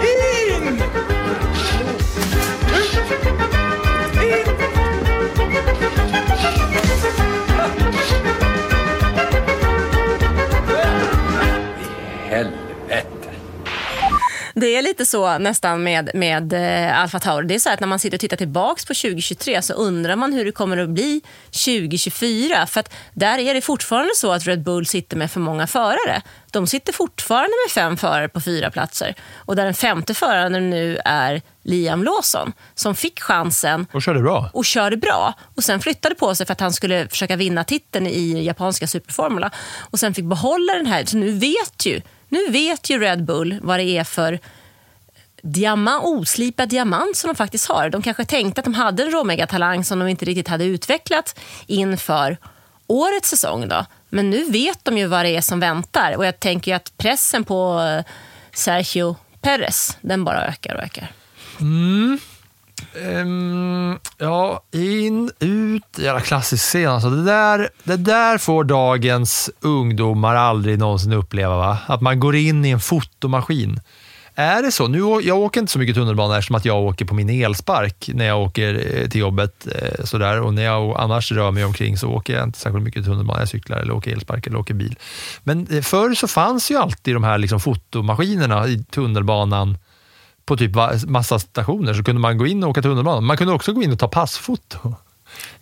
In! 0.01 0.83
Ut! 2.73 3.42
Det 14.63 14.75
är 14.75 14.81
lite 14.81 15.05
så 15.05 15.37
nästan 15.37 15.83
med, 15.83 16.11
med 16.13 16.53
eh, 16.53 16.99
Alfa 16.99 17.19
Tauri. 17.19 17.47
Det 17.47 17.55
är 17.55 17.59
så 17.59 17.69
att 17.69 17.79
när 17.79 17.87
man 17.87 17.99
sitter 17.99 18.17
och 18.17 18.21
tittar 18.21 18.37
tillbaka 18.37 18.79
på 18.87 18.93
2023 18.93 19.61
så 19.61 19.73
undrar 19.73 20.15
man 20.15 20.33
hur 20.33 20.45
det 20.45 20.51
kommer 20.51 20.77
att 20.77 20.89
bli 20.89 21.21
2024. 21.65 22.67
För 22.67 22.79
att 22.79 22.93
där 23.13 23.37
är 23.37 23.53
det 23.53 23.61
fortfarande 23.61 24.11
så 24.15 24.31
att 24.31 24.47
Red 24.47 24.63
Bull 24.63 24.85
sitter 24.85 25.17
med 25.17 25.31
för 25.31 25.39
många 25.39 25.67
förare. 25.67 26.21
De 26.51 26.67
sitter 26.67 26.93
fortfarande 26.93 27.49
med 27.65 27.71
fem 27.71 27.97
förare 27.97 28.29
på 28.29 28.41
fyra 28.41 28.71
platser. 28.71 29.15
Och 29.35 29.55
där 29.55 29.65
den 29.65 29.73
femte 29.73 30.13
föraren 30.13 30.69
nu 30.69 30.97
är 31.05 31.41
Liam 31.63 32.03
Lawson 32.03 32.53
som 32.75 32.95
fick 32.95 33.19
chansen 33.21 33.87
Och 33.93 34.01
körde 34.01 34.19
bra. 34.19 34.49
och 34.53 34.65
körde 34.65 34.97
bra. 34.97 35.33
Och 35.55 35.63
Sen 35.63 35.79
flyttade 35.79 36.15
på 36.15 36.35
sig 36.35 36.45
för 36.45 36.53
att 36.53 36.59
han 36.59 36.73
skulle 36.73 37.07
försöka 37.07 37.35
vinna 37.35 37.63
titeln 37.63 38.07
i 38.07 38.43
japanska 38.43 38.87
superformula. 38.87 39.51
Och 39.91 39.99
sen 39.99 40.13
fick 40.13 40.25
behålla 40.25 40.73
den 40.73 40.85
här. 40.85 41.05
Så 41.05 41.17
nu 41.17 41.31
vet 41.31 41.85
ju, 41.85 42.01
nu 42.33 42.51
vet 42.51 42.89
ju 42.89 42.99
Red 42.99 43.25
Bull 43.25 43.59
vad 43.61 43.79
det 43.79 43.97
är 43.97 44.03
för 44.03 44.39
diamant, 45.41 46.03
oslipad 46.05 46.69
diamant 46.69 47.17
som 47.17 47.27
de 47.27 47.35
faktiskt 47.35 47.67
har. 47.67 47.89
De 47.89 48.01
kanske 48.01 48.25
tänkte 48.25 48.61
att 48.61 48.65
de 48.65 48.73
hade 48.73 49.03
en 49.03 49.11
råmegatalang 49.11 49.83
som 49.83 49.99
de 49.99 50.07
inte 50.07 50.25
riktigt 50.25 50.47
hade 50.47 50.65
utvecklat 50.65 51.39
inför 51.67 52.37
årets 52.87 53.29
säsong. 53.29 53.67
Då. 53.67 53.85
Men 54.09 54.29
nu 54.29 54.43
vet 54.43 54.85
de 54.85 54.97
ju 54.97 55.07
vad 55.07 55.25
det 55.25 55.35
är 55.35 55.41
som 55.41 55.59
väntar. 55.59 56.17
Och 56.17 56.25
jag 56.25 56.39
tänker 56.39 56.71
ju 56.71 56.75
att 56.75 56.97
pressen 56.97 57.43
på 57.43 57.81
eh, 57.81 58.05
Sergio 58.53 59.15
Perez, 59.41 59.97
den 60.01 60.23
bara 60.23 60.47
ökar 60.47 60.75
och 60.75 60.83
ökar. 60.83 61.11
Mm. 61.59 62.19
Um, 62.95 63.99
ja, 64.17 64.63
in, 64.71 65.31
ut, 65.39 65.83
jävla 65.97 66.21
klassisk 66.21 66.63
scen. 66.63 66.91
Alltså, 66.91 67.09
det, 67.09 67.23
där, 67.23 67.69
det 67.83 67.97
där 67.97 68.37
får 68.37 68.63
dagens 68.63 69.49
ungdomar 69.59 70.35
aldrig 70.35 70.79
någonsin 70.79 71.13
uppleva. 71.13 71.57
Va? 71.57 71.77
Att 71.85 72.01
man 72.01 72.19
går 72.19 72.35
in 72.35 72.65
i 72.65 72.69
en 72.69 72.79
fotomaskin. 72.79 73.79
Är 74.35 74.61
det 74.61 74.71
så? 74.71 74.87
Nu, 74.87 74.99
jag 75.21 75.37
åker 75.37 75.59
inte 75.59 75.71
så 75.71 75.79
mycket 75.79 75.95
tunnelbana 75.95 76.37
eftersom 76.37 76.55
att 76.55 76.65
jag 76.65 76.83
åker 76.83 77.05
på 77.05 77.15
min 77.15 77.29
elspark 77.29 78.09
när 78.13 78.25
jag 78.25 78.41
åker 78.41 78.99
eh, 79.01 79.09
till 79.09 79.21
jobbet. 79.21 79.67
Eh, 79.67 80.05
sådär. 80.05 80.41
Och 80.41 80.53
när 80.53 80.63
jag 80.63 80.95
annars 80.99 81.31
rör 81.31 81.51
mig 81.51 81.65
omkring 81.65 81.97
så 81.97 82.09
åker 82.09 82.33
jag 82.33 82.43
inte 82.43 82.59
särskilt 82.59 82.83
mycket 82.83 83.05
tunnelbana. 83.05 83.39
Jag 83.39 83.49
cyklar 83.49 83.77
eller 83.77 83.93
åker 83.93 84.11
elspark 84.11 84.47
eller 84.47 84.57
åker 84.57 84.73
bil. 84.73 84.95
Men 85.43 85.67
eh, 85.71 85.81
förr 85.81 86.13
så 86.13 86.27
fanns 86.27 86.71
ju 86.71 86.77
alltid 86.77 87.15
de 87.15 87.23
här 87.23 87.37
liksom, 87.37 87.59
fotomaskinerna 87.59 88.67
i 88.67 88.83
tunnelbanan 88.83 89.77
på 90.45 90.57
typ 90.57 90.71
massa 91.07 91.39
stationer 91.39 91.93
så 91.93 92.03
kunde 92.03 92.21
man 92.21 92.37
gå 92.37 92.47
in 92.47 92.63
och 92.63 92.69
åka 92.69 92.81
tunnelbana. 92.81 93.21
Man 93.21 93.37
kunde 93.37 93.53
också 93.53 93.73
gå 93.73 93.83
in 93.83 93.91
och 93.91 93.99
ta 93.99 94.07
passfoto 94.07 94.77
i 94.77 94.89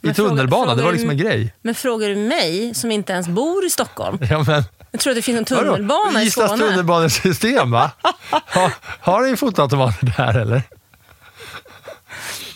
Men 0.02 0.16
fråga- 0.16 0.30
tunnelbanan. 0.30 0.78
det 0.78 0.84
var 0.84 0.92
liksom 0.92 1.10
en 1.10 1.18
grej. 1.18 1.54
Men 1.62 1.76
frågar 1.76 2.10
du 2.10 2.16
mig, 2.16 2.74
som 2.76 2.92
inte 2.92 3.14
ens 3.14 3.28
bor 3.28 3.66
i 3.66 3.70
Stockholm, 3.70 4.18
Ja, 4.30 4.44
men, 4.48 4.64
jag 4.92 5.02
tror 5.02 5.12
att 5.12 5.16
det 5.18 5.22
finns 5.22 5.52
en 5.52 5.58
vadå? 5.58 5.72
tunnelbana 5.72 6.24
i 6.24 6.32
Skåne. 6.32 6.58
tunnelbanesystem, 6.58 7.72
va? 7.72 7.92
Har, 8.30 8.72
har 9.00 9.22
ni 9.22 9.38
fotoautomater 9.38 10.14
där 10.18 10.38
eller? 10.38 10.62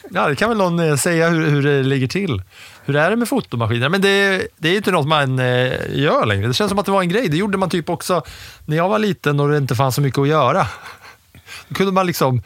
Ja, 0.09 0.27
det 0.27 0.35
kan 0.35 0.49
väl 0.49 0.57
någon 0.57 0.79
eh, 0.79 0.95
säga 0.95 1.29
hur, 1.29 1.47
hur 1.49 1.63
det 1.63 1.83
ligger 1.83 2.07
till. 2.07 2.41
Hur 2.85 2.95
är 2.95 3.09
det 3.09 3.15
med 3.15 3.27
fotomaskiner? 3.29 3.89
Men 3.89 4.01
det, 4.01 4.47
det 4.57 4.67
är 4.67 4.71
ju 4.71 4.77
inte 4.77 4.91
något 4.91 5.07
man 5.07 5.39
eh, 5.39 5.73
gör 5.99 6.25
längre. 6.25 6.47
Det 6.47 6.53
känns 6.53 6.69
som 6.69 6.79
att 6.79 6.85
det 6.85 6.91
var 6.91 7.01
en 7.01 7.09
grej. 7.09 7.29
Det 7.29 7.37
gjorde 7.37 7.57
man 7.57 7.69
typ 7.69 7.89
också 7.89 8.23
när 8.65 8.77
jag 8.77 8.89
var 8.89 8.99
liten 8.99 9.39
och 9.39 9.49
det 9.49 9.57
inte 9.57 9.75
fanns 9.75 9.95
så 9.95 10.01
mycket 10.01 10.19
att 10.19 10.27
göra. 10.27 10.67
Då 11.67 11.75
kunde 11.75 11.91
man 11.91 12.07
liksom 12.07 12.41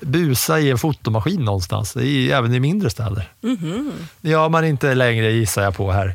busa 0.00 0.60
i 0.60 0.70
en 0.70 0.78
fotomaskin 0.78 1.44
någonstans, 1.44 1.96
i, 1.96 2.32
även 2.32 2.54
i 2.54 2.60
mindre 2.60 2.90
städer. 2.90 3.32
Mhm. 3.40 3.92
Det 4.20 4.30
gör 4.30 4.48
man 4.48 4.64
inte 4.64 4.94
längre 4.94 5.32
gissar 5.32 5.62
jag 5.62 5.76
på 5.76 5.92
här. 5.92 6.14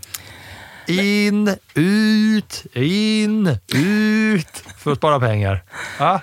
In, 0.87 1.55
ut, 1.73 2.65
in, 2.73 3.47
ut 3.73 4.63
för 4.77 4.91
att 4.91 4.97
spara 4.97 5.19
pengar. 5.19 5.63
Ja, 5.99 6.21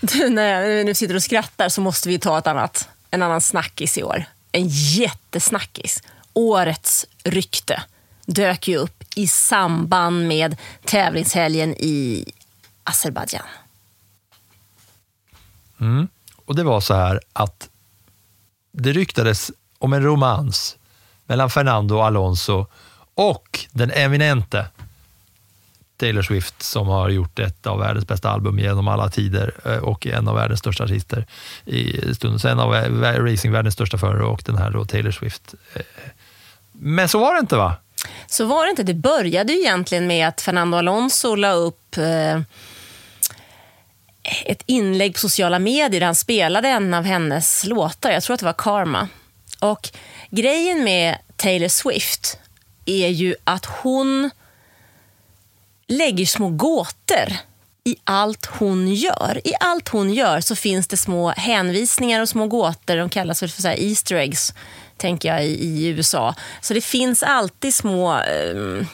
Du, 0.00 0.28
när 0.30 0.60
jag 0.60 0.86
nu 0.86 0.94
sitter 0.94 1.14
och 1.14 1.22
skrattar 1.22 1.68
så 1.68 1.80
måste 1.80 2.08
vi 2.08 2.18
ta 2.18 2.38
ett 2.38 2.46
annat, 2.46 2.88
en 3.10 3.22
annan 3.22 3.40
snackis 3.40 3.98
i 3.98 4.02
år. 4.02 4.24
En 4.52 4.68
jättesnackis. 4.68 6.02
Årets 6.32 7.06
rykte 7.24 7.82
dök 8.26 8.68
ju 8.68 8.76
upp 8.76 9.04
i 9.16 9.26
samband 9.26 10.28
med 10.28 10.56
tävlingshelgen 10.84 11.74
i 11.74 12.24
Azerbajdzjan. 12.84 13.46
Mm. 15.84 16.08
Och 16.44 16.56
det 16.56 16.62
var 16.62 16.80
så 16.80 16.94
här 16.94 17.20
att 17.32 17.68
det 18.72 18.92
ryktades 18.92 19.50
om 19.78 19.92
en 19.92 20.02
romans 20.02 20.76
mellan 21.26 21.50
Fernando 21.50 22.00
Alonso 22.00 22.66
och 23.14 23.58
den 23.72 23.90
eminente 23.90 24.66
Taylor 25.96 26.22
Swift 26.22 26.62
som 26.62 26.88
har 26.88 27.08
gjort 27.08 27.38
ett 27.38 27.66
av 27.66 27.78
världens 27.78 28.06
bästa 28.06 28.30
album 28.30 28.58
genom 28.58 28.88
alla 28.88 29.10
tider 29.10 29.54
eh, 29.64 29.76
och 29.76 30.06
en 30.06 30.28
av 30.28 30.34
världens 30.34 30.60
största 30.60 30.84
artister 30.84 31.26
i 31.64 32.14
stunden. 32.14 32.40
Så 32.40 32.48
en 32.48 32.60
av 32.60 32.74
eh, 32.74 33.24
racingvärldens 33.24 33.74
största 33.74 33.98
förare 33.98 34.24
och 34.24 34.42
den 34.44 34.58
här 34.58 34.70
då 34.70 34.84
Taylor 34.84 35.10
Swift. 35.10 35.54
Eh. 35.74 35.82
Men 36.72 37.08
så 37.08 37.18
var 37.18 37.34
det 37.34 37.40
inte 37.40 37.56
va? 37.56 37.76
Så 38.26 38.44
var 38.44 38.64
det 38.64 38.70
inte. 38.70 38.82
Det 38.82 38.94
började 38.94 39.52
ju 39.52 39.58
egentligen 39.58 40.06
med 40.06 40.28
att 40.28 40.40
Fernando 40.40 40.78
Alonso 40.78 41.34
la 41.34 41.52
upp 41.52 41.96
eh, 41.96 42.40
ett 44.44 44.62
inlägg 44.66 45.14
på 45.14 45.20
sociala 45.20 45.58
medier 45.58 46.00
där 46.00 46.06
han 46.06 46.14
spelade 46.14 46.68
en 46.68 46.94
av 46.94 47.04
hennes 47.04 47.64
låtar. 47.64 48.10
Jag 48.10 48.22
tror 48.22 48.34
att 48.34 48.40
det 48.40 48.46
var 48.46 48.52
Karma. 48.58 49.08
Och 49.58 49.90
grejen 50.30 50.84
med 50.84 51.18
Taylor 51.36 51.68
Swift 51.68 52.38
är 52.84 53.08
ju 53.08 53.34
att 53.44 53.64
hon 53.64 54.30
lägger 55.86 56.26
små 56.26 56.48
gåtor 56.48 57.32
i 57.84 57.96
allt 58.04 58.46
hon 58.46 58.94
gör. 58.94 59.40
I 59.44 59.52
allt 59.60 59.88
hon 59.88 60.14
gör 60.14 60.40
så 60.40 60.56
finns 60.56 60.88
det 60.88 60.96
små 60.96 61.30
hänvisningar 61.30 62.20
och 62.20 62.28
små 62.28 62.46
gåtor. 62.46 62.96
De 62.96 63.08
kallas 63.08 63.40
för 63.40 63.48
så 63.48 63.68
här 63.68 63.80
Easter 63.80 64.16
eggs, 64.16 64.54
tänker 64.96 65.28
jag, 65.28 65.44
i, 65.44 65.64
i 65.64 65.86
USA. 65.86 66.34
Så 66.60 66.74
det 66.74 66.80
finns 66.80 67.22
alltid 67.22 67.74
små 67.74 68.14
Eh, 68.14 68.86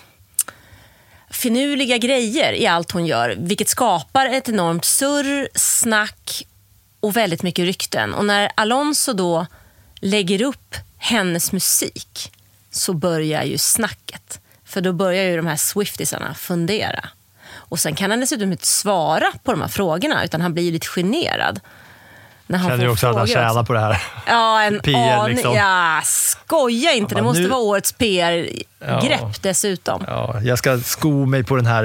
finurliga 1.41 1.99
grejer 1.99 2.53
i 2.53 2.67
allt 2.67 2.91
hon 2.91 3.07
gör, 3.07 3.37
vilket 3.39 3.69
skapar 3.69 4.27
ett 4.27 4.49
enormt 4.49 4.85
surr, 4.85 5.49
snack 5.55 6.47
och 7.01 7.17
väldigt 7.17 7.43
mycket 7.43 7.65
rykten. 7.65 8.15
Och 8.15 8.25
när 8.25 8.51
Alonso 8.55 9.13
då 9.13 9.47
lägger 10.01 10.43
upp 10.43 10.75
hennes 10.99 11.53
musik 11.53 12.33
så 12.71 12.93
börjar 12.93 13.43
ju 13.43 13.59
snacket. 13.59 14.41
För 14.65 14.81
då 14.81 14.93
börjar 14.93 15.25
ju 15.25 15.37
de 15.37 15.47
här 15.47 15.57
Swiftisarna 15.57 16.35
fundera. 16.35 17.09
Och 17.53 17.81
sen 17.81 17.95
kan 17.95 18.11
han 18.11 18.21
dessutom 18.21 18.53
inte 18.53 18.67
svara 18.67 19.33
på 19.43 19.51
de 19.53 19.61
här 19.61 19.69
frågorna 19.69 20.25
utan 20.25 20.41
han 20.41 20.55
blir 20.55 20.65
ju 20.65 20.71
lite 20.71 20.87
generad. 20.87 21.61
När 22.51 22.59
han 22.59 22.71
Känner 22.71 22.85
får 22.85 22.93
också 22.93 23.07
att 23.07 23.17
han 23.17 23.27
tjänar 23.27 23.63
på 23.65 23.73
det 23.73 23.81
här. 23.81 24.03
Ja, 24.27 24.63
en 24.63 24.81
PR, 24.85 24.95
aning. 25.19 25.35
liksom. 25.37 25.55
Ja, 25.55 26.01
skoja 26.05 26.93
inte. 26.93 27.15
Det 27.15 27.23
måste 27.23 27.43
nu- 27.43 27.49
vara 27.49 27.61
årets 27.61 27.93
PR-grepp 27.93 29.21
Ja. 29.21 29.33
dessutom. 29.41 30.05
Ja, 30.07 30.41
jag 30.43 30.59
ska 30.59 30.79
sko 30.81 31.27
mig 31.27 31.45
på 31.45 31.57
den 31.57 31.67
här, 31.67 31.85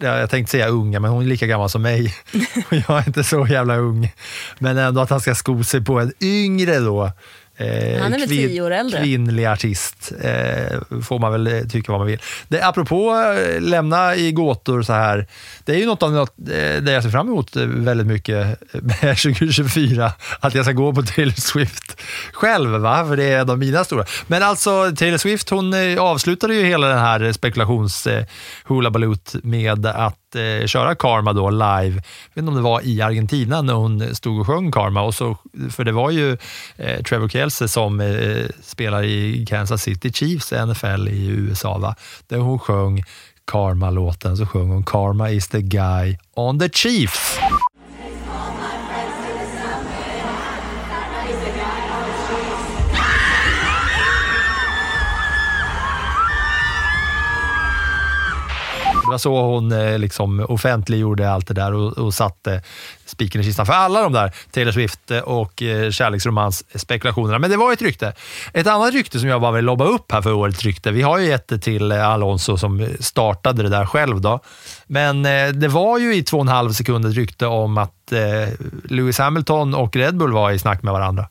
jag 0.00 0.30
tänkte 0.30 0.50
säga 0.50 0.68
unga, 0.68 1.00
men 1.00 1.10
hon 1.10 1.22
är 1.22 1.26
lika 1.26 1.46
gammal 1.46 1.70
som 1.70 1.82
mig. 1.82 2.14
Jag 2.70 2.90
är 2.90 3.06
inte 3.06 3.24
så 3.24 3.46
jävla 3.46 3.76
ung. 3.76 4.12
Men 4.58 4.78
ändå 4.78 5.00
att 5.00 5.10
han 5.10 5.20
ska 5.20 5.34
sko 5.34 5.64
sig 5.64 5.84
på 5.84 6.00
en 6.00 6.12
yngre 6.20 6.78
då. 6.78 7.12
Eh, 7.60 8.00
Han 8.02 8.14
är 8.14 8.18
väl 8.18 8.28
tio 8.28 8.62
år 8.62 8.70
äldre. 8.70 9.00
Kvinnlig 9.00 9.44
artist, 9.44 10.12
eh, 10.20 11.00
får 11.02 11.18
man 11.18 11.32
väl 11.32 11.46
eh, 11.46 11.60
tycka 11.60 11.92
vad 11.92 12.00
man 12.00 12.06
vill. 12.06 12.18
Det, 12.48 12.62
apropå 12.62 13.14
eh, 13.38 13.60
lämna 13.60 14.16
i 14.16 14.32
gåtor 14.32 14.82
så 14.82 14.92
här, 14.92 15.26
det 15.64 15.72
är 15.72 15.76
ju 15.76 15.86
något 15.86 16.02
av 16.02 16.12
något, 16.12 16.38
eh, 16.38 16.82
det 16.82 16.92
jag 16.92 17.02
ser 17.02 17.10
fram 17.10 17.28
emot 17.28 17.56
väldigt 17.56 18.06
mycket 18.06 18.46
med 18.72 18.98
2024, 19.22 20.12
att 20.40 20.54
jag 20.54 20.64
ska 20.64 20.72
gå 20.72 20.92
på 20.92 21.02
Taylor 21.02 21.32
Swift 21.32 22.00
själv, 22.32 22.70
va? 22.70 23.06
för 23.08 23.16
det 23.16 23.24
är 23.24 23.40
en 23.40 23.50
av 23.50 23.58
mina 23.58 23.84
stora. 23.84 24.04
Men 24.26 24.42
alltså 24.42 24.92
Taylor 24.96 25.18
Swift, 25.18 25.50
hon 25.50 25.74
avslutade 25.98 26.54
ju 26.54 26.64
hela 26.64 26.88
den 26.88 26.98
här 26.98 27.32
spekulations 27.32 28.06
eh, 28.06 28.24
med 29.42 29.86
att 29.86 30.17
eh, 30.36 30.66
köra 30.66 30.94
Karma 30.94 31.32
då 31.32 31.50
live. 31.50 31.94
Jag 31.94 32.34
vet 32.34 32.36
inte 32.36 32.48
om 32.48 32.54
det 32.54 32.62
var 32.62 32.80
i 32.80 33.02
Argentina 33.02 33.62
när 33.62 33.74
hon 33.74 34.14
stod 34.14 34.40
och 34.40 34.46
sjöng 34.46 34.72
Karma. 34.72 35.02
Och 35.02 35.14
så, 35.14 35.36
för 35.70 35.84
det 35.84 35.92
var 35.92 36.10
ju 36.10 36.36
eh, 36.76 37.02
Trevor 37.02 37.28
Kelsey 37.28 37.68
som 37.68 38.00
eh, 38.00 38.46
spelar 38.62 39.02
i 39.02 39.46
Kansas 39.46 39.82
City 39.82 40.12
Chiefs, 40.12 40.52
NFL 40.52 41.08
i 41.08 41.26
USA. 41.26 41.78
Va? 41.78 41.94
Där 42.26 42.38
hon 42.38 42.58
sjöng 42.58 43.04
Karma-låten, 43.44 44.36
så 44.36 44.46
sjöng 44.46 44.68
hon 44.68 44.84
Karma 44.84 45.30
is 45.30 45.48
the 45.48 45.62
guy 45.62 46.16
on 46.34 46.58
the 46.58 46.68
Chiefs. 46.68 47.38
Det 59.08 59.12
var 59.12 59.18
så 59.18 59.40
hon 59.40 59.72
eh, 59.72 59.98
liksom 59.98 60.46
offentliggjorde 60.48 61.30
allt 61.30 61.48
det 61.48 61.54
där 61.54 61.74
och, 61.74 61.98
och 61.98 62.14
satte 62.14 62.62
spiken 63.04 63.40
i 63.40 63.44
kistan 63.44 63.66
för 63.66 63.72
alla 63.72 64.02
de 64.02 64.12
där 64.12 64.32
Taylor 64.50 64.72
Swift 64.72 65.10
eh, 65.10 65.18
och 65.18 65.62
eh, 65.62 65.90
kärleksromans-spekulationerna. 65.90 67.38
Men 67.38 67.50
det 67.50 67.56
var 67.56 67.72
ett 67.72 67.82
rykte. 67.82 68.12
Ett 68.52 68.66
annat 68.66 68.92
rykte 68.92 69.20
som 69.20 69.28
jag 69.28 69.40
bara 69.40 69.52
vill 69.52 69.64
lobba 69.64 69.84
upp 69.84 70.12
här 70.12 70.22
för 70.22 70.32
årets 70.32 70.62
rykte. 70.62 70.90
Vi 70.90 71.02
har 71.02 71.18
ju 71.18 71.26
gett 71.26 71.48
det 71.48 71.58
till 71.58 71.92
eh, 71.92 72.08
Alonso 72.08 72.56
som 72.56 72.88
startade 73.00 73.62
det 73.62 73.68
där 73.68 73.86
själv. 73.86 74.20
då. 74.20 74.40
Men 74.86 75.26
eh, 75.26 75.48
det 75.48 75.68
var 75.68 75.98
ju 75.98 76.14
i 76.14 76.22
två 76.22 76.36
och 76.36 76.42
en 76.42 76.48
halv 76.48 76.72
sekund 76.72 77.06
ett 77.06 77.14
rykte 77.14 77.46
om 77.46 77.78
att 77.78 78.12
eh, 78.12 78.54
Lewis 78.84 79.18
Hamilton 79.18 79.74
och 79.74 79.96
Red 79.96 80.16
Bull 80.16 80.32
var 80.32 80.50
i 80.50 80.58
snack 80.58 80.82
med 80.82 80.92
varandra. 80.92 81.28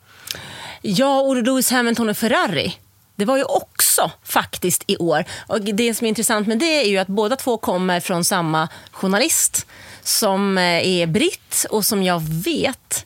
Ja, 0.82 1.20
och 1.20 1.44
Lewis 1.44 1.72
Hamilton 1.72 2.10
och 2.10 2.18
Ferrari. 2.18 2.74
Det 3.18 3.26
var 3.26 3.38
ju 3.38 3.44
också 3.44 4.12
faktiskt 4.24 4.84
i 4.88 4.98
år. 4.98 5.24
Och 5.48 5.62
Det 5.62 5.94
som 5.94 6.06
är 6.06 6.10
intressant 6.10 6.48
med 6.48 6.60
det 6.60 6.82
är 6.82 6.86
ju 6.90 6.98
att 6.98 7.08
båda 7.08 7.36
två 7.36 7.58
kommer 7.58 8.00
från 8.00 8.24
samma 8.26 8.68
journalist 8.92 9.66
som 10.04 10.58
eh, 10.58 10.64
är 10.88 11.08
britt 11.08 11.66
och 11.70 11.86
som 11.86 12.04
jag 12.04 12.22
vet 12.44 13.06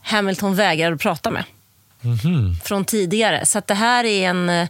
Hamilton 0.00 0.54
vägrar 0.54 0.92
att 0.92 1.00
prata 1.00 1.30
med 1.30 1.44
från 2.64 2.84
tidigare. 2.84 3.46
Så 3.46 3.58
att 3.58 3.66
det 3.66 3.74
här 3.74 4.04
är 4.04 4.28
en... 4.30 4.48
eh, 4.50 4.68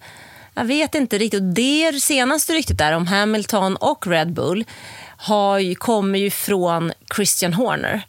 Jag 0.54 0.64
vet 0.64 0.94
inte 0.94 1.18
riktigt. 1.18 1.40
Och 1.40 1.46
Det 1.54 2.02
senaste 2.02 2.52
ryktet 2.52 2.78
där 2.78 2.92
om 2.92 3.06
Hamilton 3.06 3.76
och 3.76 4.06
Red 4.06 4.32
Bull 4.32 4.64
har 5.16 5.58
ju, 5.58 5.74
kommer 5.74 6.18
ju 6.18 6.30
från 6.30 6.92
Christian 7.16 7.52
Horner. 7.54 8.02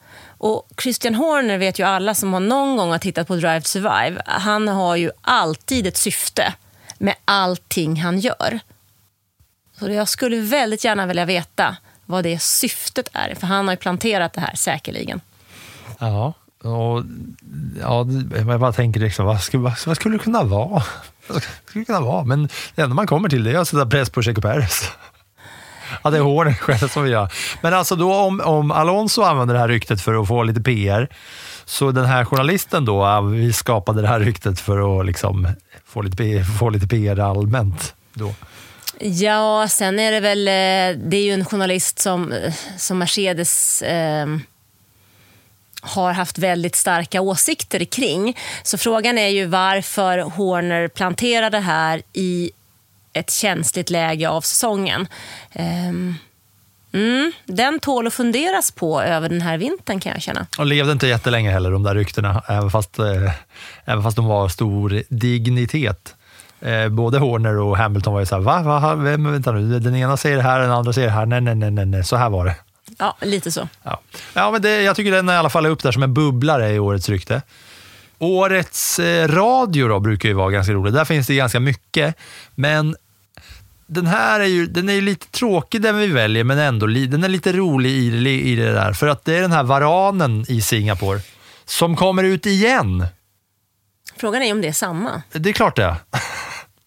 Och 0.45 0.69
Christian 0.81 1.15
Horner 1.15 1.57
vet 1.57 1.79
ju 1.79 1.83
alla 1.83 2.15
som 2.15 2.33
har 2.33 2.39
någon 2.39 2.77
gång 2.77 2.91
har 2.91 2.97
tittat 2.97 3.27
på 3.27 3.35
Drive 3.35 3.61
to 3.61 3.67
Survive. 3.67 4.21
Han 4.25 4.67
har 4.67 4.95
ju 4.95 5.11
alltid 5.21 5.87
ett 5.87 5.97
syfte 5.97 6.53
med 6.97 7.15
allting 7.25 8.01
han 8.01 8.19
gör. 8.19 8.59
Så 9.79 9.91
jag 9.91 10.07
skulle 10.07 10.37
väldigt 10.37 10.83
gärna 10.83 11.05
vilja 11.05 11.25
veta 11.25 11.77
vad 12.05 12.23
det 12.23 12.39
syftet 12.39 13.09
är. 13.13 13.35
För 13.35 13.47
han 13.47 13.67
har 13.67 13.73
ju 13.73 13.77
planterat 13.77 14.33
det 14.33 14.41
här 14.41 14.55
säkerligen. 14.55 15.21
Ja, 15.99 16.33
och, 16.63 17.03
ja 17.81 18.07
jag 18.35 18.59
bara 18.59 18.73
tänker 18.73 18.99
liksom, 18.99 19.25
vad, 19.25 19.41
skulle, 19.41 19.63
vad, 19.63 19.73
vad 19.85 19.95
skulle 19.95 20.15
det 20.15 20.23
kunna 20.23 20.43
vara? 20.43 20.83
Vad 21.27 21.43
skulle 21.43 21.81
det 21.81 21.85
kunna 21.85 22.01
vara? 22.01 22.23
Men 22.23 22.49
det 22.75 22.81
enda 22.81 22.95
man 22.95 23.07
kommer 23.07 23.29
till 23.29 23.43
det 23.43 23.51
är 23.51 23.57
att 23.57 23.67
sätta 23.67 23.85
press 23.85 24.09
på 24.09 24.21
Checo 24.21 24.41
Perez. 24.41 24.91
Ja, 26.03 26.09
det 26.09 26.17
är 26.17 26.21
Horner 26.21 26.53
själv 26.59 26.87
som 26.87 27.03
vi 27.03 27.09
gör. 27.09 27.31
Men 27.61 27.73
alltså 27.73 27.95
då 27.95 28.13
om, 28.13 28.41
om 28.41 28.71
Alonso 28.71 29.21
använder 29.21 29.53
det 29.53 29.59
här 29.59 29.67
ryktet 29.67 30.01
för 30.01 30.21
att 30.21 30.27
få 30.27 30.43
lite 30.43 30.61
PR, 30.61 31.09
så 31.65 31.91
den 31.91 32.05
här 32.05 32.25
journalisten 32.25 32.85
då, 32.85 33.21
vi 33.21 33.53
skapade 33.53 34.01
det 34.01 34.07
här 34.07 34.19
ryktet 34.19 34.59
för 34.59 34.99
att 34.99 35.05
liksom 35.05 35.47
få, 35.85 36.01
lite, 36.01 36.45
få 36.59 36.69
lite 36.69 36.87
PR 36.87 37.19
allmänt. 37.19 37.93
Då. 38.13 38.33
Ja, 38.99 39.67
sen 39.69 39.99
är 39.99 40.11
det 40.11 40.19
väl... 40.19 40.47
Eh, 40.47 41.01
det 41.09 41.17
är 41.17 41.23
ju 41.23 41.31
en 41.31 41.45
journalist 41.45 41.99
som, 41.99 42.31
eh, 42.31 42.53
som 42.77 42.97
Mercedes 42.97 43.81
eh, 43.81 44.27
har 45.81 46.13
haft 46.13 46.37
väldigt 46.37 46.75
starka 46.75 47.21
åsikter 47.21 47.85
kring. 47.85 48.37
Så 48.63 48.77
frågan 48.77 49.17
är 49.17 49.27
ju 49.27 49.45
varför 49.45 50.19
Horner 50.19 50.87
planterar 50.87 51.49
det 51.49 51.59
här 51.59 52.01
i 52.13 52.51
ett 53.15 53.31
känsligt 53.31 53.89
läge 53.89 54.29
av 54.29 54.41
säsongen. 54.41 55.07
Ehm, 55.51 56.15
mm, 56.93 57.31
den 57.45 57.79
tål 57.79 58.07
att 58.07 58.13
funderas 58.13 58.71
på 58.71 59.01
över 59.01 59.29
den 59.29 59.41
här 59.41 59.57
vintern 59.57 59.99
kan 59.99 60.11
jag 60.11 60.21
känna. 60.21 60.47
Och 60.57 60.65
levde 60.65 60.91
inte 60.91 61.07
jättelänge 61.07 61.51
heller, 61.51 61.71
de 61.71 61.83
där 61.83 61.95
ryktena, 61.95 62.43
även 62.47 62.71
fast, 62.71 62.99
eh, 62.99 63.31
även 63.85 64.03
fast 64.03 64.15
de 64.15 64.25
var 64.25 64.49
stor 64.49 65.03
dignitet. 65.09 66.15
Eh, 66.61 66.89
både 66.89 67.19
Horner 67.19 67.57
och 67.57 67.77
Hamilton 67.77 68.13
var 68.13 68.19
ju 68.19 68.25
såhär, 68.25 68.41
va? 68.41 68.61
va? 68.61 68.95
Vem, 68.95 69.31
vänta 69.31 69.51
nu, 69.51 69.79
den 69.79 69.95
ena 69.95 70.17
säger 70.17 70.37
det 70.37 70.43
här, 70.43 70.59
den 70.59 70.71
andra 70.71 70.93
säger 70.93 71.07
det 71.07 71.13
här. 71.13 71.25
Nej, 71.25 71.41
nej, 71.41 71.55
nej, 71.55 71.85
nej, 71.85 72.03
så 72.03 72.15
här 72.15 72.29
var 72.29 72.45
det. 72.45 72.55
Ja, 72.97 73.17
lite 73.21 73.51
så. 73.51 73.67
Ja, 73.83 74.01
ja 74.33 74.51
men 74.51 74.61
det, 74.61 74.81
jag 74.81 74.95
tycker 74.95 75.11
den 75.11 75.29
i 75.29 75.33
alla 75.33 75.49
fall 75.49 75.65
är 75.65 75.69
upp 75.69 75.83
där 75.83 75.91
som 75.91 76.03
en 76.03 76.13
bubblare 76.13 76.73
i 76.73 76.79
årets 76.79 77.09
rykte. 77.09 77.41
Årets 78.19 78.99
eh, 78.99 79.27
radio 79.27 79.87
då 79.87 79.99
brukar 79.99 80.29
ju 80.29 80.35
vara 80.35 80.51
ganska 80.51 80.73
rolig. 80.73 80.93
Där 80.93 81.05
finns 81.05 81.27
det 81.27 81.35
ganska 81.35 81.59
mycket, 81.59 82.15
men 82.55 82.95
den 83.87 84.05
här 84.05 84.39
är 84.39 84.45
ju, 84.45 84.65
den 84.67 84.89
är 84.89 85.01
lite 85.01 85.27
tråkig 85.27 85.81
den 85.81 85.97
vi 85.97 86.07
väljer, 86.07 86.43
men 86.43 86.59
ändå 86.59 86.87
den 86.87 87.23
är 87.23 87.29
lite 87.29 87.53
rolig 87.53 87.89
i, 87.89 88.27
i 88.51 88.55
det 88.55 88.73
där. 88.73 88.93
För 88.93 89.07
att 89.07 89.25
det 89.25 89.37
är 89.37 89.41
den 89.41 89.51
här 89.51 89.63
varanen 89.63 90.45
i 90.47 90.61
Singapore 90.61 91.19
som 91.65 91.95
kommer 91.95 92.23
ut 92.23 92.45
igen. 92.45 93.07
Frågan 94.17 94.41
är 94.41 94.51
om 94.51 94.61
det 94.61 94.67
är 94.67 94.73
samma. 94.73 95.21
Det 95.31 95.49
är 95.49 95.53
klart 95.53 95.75
det 95.75 95.83
är. 95.83 95.95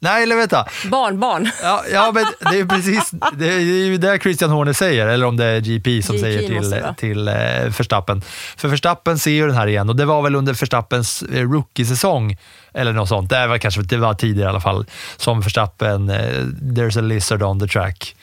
Nej, 0.01 0.23
eller 0.23 0.37
vänta. 0.37 0.67
Barnbarn. 0.91 1.51
Ja, 1.63 1.85
ja 1.93 2.13
men 2.15 2.27
det 2.53 2.59
är 2.61 2.65
precis 2.67 3.11
det 3.33 3.53
är 3.55 3.59
ju 3.61 3.99
det 3.99 4.19
Christian 4.23 4.51
Horner 4.51 4.73
säger, 4.73 5.07
eller 5.07 5.27
om 5.27 5.37
det 5.37 5.45
är 5.45 5.61
GP 5.61 6.03
som 6.03 6.17
GP 6.17 6.27
säger 6.29 6.93
till, 6.93 6.95
till 6.97 7.29
eh, 7.29 7.35
Verstappen. 7.79 8.23
För 8.57 8.69
Verstappen 8.69 9.19
ser 9.19 9.31
ju 9.31 9.47
den 9.47 9.57
här 9.57 9.67
igen 9.67 9.89
och 9.89 9.97
det 9.97 10.05
var 10.05 10.23
väl 10.23 10.35
under 10.35 10.55
Verstappens 10.55 11.23
eh, 11.23 11.51
rookie-säsong, 11.51 12.37
eller 12.75 12.93
något 12.93 13.09
sånt. 13.09 13.31
Det 13.31 13.47
var 13.47 13.59
kanske 13.59 13.83
det 13.83 13.97
var 13.97 14.15
tidigare 14.15 14.49
i 14.49 14.51
alla 14.51 14.61
fall, 14.61 14.87
som 15.17 15.41
Verstappen, 15.41 16.11
eh, 16.11 16.17
there's 16.63 16.99
a 16.99 17.03
lizard 17.03 17.43
on 17.43 17.61
the 17.61 17.67
track. 17.69 18.17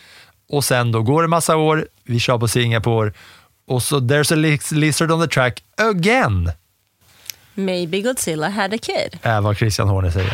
Och 0.49 0.63
sen 0.63 0.91
då 0.91 1.01
går 1.01 1.21
det 1.21 1.27
massa 1.27 1.55
år, 1.55 1.87
vi 2.03 2.19
kör 2.19 2.37
på 2.37 2.47
Singapore 2.47 3.11
och 3.67 3.83
så 3.83 3.99
there's 3.99 4.33
a 4.33 4.35
liz- 4.35 4.73
lizard 4.75 5.11
on 5.11 5.21
the 5.21 5.27
track 5.27 5.63
again, 5.77 6.51
Maybe 7.55 8.01
Godzilla 8.01 8.49
had 8.49 8.73
a 8.73 8.77
kid. 8.77 9.19
är 9.21 9.41
vad 9.41 9.57
Christian 9.57 9.87
Horner 9.89 10.11
säger. 10.11 10.31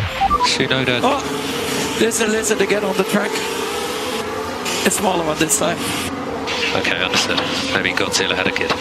Shinoda. 0.58 1.00
Oh, 1.08 1.22
there's 2.00 2.24
a 2.24 2.28
lizard 2.28 2.62
again 2.62 2.84
on 2.84 2.94
the 2.94 3.04
track. 3.04 3.32
A 4.88 4.90
smaller 4.90 5.24
one 5.28 5.36
this 5.36 5.60
time. 5.60 5.76
Okay, 6.82 7.04
understood. 7.06 7.40
Maybe 7.74 7.90
Godzilla 8.04 8.36
had 8.36 8.48
a 8.48 8.52
kid. 8.58 8.72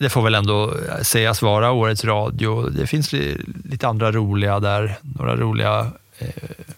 det 0.00 0.10
får 0.10 0.22
väl 0.22 0.34
ändå 0.34 0.74
sägas 1.02 1.42
vara 1.42 1.72
årets 1.72 2.04
radio. 2.04 2.62
Det 2.68 2.86
finns 2.86 3.12
li- 3.12 3.40
lite 3.64 3.88
andra 3.88 4.12
roliga 4.12 4.60
där, 4.60 4.98
några 5.18 5.36
roliga 5.36 5.90
eh, 6.18 6.28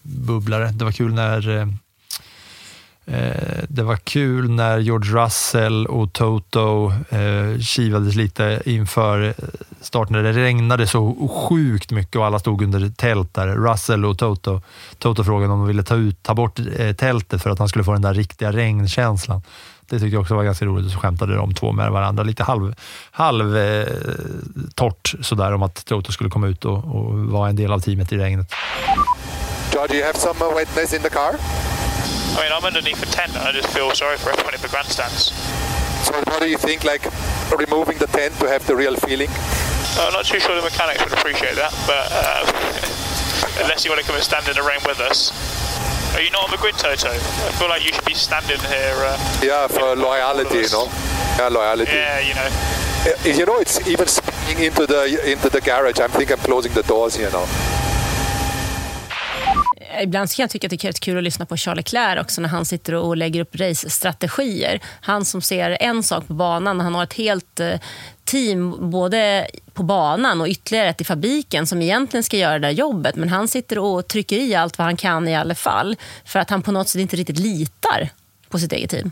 bubblare. 0.03 0.69
Det 0.73 0.85
var 0.85 0.93
kul 0.93 1.15
när 1.15 1.57
eh, 1.59 1.67
Eh, 3.11 3.65
det 3.69 3.83
var 3.83 3.97
kul 3.97 4.51
när 4.51 4.79
George 4.79 5.13
Russell 5.13 5.87
och 5.87 6.13
Toto 6.13 6.93
eh, 7.09 7.61
kivades 7.61 8.15
lite 8.15 8.63
inför 8.65 9.23
eh, 9.23 9.35
starten. 9.81 10.17
när 10.17 10.23
Det 10.23 10.33
regnade 10.33 10.87
så 10.87 11.29
sjukt 11.29 11.91
mycket 11.91 12.17
och 12.17 12.27
alla 12.27 12.39
stod 12.39 12.63
under 12.63 12.91
tält 12.91 13.35
där. 13.35 13.47
Russell 13.47 14.05
och 14.05 14.19
Toto. 14.19 14.61
Toto 14.99 15.25
frågade 15.25 15.53
om 15.53 15.59
de 15.59 15.69
ville 15.69 15.83
ta, 15.83 15.95
ut, 15.95 16.23
ta 16.23 16.35
bort 16.35 16.59
eh, 16.79 16.93
tältet 16.93 17.43
för 17.43 17.51
att 17.51 17.59
han 17.59 17.69
skulle 17.69 17.85
få 17.85 17.93
den 17.93 18.03
där 18.03 18.15
riktiga 18.15 18.53
regnkänslan. 18.53 19.43
Det 19.81 19.99
tyckte 19.99 20.15
jag 20.15 20.21
också 20.21 20.35
var 20.35 20.45
ganska 20.45 20.65
roligt 20.65 20.87
och 20.87 20.93
så 20.93 20.99
skämtade 20.99 21.35
de 21.35 21.55
två 21.55 21.73
med 21.73 21.93
varandra. 21.93 22.23
Lite 22.23 22.43
halv, 22.43 22.75
halv 23.11 23.57
eh, 23.57 23.87
torrt 24.75 25.15
sådär 25.21 25.53
om 25.53 25.63
att 25.63 25.85
Toto 25.85 26.13
skulle 26.13 26.31
komma 26.31 26.47
ut 26.47 26.65
och, 26.65 26.77
och 26.77 27.19
vara 27.19 27.49
en 27.49 27.57
del 27.57 27.73
av 27.73 27.81
teamet 27.81 28.13
i 28.13 28.17
regnet. 28.17 28.53
George, 29.73 29.97
you 29.97 30.07
have 30.07 30.19
some 30.19 30.45
uh, 30.45 30.55
wetness 30.55 30.95
in 30.95 31.03
the 31.03 31.11
car? 31.11 31.33
I 32.39 32.43
mean, 32.43 32.53
I'm 32.55 32.65
underneath 32.65 33.03
a 33.03 33.07
tent 33.07 33.35
and 33.35 33.43
I 33.43 33.51
just 33.53 33.69
feel 33.75 33.91
sorry 33.95 34.17
for 34.17 34.31
everyone 34.31 34.55
in 34.55 34.61
the 34.63 34.69
grandstands. 34.69 35.33
So 36.07 36.15
what 36.31 36.41
do 36.41 36.49
you 36.49 36.57
think, 36.57 36.85
like 36.85 37.03
removing 37.51 37.99
the 37.99 38.07
tent 38.07 38.39
to 38.39 38.47
have 38.49 38.65
the 38.67 38.77
real 38.77 38.95
feeling? 38.97 39.29
I'm 39.99 40.13
not 40.13 40.25
too 40.25 40.39
sure 40.39 40.55
the 40.55 40.63
mechanics 40.63 41.03
would 41.03 41.13
appreciate 41.13 41.57
that, 41.57 41.75
but 41.91 42.07
uh, 42.15 42.47
unless 43.63 43.85
you 43.85 43.91
want 43.91 44.01
to 44.01 44.07
come 44.07 44.15
and 44.15 44.25
stand 44.25 44.47
in 44.49 44.55
the 44.55 44.63
rain 44.63 44.79
with 44.87 45.01
us. 45.01 45.35
Are 46.15 46.23
you 46.23 46.31
not 46.31 46.45
on 46.45 46.51
the 46.51 46.57
grid, 46.57 46.75
Toto? 46.79 47.11
I 47.11 47.19
feel 47.59 47.69
like 47.69 47.85
you 47.85 47.93
should 47.93 48.05
be 48.05 48.15
standing 48.15 48.59
here. 48.61 48.95
Uh, 48.97 49.41
Yeah, 49.43 49.67
for 49.67 49.95
loyalty, 49.97 50.59
you 50.59 50.71
know. 50.71 50.87
Yeah, 51.39 51.49
loyalty. 51.51 51.91
yeah, 51.93 52.21
you 52.21 52.35
know. 52.35 52.49
Uh, 52.49 53.39
You 53.39 53.47
know, 53.47 53.59
it's 53.59 53.87
even 53.87 54.07
speaking 54.07 54.65
into 54.65 54.87
the 54.87 55.05
into 55.31 55.49
the 55.51 55.61
garage. 55.61 55.99
I'm 56.01 56.11
thinking 56.11 56.39
I'm 56.39 56.45
closing 56.45 56.73
the 56.73 56.83
doors 56.83 57.15
here 57.17 57.31
now. 57.31 57.47
Ibland 60.03 60.31
kan 60.31 60.43
jag 60.43 60.51
tycka 60.51 60.67
att 60.67 60.71
det 60.71 60.85
är 60.85 60.89
rätt 60.89 61.01
kul 61.01 61.19
att 61.19 61.25
lyssna 61.25 61.47
på 61.47 61.57
Charles 61.57 61.77
Leclerc 61.77 62.21
också 62.21 62.41
när 62.41 62.49
han 62.49 62.65
sitter 62.65 62.95
och 62.95 63.17
lägger 63.17 63.41
upp 63.41 63.57
race-strategier. 63.57 64.81
Han 65.01 65.25
som 65.25 65.43
ser 65.43 65.77
en 65.81 66.03
sak 66.03 66.27
på 66.27 66.35
banan, 66.35 66.81
han 66.81 66.95
har 66.95 67.05
ett 67.05 67.13
helt 67.13 67.61
eh, 67.61 67.81
team 68.25 68.91
både 68.91 69.49
på 69.73 69.83
banan 69.83 70.41
och 70.41 70.49
ytterligare 70.49 70.89
ett 70.89 71.01
i 71.01 71.05
fabriken 71.05 71.67
som 71.67 71.83
egentligen 71.83 72.25
ska 72.25 72.37
göra 72.37 72.59
det 72.59 72.67
där 72.67 72.71
jobbet. 72.71 73.17
Men 73.17 73.29
han 73.29 73.49
sitter 73.49 73.79
och 73.79 74.09
trycker 74.09 74.37
i 74.37 74.55
allt 74.55 74.79
vad 74.79 74.85
han 74.85 74.97
kan 74.97 75.29
i 75.29 75.37
alla 75.37 75.55
fall 75.55 75.97
för 76.25 76.39
att 76.39 76.51
han 76.51 76.63
på 76.63 76.73
något 76.73 76.89
sätt 76.89 77.01
inte 77.01 77.17
riktigt 77.17 77.39
litar 77.39 78.09
på 78.49 78.59
sitt 78.59 78.73
eget 78.73 78.91
team. 78.91 79.11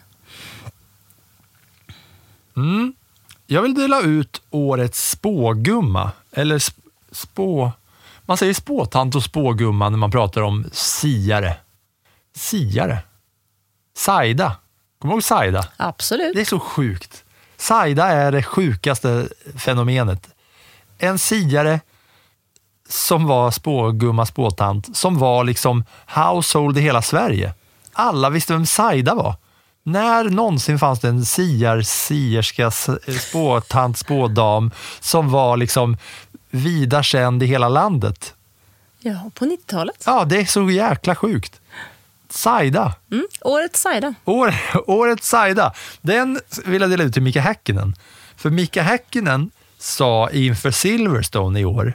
Mm. 2.56 2.94
Jag 3.46 3.62
vill 3.62 3.74
dela 3.74 4.00
ut 4.00 4.42
årets 4.50 5.10
spågumma, 5.10 6.10
eller 6.32 6.58
sp- 6.58 6.90
spå... 7.12 7.72
Man 8.26 8.36
säger 8.36 8.54
spåtant 8.54 9.14
och 9.14 9.22
spågumma 9.22 9.88
när 9.88 9.98
man 9.98 10.10
pratar 10.10 10.42
om 10.42 10.64
siare. 10.72 11.56
Siare. 12.36 12.98
Saida. 13.96 14.56
Kommer 14.98 15.12
du 15.12 15.16
ihåg 15.16 15.22
Saida? 15.22 15.68
Absolut. 15.76 16.34
Det 16.34 16.40
är 16.40 16.44
så 16.44 16.60
sjukt. 16.60 17.24
Saida 17.56 18.06
är 18.06 18.32
det 18.32 18.42
sjukaste 18.42 19.28
fenomenet. 19.56 20.28
En 20.98 21.18
siare 21.18 21.80
som 22.88 23.26
var 23.26 23.50
spågumma, 23.50 24.26
spåtant, 24.26 24.96
som 24.96 25.18
var 25.18 25.44
liksom 25.44 25.84
household 26.06 26.78
i 26.78 26.80
hela 26.80 27.02
Sverige. 27.02 27.54
alla 27.92 28.30
visste 28.30 28.52
vem 28.52 28.66
Saida 28.66 29.14
var. 29.14 29.34
När 29.82 30.24
någonsin 30.24 30.78
fanns 30.78 31.00
det 31.00 31.08
en 31.08 31.26
siar, 31.26 31.82
sierska, 31.82 32.70
spåtant, 33.20 33.98
spådam 33.98 34.70
som 35.00 35.30
var 35.30 35.56
liksom 35.56 35.96
vida 36.56 37.02
känd 37.02 37.42
i 37.42 37.46
hela 37.46 37.68
landet? 37.68 38.34
Ja, 39.00 39.30
på 39.34 39.44
90-talet. 39.44 40.02
Ja, 40.06 40.24
det 40.24 40.40
är 40.40 40.44
så 40.44 40.70
jäkla 40.70 41.14
sjukt. 41.14 41.60
Saida. 42.28 42.94
Mm. 43.12 43.26
Årets 43.40 43.80
Saida. 43.80 44.14
År, 44.24 44.54
årets 44.86 45.28
Saida. 45.28 45.72
Den 46.00 46.40
vill 46.64 46.80
jag 46.80 46.90
dela 46.90 47.04
ut 47.04 47.12
till 47.12 47.22
Mika 47.22 47.40
Häkkinen. 47.40 47.94
För 48.36 48.50
Mika 48.50 48.82
Häkkinen 48.82 49.50
sa 49.78 50.30
inför 50.30 50.70
Silverstone 50.70 51.60
i 51.60 51.64
år 51.64 51.94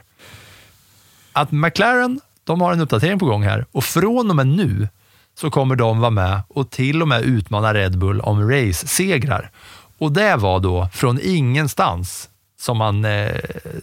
att 1.32 1.52
McLaren, 1.52 2.20
de 2.44 2.60
har 2.60 2.72
en 2.72 2.80
uppdatering 2.80 3.18
på 3.18 3.26
gång 3.26 3.42
här 3.42 3.66
och 3.72 3.84
från 3.84 4.30
och 4.30 4.36
med 4.36 4.46
nu 4.46 4.88
så 5.34 5.50
kommer 5.50 5.76
de 5.76 6.00
vara 6.00 6.10
med 6.10 6.40
och 6.48 6.70
till 6.70 7.02
och 7.02 7.08
med 7.08 7.22
utmana 7.22 7.74
Red 7.74 7.98
Bull 7.98 8.20
om 8.20 8.50
race-segrar. 8.50 9.50
Och 9.98 10.12
det 10.12 10.36
var 10.36 10.60
då 10.60 10.88
från 10.92 11.18
ingenstans 11.22 12.28
som 12.62 12.76
man 12.76 13.04
eh, 13.04 13.36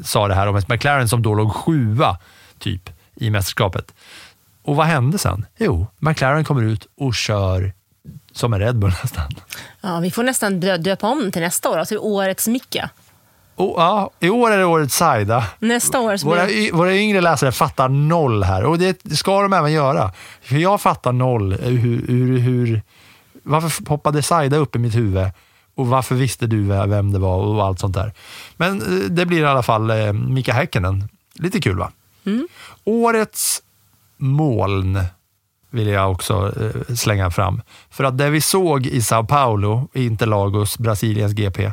sa 0.03 0.27
det 0.27 0.36
här 0.36 0.47
om 0.47 0.55
ett 0.55 0.67
McLaren 0.69 1.09
som 1.09 1.21
då 1.21 1.34
låg 1.34 1.55
sjua 1.55 2.17
typ 2.59 2.89
i 3.15 3.30
mästerskapet. 3.30 3.93
Och 4.63 4.75
vad 4.75 4.86
hände 4.86 5.17
sen? 5.17 5.45
Jo, 5.57 5.88
McLaren 5.97 6.43
kommer 6.43 6.63
ut 6.63 6.88
och 6.97 7.15
kör 7.15 7.73
som 8.32 8.53
en 8.53 8.59
Red 8.59 8.75
Bull 8.80 8.91
nästan. 9.03 9.32
Ja, 9.82 9.99
vi 9.99 10.11
får 10.11 10.23
nästan 10.23 10.59
dö- 10.59 10.77
döpa 10.77 11.07
om 11.07 11.32
till 11.32 11.41
nästa 11.41 11.69
år, 11.69 11.86
till 11.86 11.97
Årets 11.97 12.47
Micka. 12.47 12.89
Och, 13.55 13.73
ja, 13.77 14.09
I 14.19 14.30
år 14.30 14.51
är 14.51 14.57
det 14.57 14.65
årets 14.65 14.95
Saida. 14.95 15.45
Nästa 15.59 15.99
år 15.99 16.25
Våra, 16.25 16.45
blir 16.45 16.71
våra 16.71 16.93
yngre 16.93 17.21
läsare 17.21 17.51
fattar 17.51 17.89
noll 17.89 18.43
här 18.43 18.63
och 18.65 18.77
det 18.80 19.17
ska 19.17 19.41
de 19.41 19.53
även 19.53 19.71
göra. 19.71 20.11
För 20.41 20.55
jag 20.55 20.82
fattar 20.82 21.11
noll 21.11 21.53
hur, 21.53 22.07
hur, 22.07 22.38
hur, 22.38 22.82
varför 23.43 23.84
poppade 23.84 24.21
Saida 24.23 24.57
upp 24.57 24.75
i 24.75 24.80
mitt 24.80 24.95
huvud 24.95 25.27
och 25.80 25.88
varför 25.88 26.15
visste 26.15 26.47
du 26.47 26.61
vem 26.63 27.11
det 27.11 27.19
var 27.19 27.38
och 27.38 27.63
allt 27.63 27.80
sånt 27.80 27.95
där. 27.95 28.13
Men 28.57 28.82
eh, 28.82 29.09
det 29.09 29.25
blir 29.25 29.39
i 29.39 29.45
alla 29.45 29.63
fall 29.63 29.89
eh, 29.89 30.13
Mika 30.13 30.53
Häkkinen. 30.53 31.09
Lite 31.34 31.61
kul 31.61 31.77
va? 31.77 31.91
Mm. 32.25 32.47
Årets 32.84 33.61
moln 34.17 34.99
vill 35.69 35.88
jag 35.88 36.11
också 36.11 36.53
eh, 36.61 36.95
slänga 36.95 37.32
fram. 37.32 37.61
För 37.89 38.03
att 38.03 38.17
det 38.17 38.30
vi 38.30 38.41
såg 38.41 38.86
i 38.86 39.01
Sao 39.01 39.23
Paulo, 39.23 39.88
i 39.93 40.05
Interlagos, 40.05 40.77
Brasiliens 40.77 41.34
GP, 41.34 41.71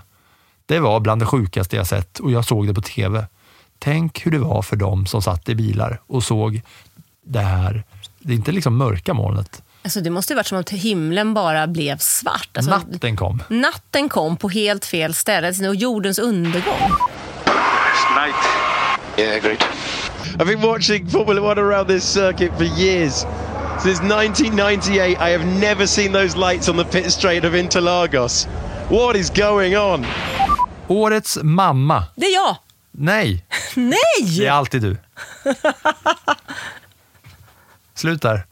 det 0.66 0.78
var 0.78 1.00
bland 1.00 1.22
det 1.22 1.26
sjukaste 1.26 1.76
jag 1.76 1.86
sett 1.86 2.18
och 2.18 2.30
jag 2.30 2.44
såg 2.44 2.66
det 2.66 2.74
på 2.74 2.82
TV. 2.82 3.26
Tänk 3.78 4.26
hur 4.26 4.30
det 4.30 4.38
var 4.38 4.62
för 4.62 4.76
dem 4.76 5.07
som 5.07 5.22
satt 5.22 5.48
i 5.48 5.54
bilar 5.54 6.00
och 6.07 6.24
såg 6.24 6.62
det 7.24 7.40
här. 7.40 7.84
Det 8.18 8.32
är 8.32 8.36
inte 8.36 8.52
liksom 8.52 8.76
mörka 8.76 9.14
molnet. 9.14 9.62
Alltså, 9.87 10.01
det 10.01 10.11
måste 10.11 10.32
ju 10.32 10.34
varit 10.34 10.47
som 10.47 10.59
att 10.59 10.70
himlen 10.70 11.34
bara 11.34 11.66
blev 11.66 11.99
svart. 11.99 12.49
Alltså, 12.57 12.70
Natten 12.70 13.16
kom. 13.16 13.43
Natten 13.49 14.09
kom 14.09 14.37
på 14.37 14.49
helt 14.49 14.84
fel 14.84 15.14
ställe 15.14 15.68
och 15.68 15.74
jordens 15.74 16.18
undergång. 16.18 16.80
Night. 18.16 18.34
Yeah, 19.16 19.37
agreed. 19.37 19.64
I've 20.39 20.47
been 20.47 20.61
watching 20.61 21.11
Formula 21.11 21.41
One 21.41 21.61
around 21.61 21.89
this 21.89 22.05
circuit 22.05 22.53
for 22.57 22.64
years. 22.64 23.12
Since 23.82 24.01
1998, 24.03 25.18
I 25.20 25.32
have 25.32 25.45
never 25.45 25.87
seen 25.87 26.12
those 26.12 26.39
lights 26.39 26.68
on 26.68 26.76
the 26.76 26.84
pit 26.84 27.12
straight 27.12 27.45
of 27.45 27.55
Interlagos. 27.55 28.49
What 28.89 29.16
is 29.16 29.30
going 29.30 29.76
on? 29.76 30.07
Årets 30.89 31.39
mamma. 31.43 32.05
Det 32.16 32.26
är 32.26 32.34
jag! 32.34 32.57
Nej, 32.91 33.45
Nej! 33.74 34.39
det 34.39 34.47
är 34.47 34.51
alltid 34.51 34.82
du. 34.82 34.97
Slut 37.95 38.22
där. 38.22 38.47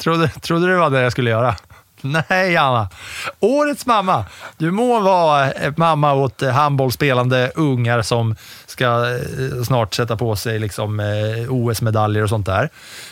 Trodde, 0.00 0.28
trodde 0.28 0.66
du 0.66 0.72
det 0.72 0.78
var 0.78 0.90
det 0.90 1.02
jag 1.02 1.12
skulle 1.12 1.30
göra? 1.30 1.56
Nej, 2.02 2.56
Anna. 2.56 2.88
Årets 3.40 3.86
mamma. 3.86 4.24
Du 4.58 4.70
må 4.70 5.00
vara 5.00 5.52
eh, 5.52 5.72
mamma 5.76 6.12
åt 6.12 6.42
eh, 6.42 6.50
handbollsspelande 6.50 7.52
ungar 7.54 8.02
som 8.02 8.36
ska 8.66 8.84
eh, 8.84 9.62
snart 9.66 9.94
sätta 9.94 10.16
på 10.16 10.36
sig 10.36 10.58
liksom, 10.58 11.00
OS-medaljer 11.48 12.22
och 12.22 12.28
sånt 12.28 12.46
där. 12.46 12.68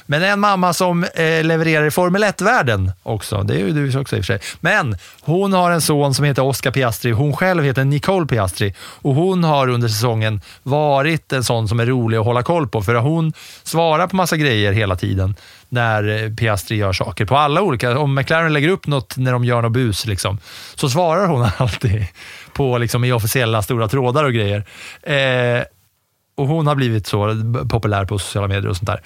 Men 0.06 0.22
en 0.22 0.40
mamma 0.40 0.72
som 0.72 1.06
levererar 1.42 1.86
i 1.86 1.90
Formel 1.90 2.24
1-världen 2.24 2.92
också. 3.02 3.42
Det 3.42 3.54
är 3.54 3.58
ju 3.58 3.70
du 3.70 3.98
också 3.98 4.16
i 4.16 4.20
och 4.20 4.24
för 4.24 4.38
sig. 4.38 4.40
Men 4.60 4.96
hon 5.20 5.52
har 5.52 5.70
en 5.70 5.80
son 5.80 6.14
som 6.14 6.24
heter 6.24 6.42
Oscar 6.42 6.70
Piastri. 6.70 7.10
Hon 7.10 7.36
själv 7.36 7.64
heter 7.64 7.84
Nicole 7.84 8.26
Piastri 8.26 8.74
och 8.80 9.14
hon 9.14 9.44
har 9.44 9.68
under 9.68 9.88
säsongen 9.88 10.40
varit 10.62 11.32
en 11.32 11.44
sån 11.44 11.68
som 11.68 11.80
är 11.80 11.86
rolig 11.86 12.18
att 12.18 12.24
hålla 12.24 12.42
koll 12.42 12.68
på. 12.68 12.82
För 12.82 12.94
hon 12.94 13.32
svarar 13.62 14.06
på 14.06 14.16
massa 14.16 14.36
grejer 14.36 14.72
hela 14.72 14.96
tiden 14.96 15.34
när 15.68 16.24
eh, 16.24 16.30
Piastri 16.30 16.76
gör 16.76 16.92
saker. 16.92 17.24
På 17.24 17.36
alla 17.36 17.62
olika, 17.62 17.98
om 17.98 18.14
McLaren 18.14 18.52
lägger 18.52 18.68
upp 18.68 18.86
något 18.86 19.16
när 19.16 19.32
de 19.32 19.44
gör 19.44 19.62
något 19.62 19.72
bus, 19.72 20.06
liksom, 20.06 20.38
så 20.74 20.88
svarar 20.88 21.26
hon 21.26 21.48
alltid 21.56 22.06
på, 22.52 22.78
liksom, 22.78 23.04
i 23.04 23.12
officiella 23.12 23.62
stora 23.62 23.88
trådar 23.88 24.24
och 24.24 24.32
grejer. 24.32 24.64
Eh, 25.02 25.64
och 26.36 26.46
hon 26.46 26.66
har 26.66 26.74
blivit 26.74 27.06
så 27.06 27.34
populär 27.70 28.04
på 28.04 28.18
sociala 28.18 28.48
medier 28.48 28.68
och 28.68 28.76
sånt 28.76 28.86
där. 28.86 29.00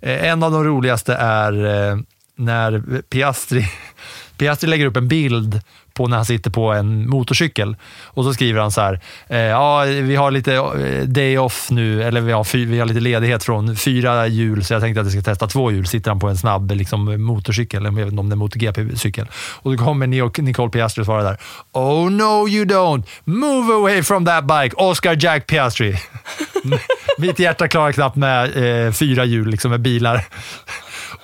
Eh, 0.00 0.30
en 0.30 0.42
av 0.42 0.52
de 0.52 0.64
roligaste 0.64 1.14
är 1.14 1.64
eh, 1.64 1.96
när 2.36 3.02
Piastri, 3.02 3.68
Piastri 4.38 4.68
lägger 4.68 4.86
upp 4.86 4.96
en 4.96 5.08
bild 5.08 5.60
på 5.94 6.06
när 6.06 6.16
han 6.16 6.26
sitter 6.26 6.50
på 6.50 6.72
en 6.72 7.08
motorcykel 7.08 7.76
och 8.04 8.24
så 8.24 8.34
skriver 8.34 8.60
han 8.60 8.72
så 8.72 8.80
här, 8.80 9.00
eh, 9.28 9.38
ja 9.38 9.84
vi 9.84 10.16
har 10.16 10.30
lite 10.30 10.54
eh, 10.54 11.02
day 11.06 11.38
off 11.38 11.70
nu, 11.70 12.02
eller 12.02 12.20
vi 12.20 12.32
har, 12.32 12.66
vi 12.66 12.78
har 12.78 12.86
lite 12.86 13.00
ledighet 13.00 13.44
från 13.44 13.76
fyra 13.76 14.26
hjul 14.26 14.64
så 14.64 14.74
jag 14.74 14.82
tänkte 14.82 15.00
att 15.00 15.06
jag 15.06 15.12
ska 15.12 15.22
testa 15.22 15.46
två 15.46 15.70
hjul. 15.70 15.86
Sitter 15.86 16.10
han 16.10 16.20
på 16.20 16.28
en 16.28 16.36
snabb 16.36 16.70
liksom, 16.70 17.22
motorcykel, 17.22 17.80
eller 17.80 17.90
jag 17.90 18.04
vet 18.04 18.12
inte 18.12 18.20
om 18.20 18.28
det 18.28 18.34
är 18.34 18.36
MotoGP-cykel. 18.36 19.26
Och 19.62 19.76
då 19.76 19.84
kommer 19.84 20.42
Nicole 20.42 20.70
Piastri 20.70 21.02
och 21.02 21.06
svarar 21.06 21.24
där, 21.24 21.36
oh 21.72 22.10
no 22.10 22.48
you 22.48 22.64
don't, 22.64 23.04
move 23.24 23.74
away 23.74 24.02
from 24.02 24.24
that 24.24 24.44
bike, 24.44 24.76
Oscar 24.76 25.16
Jack 25.20 25.46
Piastri. 25.46 25.96
Mitt 27.18 27.38
hjärta 27.38 27.68
klarar 27.68 27.92
knappt 27.92 28.16
med 28.16 28.86
eh, 28.86 28.92
fyra 28.92 29.24
hjul 29.24 29.48
liksom, 29.48 29.70
med 29.70 29.80
bilar. 29.80 30.24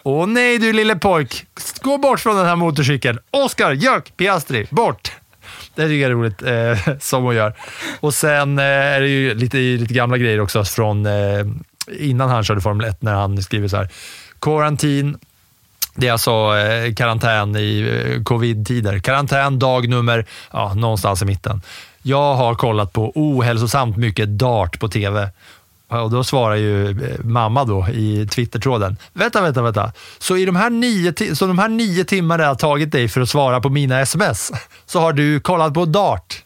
Åh 0.02 0.26
nej 0.26 0.58
du 0.58 0.72
lille 0.72 0.96
pojk, 0.96 1.46
gå 1.82 1.98
bort 1.98 2.20
från 2.20 2.36
den 2.36 2.46
här 2.46 2.56
motorcykeln. 2.56 3.18
Oskar, 3.30 3.72
Jack, 3.72 4.12
Piastri, 4.16 4.66
bort! 4.70 5.12
Det 5.74 5.82
tycker 5.82 5.94
jag 5.94 6.10
är 6.10 6.14
roligt, 6.14 6.42
eh, 6.42 6.96
som 7.00 7.22
hon 7.22 7.34
gör. 7.34 7.54
Och 8.00 8.14
sen 8.14 8.58
eh, 8.58 8.64
är 8.64 9.00
det 9.00 9.08
ju 9.08 9.34
lite, 9.34 9.56
lite 9.56 9.94
gamla 9.94 10.18
grejer 10.18 10.40
också 10.40 10.64
från 10.64 11.06
eh, 11.06 11.46
innan 11.98 12.30
han 12.30 12.44
körde 12.44 12.60
Formel 12.60 12.86
1, 12.86 13.02
när 13.02 13.14
han 13.14 13.42
skriver 13.42 13.68
så 13.68 13.76
här. 13.76 13.88
Quarantine, 14.40 15.18
det 15.94 16.08
är 16.08 16.12
alltså 16.12 16.56
eh, 16.56 16.94
karantän 16.94 17.56
i 17.56 18.00
eh, 18.04 18.22
covid-tider. 18.22 18.98
Karantän 18.98 19.58
dag 19.58 19.88
nummer, 19.88 20.26
ja, 20.52 20.74
någonstans 20.74 21.22
i 21.22 21.24
mitten. 21.24 21.62
Jag 22.02 22.34
har 22.34 22.54
kollat 22.54 22.92
på 22.92 23.12
ohälsosamt 23.14 23.96
mycket 23.96 24.28
dart 24.28 24.80
på 24.80 24.88
TV. 24.88 25.30
Och 25.90 26.10
då 26.10 26.24
svarar 26.24 26.54
ju 26.54 26.90
eh, 26.90 27.24
mamma 27.24 27.64
då 27.64 27.88
i 27.88 28.26
Twitter-tråden. 28.26 28.96
Vänta, 29.12 29.42
vänta, 29.42 29.62
vänta. 29.62 29.92
Så, 30.18 30.36
i 30.36 30.44
de 30.44 30.56
här 30.56 30.70
nio 30.70 31.36
så 31.36 31.46
de 31.46 31.58
här 31.58 31.68
nio 31.68 32.04
timmar 32.04 32.38
det 32.38 32.44
har 32.44 32.54
tagit 32.54 32.92
dig 32.92 33.08
för 33.08 33.20
att 33.20 33.28
svara 33.28 33.60
på 33.60 33.68
mina 33.68 34.00
sms, 34.00 34.52
så 34.86 35.00
har 35.00 35.12
du 35.12 35.40
kollat 35.40 35.74
på 35.74 35.84
dart. 35.84 36.44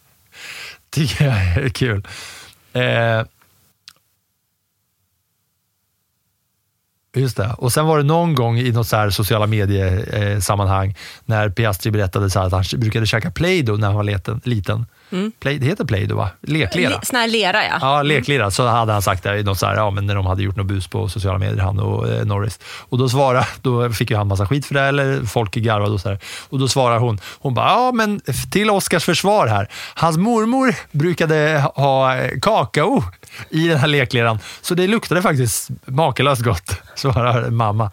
Tycker 0.89 1.25
jag 1.25 1.65
är 1.65 1.69
kul. 1.69 2.07
Eh, 2.73 3.25
Just 7.15 7.37
det. 7.37 7.55
Och 7.57 7.73
sen 7.73 7.85
var 7.85 7.97
det 7.97 8.03
någon 8.03 8.35
gång 8.35 8.59
i 8.59 8.71
något 8.71 8.87
så 8.87 8.95
här 8.95 9.09
sociala 9.09 9.47
mediesammanhang 9.47 10.89
eh, 10.89 10.95
när 11.25 11.49
Piastri 11.49 11.91
berättade 11.91 12.29
så 12.29 12.39
här 12.39 12.45
att 12.45 12.53
han 12.53 12.63
brukade 12.79 13.05
käka 13.05 13.31
Play-Doh 13.31 13.79
när 13.79 13.87
han 13.87 13.95
var 13.95 14.47
liten. 14.49 14.85
Mm. 15.11 15.31
Play, 15.39 15.57
det 15.57 15.65
heter 15.65 15.85
Play-Doh 15.85 16.17
va? 16.17 16.29
Leklera. 16.41 16.89
Le- 16.89 16.99
Sån 17.03 17.15
här 17.15 17.27
lera, 17.27 17.63
ja. 17.65 17.77
Ja, 17.81 18.01
leklera. 18.01 18.51
Så 18.51 18.67
hade 18.67 18.91
han 18.93 19.01
sagt 19.01 19.23
det 19.23 19.43
något 19.43 19.59
så 19.59 19.65
här, 19.65 19.75
ja, 19.75 19.91
men 19.91 20.05
när 20.05 20.15
de 20.15 20.25
hade 20.25 20.43
gjort 20.43 20.55
något 20.55 20.65
bus 20.65 20.87
på 20.87 21.09
sociala 21.09 21.37
medier, 21.39 21.57
han 21.63 21.79
och 21.79 22.07
eh, 22.09 22.25
Norris. 22.25 22.59
Och 22.89 22.97
då 22.97 23.09
svarade, 23.09 23.47
då 23.61 23.89
fick 23.89 24.09
ju 24.09 24.17
han 24.17 24.27
massa 24.27 24.45
skit 24.47 24.65
för 24.65 24.73
det, 24.73 24.81
eller 24.81 25.23
folk 25.25 25.51
garvade 25.55 25.91
och 25.93 26.01
så 26.01 26.09
här. 26.09 26.19
Och 26.49 26.59
då 26.59 26.67
svarar 26.67 26.99
hon, 26.99 27.19
hon 27.39 27.53
bara, 27.53 27.67
ja 27.69 27.91
men 27.91 28.21
till 28.51 28.69
Oscars 28.69 29.03
försvar 29.05 29.47
här. 29.47 29.67
Hans 29.95 30.17
mormor 30.17 30.75
brukade 30.91 31.63
ha 31.75 32.15
eh, 32.17 32.31
kakao 32.41 33.03
i 33.49 33.67
den 33.67 33.77
här 33.77 33.87
lekleran, 33.87 34.39
så 34.61 34.73
det 34.75 34.87
luktade 34.87 35.21
faktiskt 35.21 35.69
makalöst 35.85 36.41
gott, 36.41 36.81
svarar 36.95 37.49
mamma. 37.49 37.91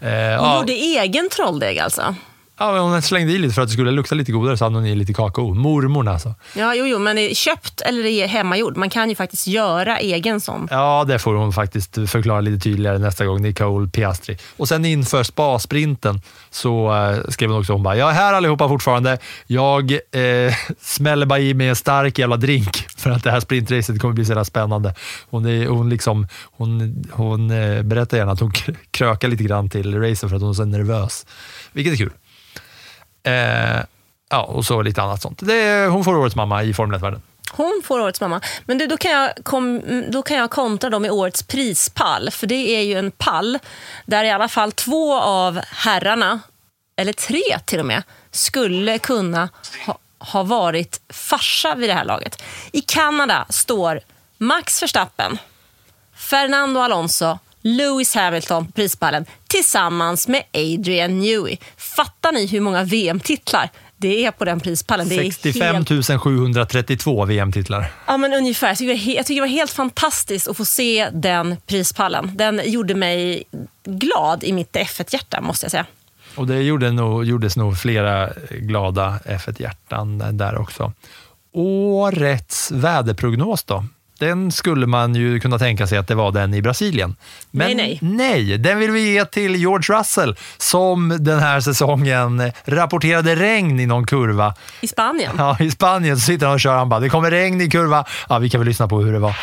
Eh, 0.00 0.08
Hon 0.10 0.10
ja. 0.48 0.58
gjorde 0.58 0.72
egen 0.72 1.28
trolldeg 1.30 1.78
alltså. 1.78 2.14
Ja, 2.58 2.72
men 2.72 2.82
hon 2.82 3.02
slängde 3.02 3.32
i 3.32 3.38
lite 3.38 3.54
för 3.54 3.62
att 3.62 3.68
det 3.68 3.72
skulle 3.72 3.90
lukta 3.90 4.14
lite 4.14 4.32
godare, 4.32 4.56
så 4.56 4.64
hade 4.64 4.76
hon 4.76 4.86
i 4.86 4.94
lite 4.94 5.14
kakao. 5.14 5.54
Mormorn 5.54 6.08
alltså. 6.08 6.34
Ja, 6.56 6.74
jo, 6.74 6.86
jo, 6.86 6.98
men 6.98 7.18
är 7.18 7.34
köpt 7.34 7.80
eller 7.80 8.06
är 8.06 8.26
hemmagjord. 8.26 8.76
Man 8.76 8.90
kan 8.90 9.08
ju 9.08 9.16
faktiskt 9.16 9.46
göra 9.46 9.98
egen 9.98 10.40
sån. 10.40 10.68
Ja, 10.70 11.04
det 11.08 11.18
får 11.18 11.34
hon 11.34 11.52
faktiskt 11.52 11.94
förklara 11.94 12.40
lite 12.40 12.64
tydligare 12.64 12.98
nästa 12.98 13.26
gång. 13.26 13.42
Nicole 13.42 13.88
Piastri. 13.88 14.38
Och 14.56 14.68
sen 14.68 14.84
inför 14.84 15.22
spasprinten 15.22 16.20
så 16.50 16.94
eh, 16.94 17.18
skrev 17.28 17.50
hon 17.50 17.60
också, 17.60 17.72
hon 17.72 17.82
bara, 17.82 17.96
jag 17.96 18.10
är 18.10 18.14
här 18.14 18.32
allihopa 18.32 18.68
fortfarande. 18.68 19.18
Jag 19.46 19.92
eh, 19.92 20.54
smäller 20.80 21.26
bara 21.26 21.38
i 21.38 21.54
mig 21.54 21.68
en 21.68 21.76
stark 21.76 22.18
jävla 22.18 22.36
drink 22.36 22.86
för 22.96 23.10
att 23.10 23.24
det 23.24 23.30
här 23.30 23.40
sprintracet 23.40 24.00
kommer 24.00 24.14
bli 24.14 24.24
så 24.24 24.30
jävla 24.30 24.44
spännande. 24.44 24.94
Hon, 25.30 25.46
är, 25.46 25.66
hon, 25.66 25.90
liksom, 25.90 26.26
hon, 26.56 27.04
hon 27.12 27.50
eh, 27.50 27.82
berättar 27.82 28.16
gärna 28.16 28.32
att 28.32 28.40
hon 28.40 28.52
krökar 28.90 29.28
lite 29.28 29.44
grann 29.44 29.70
till 29.70 30.00
racet 30.00 30.28
för 30.28 30.36
att 30.36 30.42
hon 30.42 30.50
är 30.50 30.54
så 30.54 30.64
nervös. 30.64 31.26
Vilket 31.72 31.92
är 31.92 31.96
kul. 31.96 32.12
Eh, 33.24 33.80
ja, 34.30 34.42
och 34.42 34.64
så 34.64 34.82
lite 34.82 35.02
annat 35.02 35.22
sånt. 35.22 35.38
Det 35.42 35.86
hon 35.86 36.04
får 36.04 36.16
årets 36.16 36.36
mamma 36.36 36.62
i 36.62 36.74
Formel 36.74 36.98
1-världen. 37.00 37.22
Hon 37.52 37.82
får 37.84 38.00
årets 38.00 38.20
mamma. 38.20 38.40
Men 38.64 38.78
du, 38.78 38.86
då, 38.86 38.96
kan 38.96 39.10
jag 39.10 39.30
kom, 39.42 39.82
då 40.10 40.22
kan 40.22 40.36
jag 40.36 40.50
kontra 40.50 40.90
dem 40.90 41.04
i 41.04 41.10
årets 41.10 41.42
prispall. 41.42 42.30
För 42.30 42.46
det 42.46 42.54
är 42.54 42.82
ju 42.82 42.98
en 42.98 43.10
pall 43.10 43.58
där 44.06 44.24
i 44.24 44.30
alla 44.30 44.48
fall 44.48 44.72
två 44.72 45.20
av 45.20 45.60
herrarna, 45.70 46.40
eller 46.96 47.12
tre 47.12 47.42
till 47.64 47.80
och 47.80 47.86
med, 47.86 48.02
skulle 48.30 48.98
kunna 48.98 49.48
ha, 49.86 49.98
ha 50.18 50.42
varit 50.42 51.00
farsa 51.08 51.74
vid 51.74 51.88
det 51.88 51.94
här 51.94 52.04
laget. 52.04 52.42
I 52.72 52.80
Kanada 52.80 53.46
står 53.48 54.00
Max 54.38 54.82
Verstappen, 54.82 55.38
Fernando 56.14 56.80
Alonso, 56.80 57.38
Lewis 57.64 58.14
Hamilton 58.14 58.66
på 58.66 58.72
prispallen 58.72 59.24
tillsammans 59.46 60.28
med 60.28 60.42
Adrian 60.52 61.18
Newey. 61.20 61.56
Fattar 61.76 62.32
ni 62.32 62.46
hur 62.46 62.60
många 62.60 62.84
VM-titlar 62.84 63.70
det 63.96 64.24
är 64.26 64.30
på 64.30 64.44
den 64.44 64.60
prispallen? 64.60 65.08
Det 65.08 65.14
är 65.14 65.22
65 65.22 65.74
helt 65.74 66.22
732 66.22 67.24
VM-titlar. 67.24 67.92
Ja, 68.06 68.16
men 68.16 68.32
ungefär. 68.32 68.68
Jag 68.68 68.78
tycker, 68.78 68.88
det 68.94 68.98
var 68.98 69.04
he- 69.04 69.16
jag 69.16 69.26
tycker 69.26 69.34
det 69.42 69.48
var 69.48 69.56
helt 69.56 69.70
fantastiskt 69.70 70.48
att 70.48 70.56
få 70.56 70.64
se 70.64 71.08
den 71.12 71.56
prispallen. 71.66 72.30
Den 72.34 72.60
gjorde 72.64 72.94
mig 72.94 73.42
glad 73.84 74.44
i 74.44 74.52
mitt 74.52 74.72
F1-hjärta, 74.76 75.40
måste 75.40 75.64
jag 75.64 75.70
säga. 75.70 75.86
Och 76.34 76.46
det 76.46 76.62
gjorde 76.62 76.92
nog, 76.92 77.24
gjordes 77.24 77.56
nog 77.56 77.78
flera 77.78 78.30
glada 78.50 79.18
F1-hjärtan 79.24 80.36
där 80.38 80.58
också. 80.58 80.92
Årets 81.52 82.70
väderprognos 82.70 83.64
då? 83.64 83.84
Den 84.18 84.52
skulle 84.52 84.86
man 84.86 85.14
ju 85.14 85.40
kunna 85.40 85.58
tänka 85.58 85.86
sig 85.86 85.98
att 85.98 86.08
det 86.08 86.14
var 86.14 86.32
den 86.32 86.54
i 86.54 86.62
Brasilien. 86.62 87.16
Men 87.50 87.76
Nej, 87.76 87.98
nej, 88.02 88.58
den 88.58 88.78
vill 88.78 88.90
vi 88.90 89.12
ge 89.12 89.24
till 89.24 89.56
George 89.56 89.98
Russell 89.98 90.36
som 90.56 91.16
den 91.20 91.38
här 91.38 91.60
säsongen 91.60 92.52
rapporterade 92.64 93.36
regn 93.36 93.80
i 93.80 93.86
någon 93.86 94.06
kurva. 94.06 94.54
I 94.80 94.88
Spanien. 94.88 95.34
Ja, 95.38 95.56
i 95.60 95.70
Spanien 95.70 96.16
så 96.16 96.26
sitter 96.26 96.46
han 96.46 96.54
och 96.54 96.60
kör. 96.60 96.76
Han 96.76 96.88
bara, 96.88 97.00
det 97.00 97.08
kommer 97.08 97.30
regn 97.30 97.60
i 97.60 97.70
kurva. 97.70 98.04
Ja, 98.28 98.38
vi 98.38 98.50
kan 98.50 98.60
väl 98.60 98.68
lyssna 98.68 98.88
på 98.88 99.00
hur 99.00 99.12
det 99.12 99.18
var. 99.18 99.34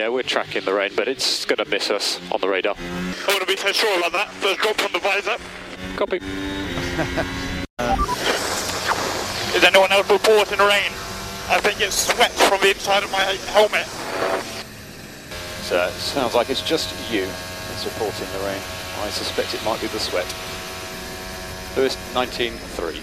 Yeah, 0.00 0.12
we're 0.12 0.32
tracking 0.32 0.62
the 0.62 0.70
rain, 0.70 0.90
but 0.96 1.06
it's 1.08 1.56
to 1.56 1.70
miss 1.70 1.90
us 1.90 2.20
on 2.30 2.40
the 2.40 2.46
radar. 2.46 2.72
I 2.72 3.32
wouldn't 3.32 3.46
be 3.46 3.56
so 3.56 3.72
sure 3.72 3.96
about 3.98 4.12
that. 4.12 4.28
First 4.40 4.60
drop 4.62 4.76
on 4.84 4.92
the 4.92 5.08
visor. 5.08 5.38
Copy. 5.96 6.16
Is 9.56 9.64
anyone 9.64 9.92
else 9.92 10.12
reporting 10.12 10.58
rain? 10.58 10.92
I 11.50 11.58
think 11.60 11.80
it's 11.80 11.96
sweat 12.06 12.32
from 12.32 12.60
the 12.60 12.70
inside 12.70 13.04
of 13.04 13.12
my 13.12 13.24
helmet. 13.52 13.86
So 15.62 15.74
it 15.76 15.92
sounds 15.94 16.34
like 16.34 16.52
it's 16.52 16.70
just 16.70 16.94
you 17.12 17.24
that's 17.68 17.84
reporting 17.84 18.26
the 18.32 18.46
rain. 18.46 18.60
I 19.08 19.10
suspect 19.10 19.54
it 19.54 19.64
might 19.64 19.80
be 19.80 19.88
the 19.88 19.98
sweat. 19.98 20.34
Lewis, 21.76 21.98
19.3. 22.14 23.00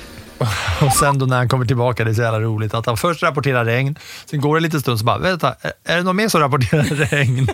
Och 0.85 0.93
sen 0.93 1.17
då 1.19 1.25
när 1.25 1.37
han 1.37 1.49
kommer 1.49 1.65
tillbaka, 1.65 2.03
det 2.03 2.09
är 2.11 2.13
så 2.13 2.21
jävla 2.21 2.39
roligt 2.39 2.73
att 2.73 2.85
han 2.85 2.97
först 2.97 3.23
rapporterar 3.23 3.65
regn, 3.65 3.95
sen 4.25 4.41
går 4.41 4.55
det 4.55 4.61
lite 4.61 4.79
stund 4.79 4.99
så 4.99 5.05
bara, 5.05 5.17
vänta, 5.17 5.55
är- 5.61 5.71
är 5.83 5.97
det 5.97 6.03
någon 6.03 6.15
mer 6.15 6.27
som 6.29 6.41
rapporterar 6.41 6.83
regn? 7.11 7.47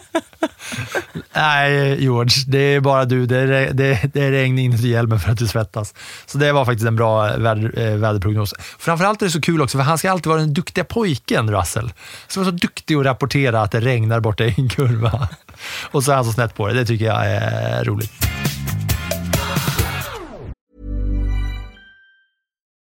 Nej, 1.36 2.04
George, 2.04 2.44
det 2.48 2.58
är 2.58 2.80
bara 2.80 3.06
du. 3.06 3.26
Det 3.26 3.38
är, 3.38 3.74
det, 3.74 4.00
det 4.14 4.24
är 4.24 4.32
regn 4.32 4.60
inuti 4.60 4.88
hjälmen 4.88 5.20
för 5.20 5.32
att 5.32 5.38
du 5.38 5.48
svettas. 5.48 5.94
Så 6.26 6.38
det 6.38 6.52
var 6.52 6.66
faktiskt 6.66 6.88
en 6.88 6.96
bra 6.96 7.38
väder, 7.38 7.80
eh, 7.80 7.96
väderprognos. 7.96 8.54
Framförallt 8.80 9.22
är 9.22 9.26
det 9.26 9.32
så 9.32 9.42
kul 9.42 9.62
också, 9.62 9.78
för 9.78 9.84
han 9.86 9.98
ska 9.98 10.12
alltid 10.12 10.28
vara 10.28 10.40
den 10.40 10.54
duktiga 10.54 10.84
pojken, 10.84 11.52
Russell. 11.52 11.94
Som 12.28 12.42
är 12.42 12.46
så 12.46 12.52
duktig 12.52 12.96
att 12.96 13.06
rapportera 13.06 13.62
att 13.62 13.72
det 13.72 13.80
regnar 13.80 14.20
borta 14.20 14.44
i 14.44 14.54
en 14.58 14.70
kurva. 14.70 15.28
Och 15.92 16.04
så 16.04 16.12
är 16.12 16.16
han 16.16 16.26
så 16.26 16.32
snett 16.32 16.56
på 16.56 16.68
det. 16.68 16.74
Det 16.74 16.86
tycker 16.86 17.06
jag 17.06 17.26
är 17.26 17.84
roligt. 17.84 18.12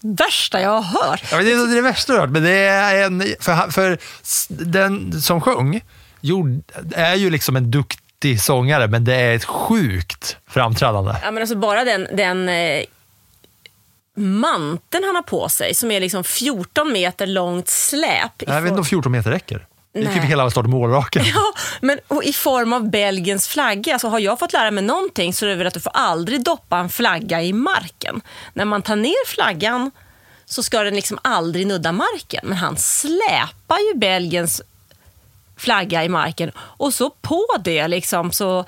värsta 0.00 0.60
jag 0.60 0.80
har 0.80 1.00
hört. 1.00 1.24
Ja, 1.32 1.36
det 1.36 1.52
är 1.52 1.74
det 1.74 1.80
värsta 1.80 2.12
jag 2.12 2.20
har 2.20 2.26
hört, 2.26 2.32
men 2.32 2.42
det 2.42 2.58
är 2.58 3.04
en... 3.06 3.22
För, 3.40 3.70
för 3.70 3.98
den 4.48 5.22
som 5.22 5.40
sjöng 5.40 5.80
är 6.94 7.14
ju 7.14 7.30
liksom 7.30 7.56
en 7.56 7.70
duktig 7.70 8.40
sångare, 8.40 8.86
men 8.86 9.04
det 9.04 9.14
är 9.14 9.34
ett 9.34 9.44
sjukt 9.44 10.36
framträdande. 10.46 11.14
Ja, 11.22 11.30
men 11.30 11.40
alltså 11.40 11.56
bara 11.56 11.84
den, 11.84 12.08
den 12.16 12.48
eh, 12.48 12.82
manteln 14.16 15.04
han 15.04 15.14
har 15.14 15.22
på 15.22 15.48
sig 15.48 15.74
som 15.74 15.90
är 15.90 16.00
liksom 16.00 16.24
14 16.24 16.92
meter 16.92 17.26
långt 17.26 17.68
släp. 17.68 18.32
Jag 18.38 18.60
vet 18.62 18.68
inte 18.68 18.80
om 18.80 18.84
14 18.84 19.12
meter 19.12 19.30
räcker. 19.30 19.66
Det 19.92 19.98
är 19.98 20.14
typ 20.14 20.24
hela 20.24 20.44
och 20.44 20.68
målraken. 20.68 21.24
Ja, 21.34 21.52
men 21.80 21.98
i 22.22 22.32
form 22.32 22.72
av 22.72 22.90
Belgiens 22.90 23.48
flagga. 23.48 23.92
Alltså 23.92 24.08
har 24.08 24.18
jag 24.18 24.38
fått 24.38 24.52
lära 24.52 24.70
mig 24.70 24.84
någonting 24.84 25.34
så 25.34 25.44
är 25.44 25.50
det 25.50 25.56
väl 25.56 25.66
att 25.66 25.74
du 25.74 25.80
får 25.80 25.92
aldrig 25.94 26.44
doppa 26.44 26.78
en 26.78 26.88
flagga 26.88 27.42
i 27.42 27.52
marken. 27.52 28.20
När 28.52 28.64
man 28.64 28.82
tar 28.82 28.96
ner 28.96 29.26
flaggan 29.26 29.90
så 30.44 30.62
ska 30.62 30.82
den 30.82 30.94
liksom 30.94 31.18
aldrig 31.22 31.66
nudda 31.66 31.92
marken. 31.92 32.40
Men 32.44 32.58
han 32.58 32.76
släpar 32.76 33.78
ju 33.92 33.98
Belgiens 33.98 34.62
flagga 35.56 36.04
i 36.04 36.08
marken 36.08 36.52
och 36.56 36.94
så 36.94 37.10
på 37.10 37.46
det 37.64 37.88
liksom 37.88 38.32
så 38.32 38.58
eh, 38.58 38.64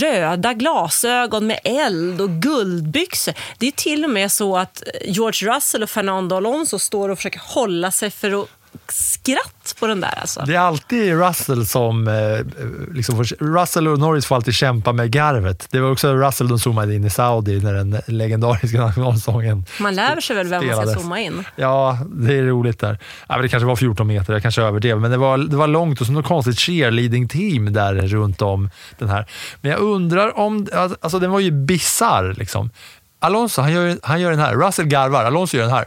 röda 0.00 0.54
glasögon 0.54 1.46
med 1.46 1.60
eld 1.64 2.20
och 2.20 2.30
guldbyxor. 2.30 3.34
Det 3.58 3.66
är 3.66 3.72
till 3.72 4.04
och 4.04 4.10
med 4.10 4.32
så 4.32 4.56
att 4.56 4.82
eh, 4.86 5.12
George 5.12 5.54
Russell 5.54 5.82
och 5.82 5.90
Fernando 5.90 6.36
Alonso 6.36 6.78
står 6.78 7.08
och 7.08 7.18
försöker 7.18 7.40
hålla 7.44 7.90
sig 7.90 8.10
för 8.10 8.42
att 8.42 8.48
skratt 8.88 9.74
på 9.80 9.86
den 9.86 10.00
där 10.00 10.18
alltså. 10.20 10.44
Det 10.46 10.54
är 10.54 10.58
alltid 10.58 11.12
Russell 11.12 11.66
som... 11.66 12.08
Eh, 12.08 12.94
liksom 12.94 13.16
får, 13.16 13.44
Russell 13.44 13.88
och 13.88 13.98
Norris 13.98 14.26
får 14.26 14.36
alltid 14.36 14.54
kämpa 14.54 14.92
med 14.92 15.10
garvet. 15.10 15.66
Det 15.70 15.80
var 15.80 15.90
också 15.90 16.14
Russell 16.14 16.48
de 16.48 16.58
zoomade 16.58 16.94
in 16.94 17.04
i 17.04 17.10
Saudi 17.10 17.60
när 17.60 17.74
den 17.74 18.00
legendariska 18.06 18.80
nationalsången 18.86 19.64
Man 19.80 19.94
lär 19.94 20.20
sig 20.20 20.36
väl 20.36 20.48
vem 20.48 20.66
man 20.66 20.86
ska 20.86 21.00
zooma 21.00 21.20
in. 21.20 21.44
Ja, 21.56 21.98
det 22.06 22.34
är 22.34 22.42
roligt 22.42 22.78
där. 22.78 22.98
Ja, 23.28 23.34
men 23.34 23.42
det 23.42 23.48
kanske 23.48 23.66
var 23.66 23.76
14 23.76 24.06
meter, 24.06 24.32
jag 24.32 24.42
kanske 24.42 24.62
överdrev, 24.62 25.00
men 25.00 25.10
det 25.10 25.16
var, 25.16 25.38
det 25.38 25.56
var 25.56 25.66
långt 25.66 26.00
och 26.00 26.06
så 26.06 26.12
något 26.12 26.26
konstigt 26.26 26.58
cheerleading-team 26.58 27.72
där 27.72 27.94
runt 27.94 28.42
om 28.42 28.70
den 28.98 29.08
här. 29.08 29.26
Men 29.60 29.70
jag 29.70 29.80
undrar 29.80 30.38
om, 30.38 30.68
alltså 30.72 31.18
den 31.18 31.30
var 31.30 31.40
ju 31.40 31.50
bizarr 31.50 32.34
liksom. 32.38 32.70
Alonso, 33.18 33.60
han 33.62 33.72
gör, 33.72 33.98
han 34.02 34.20
gör 34.20 34.30
den 34.30 34.40
här. 34.40 34.54
Russell 34.54 34.86
garvar, 34.86 35.24
Alonso 35.24 35.56
gör 35.56 35.64
den 35.64 35.74
här. 35.74 35.84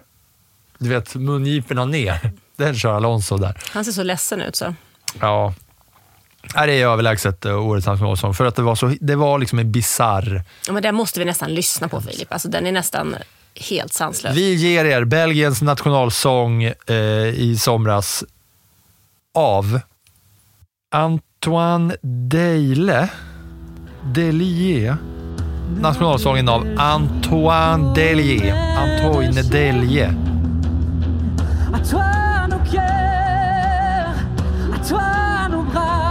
Du 0.77 0.89
vet, 0.89 1.15
mungiporna 1.15 1.86
ner. 1.86 2.31
Den 2.56 2.76
kör 2.76 2.93
Alonso 2.93 3.38
där. 3.38 3.62
Han 3.70 3.86
ser 3.86 3.91
så 3.91 4.03
ledsen 4.03 4.41
ut. 4.41 4.56
så. 4.56 4.74
Ja. 5.20 5.53
Nej, 6.56 6.68
det 6.68 6.74
är 6.82 6.88
överlägset 6.88 7.45
eh, 7.45 7.66
årets 7.66 7.88
nationalsång, 7.88 8.34
för 8.34 8.45
att 8.45 8.56
det 8.56 8.62
var, 8.62 8.76
så, 8.76 8.95
det 9.01 9.16
var 9.16 9.39
liksom 9.39 9.60
en 9.60 9.72
bizarr 9.72 10.43
Ja, 10.68 10.74
men 10.74 10.84
den 10.84 10.95
måste 10.95 11.20
vi 11.20 11.26
nästan 11.26 11.53
lyssna 11.53 11.88
på 11.88 12.01
Filip. 12.01 12.34
Alltså, 12.34 12.47
den 12.47 12.66
är 12.68 12.72
nästan 12.72 13.16
helt 13.56 13.93
sanslös. 13.93 14.36
Vi 14.36 14.53
ger 14.53 14.86
er 14.86 15.03
Belgiens 15.03 15.62
nationalsång 15.62 16.64
eh, 16.64 16.95
i 17.28 17.58
somras 17.60 18.24
av 19.34 19.80
Antoine 20.91 21.95
Deille. 22.01 23.10
Delier. 24.14 24.97
Nationalsången 25.80 26.49
av 26.49 26.76
Antoine 26.78 27.93
Delier. 27.93 28.53
Antoine 28.78 29.49
Delier. 29.49 30.16
cœur, 32.72 34.16
à 34.74 34.88
toi 34.88 35.49
nos 35.49 35.63
bras. 35.63 36.05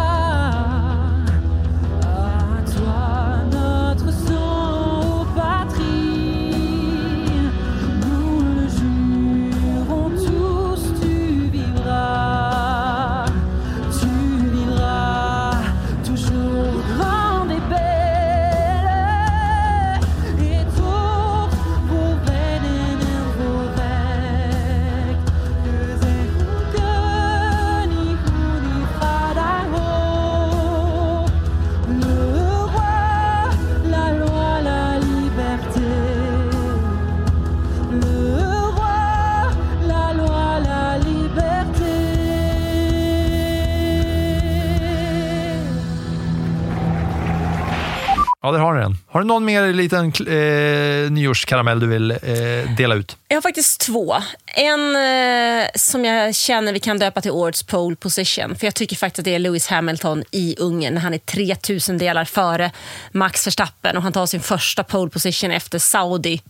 Har 49.15 49.21
du 49.21 49.27
någon 49.27 49.45
mer 49.45 49.73
liten 49.73 50.07
eh, 50.07 51.11
nyårskaramell 51.11 51.81
du 51.81 51.87
vill 51.87 52.11
eh, 52.11 52.77
dela 52.77 52.95
ut? 52.95 53.17
Jag 53.29 53.37
har 53.37 53.43
faktiskt 53.43 53.81
två. 53.81 54.17
En 54.47 54.97
eh, 54.97 55.67
som 55.75 56.05
jag 56.05 56.35
känner 56.35 56.73
vi 56.73 56.81
kan 56.81 56.99
döpa 56.99 57.21
till 57.21 57.31
årets 57.31 57.63
pole 57.63 57.97
position. 57.97 58.57
För 58.57 58.67
Jag 58.67 58.75
tycker 58.75 58.97
faktiskt 58.97 59.19
att 59.19 59.25
det 59.25 59.35
är 59.35 59.39
Lewis 59.39 59.67
Hamilton 59.67 60.25
i 60.31 60.57
Ungern. 60.59 60.95
när 60.95 61.01
Han 61.01 61.15
är 61.15 61.19
3000 61.19 61.99
delar 61.99 62.25
före 62.25 62.71
Max 63.13 63.47
Verstappen 63.47 63.97
och 63.97 64.03
han 64.03 64.13
tar 64.13 64.27
sin 64.27 64.41
första 64.41 64.85
pole 64.85 65.11
position 65.11 65.51
efter 65.51 65.79
Saudi 65.79 66.43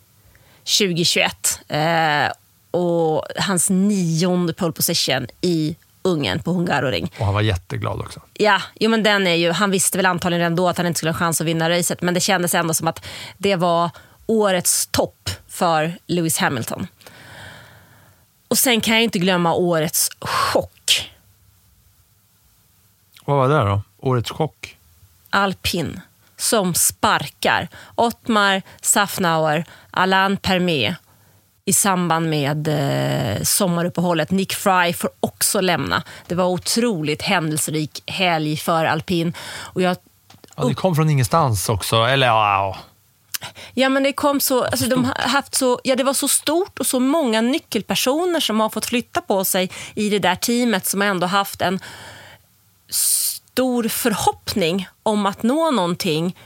2021. 0.79 1.61
Eh, 1.69 2.33
och 2.71 3.27
hans 3.37 3.71
nionde 3.71 4.53
pole 4.53 4.73
position 4.73 5.27
i 5.41 5.77
Ungern 6.05 6.43
på 6.43 6.53
Hungaroring. 6.53 7.13
Och 7.19 7.25
han 7.25 7.35
var 7.35 7.41
jätteglad 7.41 8.01
också. 8.01 8.21
Ja, 8.35 8.63
jo, 8.75 8.91
men 8.91 9.03
den 9.03 9.27
är 9.27 9.35
ju, 9.35 9.53
han 9.53 9.71
visste 9.71 9.99
väl 9.99 10.07
antagligen 10.07 10.41
redan 10.41 10.57
då 10.57 10.69
att 10.69 10.77
han 10.77 10.87
inte 10.87 10.99
skulle 10.99 11.13
ha 11.13 11.19
chans 11.19 11.41
att 11.41 11.47
vinna 11.47 11.71
racet, 11.71 12.03
men 12.03 12.15
det 12.15 12.21
kändes 12.21 12.55
ändå 12.55 12.75
som 12.75 12.89
att 12.89 13.07
det 13.39 13.57
var 13.57 13.91
årets 14.27 14.87
topp 14.87 15.31
för 15.49 15.99
Lewis 16.07 16.39
Hamilton. 16.39 16.87
Och 18.49 18.59
sen 18.59 18.81
kan 18.81 18.95
jag 18.95 19.03
inte 19.03 19.19
glömma 19.19 19.55
årets 19.55 20.11
chock. 20.21 21.11
Vad 23.25 23.37
var 23.37 23.49
det 23.49 23.71
då? 23.71 23.83
Årets 23.99 24.31
chock? 24.31 24.77
Alpin 25.31 26.01
som 26.37 26.75
sparkar 26.75 27.69
Ottmar 27.95 28.63
Safnauer, 28.81 29.65
Alain 29.91 30.37
Permet 30.37 30.97
i 31.65 31.73
samband 31.73 32.31
med 32.31 32.69
eh, 32.69 33.43
sommaruppehållet. 33.43 34.31
Nick 34.31 34.53
Fry 34.55 34.93
får 34.93 35.11
också 35.21 35.61
lämna. 35.61 36.03
Det 36.27 36.35
var 36.35 36.45
otroligt 36.45 37.23
händelserik 37.23 38.03
helg 38.07 38.57
för 38.57 38.85
alpin. 38.85 39.35
Och 39.59 39.83
jag, 39.83 39.97
Ja, 40.57 40.65
det 40.65 40.75
kom 40.75 40.95
från 40.97 41.11
ingenstans 41.11 41.69
också. 41.69 41.97
Eller 41.97 42.27
ja, 42.27 42.77
ja, 43.75 43.89
men 43.89 44.03
det 44.03 44.13
kom 44.13 44.41
så, 44.41 44.65
alltså, 44.65 44.87
de 44.87 45.05
har 45.05 45.15
haft 45.15 45.55
så, 45.55 45.81
ja, 45.85 45.97
det 45.97 46.05
var 46.05 46.15
så 46.15 46.29
stort 46.29 46.79
och 46.79 46.87
så 46.87 47.01
många 47.01 47.41
nyckelpersoner 47.41 48.41
som 48.41 48.61
har 48.61 48.69
fått 48.69 48.87
flytta 48.87 49.21
på 49.21 49.45
sig 49.45 49.71
i 49.95 50.09
det 50.09 50.19
där 50.19 50.35
teamet 50.35 50.87
som 50.87 51.01
har 51.01 51.09
ändå 51.09 51.27
haft 51.27 51.63
en 51.63 51.81
stor 52.89 53.89
förhoppning 53.89 54.89
om 55.03 55.27
att 55.27 55.43
nå 55.43 55.71
någonting 55.71 56.37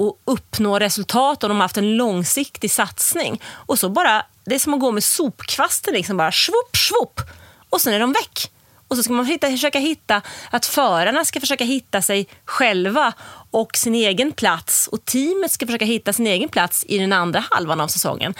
och 0.00 0.20
uppnå 0.24 0.78
resultat 0.78 1.42
och 1.42 1.48
de 1.48 1.56
har 1.56 1.64
haft 1.64 1.76
en 1.76 1.96
långsiktig 1.96 2.70
satsning. 2.70 3.42
Och 3.46 3.78
så 3.78 3.88
bara, 3.88 4.26
Det 4.44 4.54
är 4.54 4.58
som 4.58 4.74
att 4.74 4.80
gå 4.80 4.92
med 4.92 5.04
sopkvasten, 5.04 5.94
liksom 5.94 6.16
bara 6.16 6.32
svopp, 6.32 6.76
svopp 6.76 7.20
och 7.70 7.80
sen 7.80 7.94
är 7.94 8.00
de 8.00 8.12
väck. 8.12 8.50
Och 8.88 8.96
så 8.96 9.02
ska 9.02 9.12
man 9.12 9.26
hitta, 9.26 9.50
försöka 9.50 9.78
hitta 9.78 10.22
att 10.50 10.66
förarna 10.66 11.24
ska 11.24 11.40
försöka 11.40 11.64
hitta 11.64 12.02
sig 12.02 12.26
själva 12.44 13.12
och 13.50 13.76
sin 13.76 13.94
egen 13.94 14.32
plats 14.32 14.88
och 14.88 15.04
teamet 15.04 15.50
ska 15.50 15.66
försöka 15.66 15.84
hitta 15.84 16.12
sin 16.12 16.26
egen 16.26 16.48
plats 16.48 16.84
i 16.88 16.98
den 16.98 17.12
andra 17.12 17.44
halvan 17.50 17.80
av 17.80 17.88
säsongen. 17.88 18.34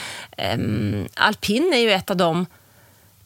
Um, 0.54 1.08
Alpin 1.14 1.72
är 1.72 1.78
ju 1.78 1.92
ett 1.92 2.11
av 2.11 2.16
de 2.16 2.46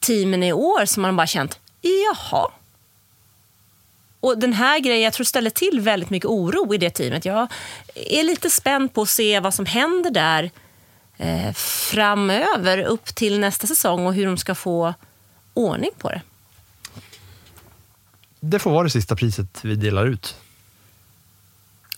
teamen 0.01 0.43
i 0.43 0.53
år 0.53 0.85
som 0.87 1.03
man 1.03 1.17
bara 1.17 1.27
känt, 1.27 1.59
jaha, 1.81 2.51
och 4.25 4.39
Den 4.39 4.53
här 4.53 4.81
grejen 4.81 5.03
jag 5.03 5.13
tror 5.13 5.25
ställer 5.25 5.51
till 5.51 5.81
väldigt 5.81 6.11
mycket 6.11 6.29
oro 6.29 6.75
i 6.75 6.79
det 6.79 6.91
teamet. 6.91 7.25
Jag 7.25 7.49
är 7.95 8.25
lite 8.25 8.51
spänd 8.51 8.95
på 8.95 9.03
att 9.03 9.09
se 9.09 9.41
vad 9.41 9.55
som 9.55 9.67
händer 9.67 10.11
där 10.11 10.51
eh, 11.17 11.53
framöver 11.55 12.79
upp 12.79 13.05
till 13.05 13.41
nästa 13.41 13.67
säsong 13.67 14.07
och 14.07 14.15
hur 14.15 14.27
de 14.27 14.37
ska 14.39 14.55
få 14.55 14.95
ordning 15.55 15.91
på 15.99 16.11
det. 16.11 16.21
det 18.41 18.59
får 18.59 18.71
vara 18.71 18.85
det 18.85 18.91
sista 18.91 19.17
priset 19.17 19.59
vi 19.63 19.75
delar 19.77 20.07
ut. 20.07 20.37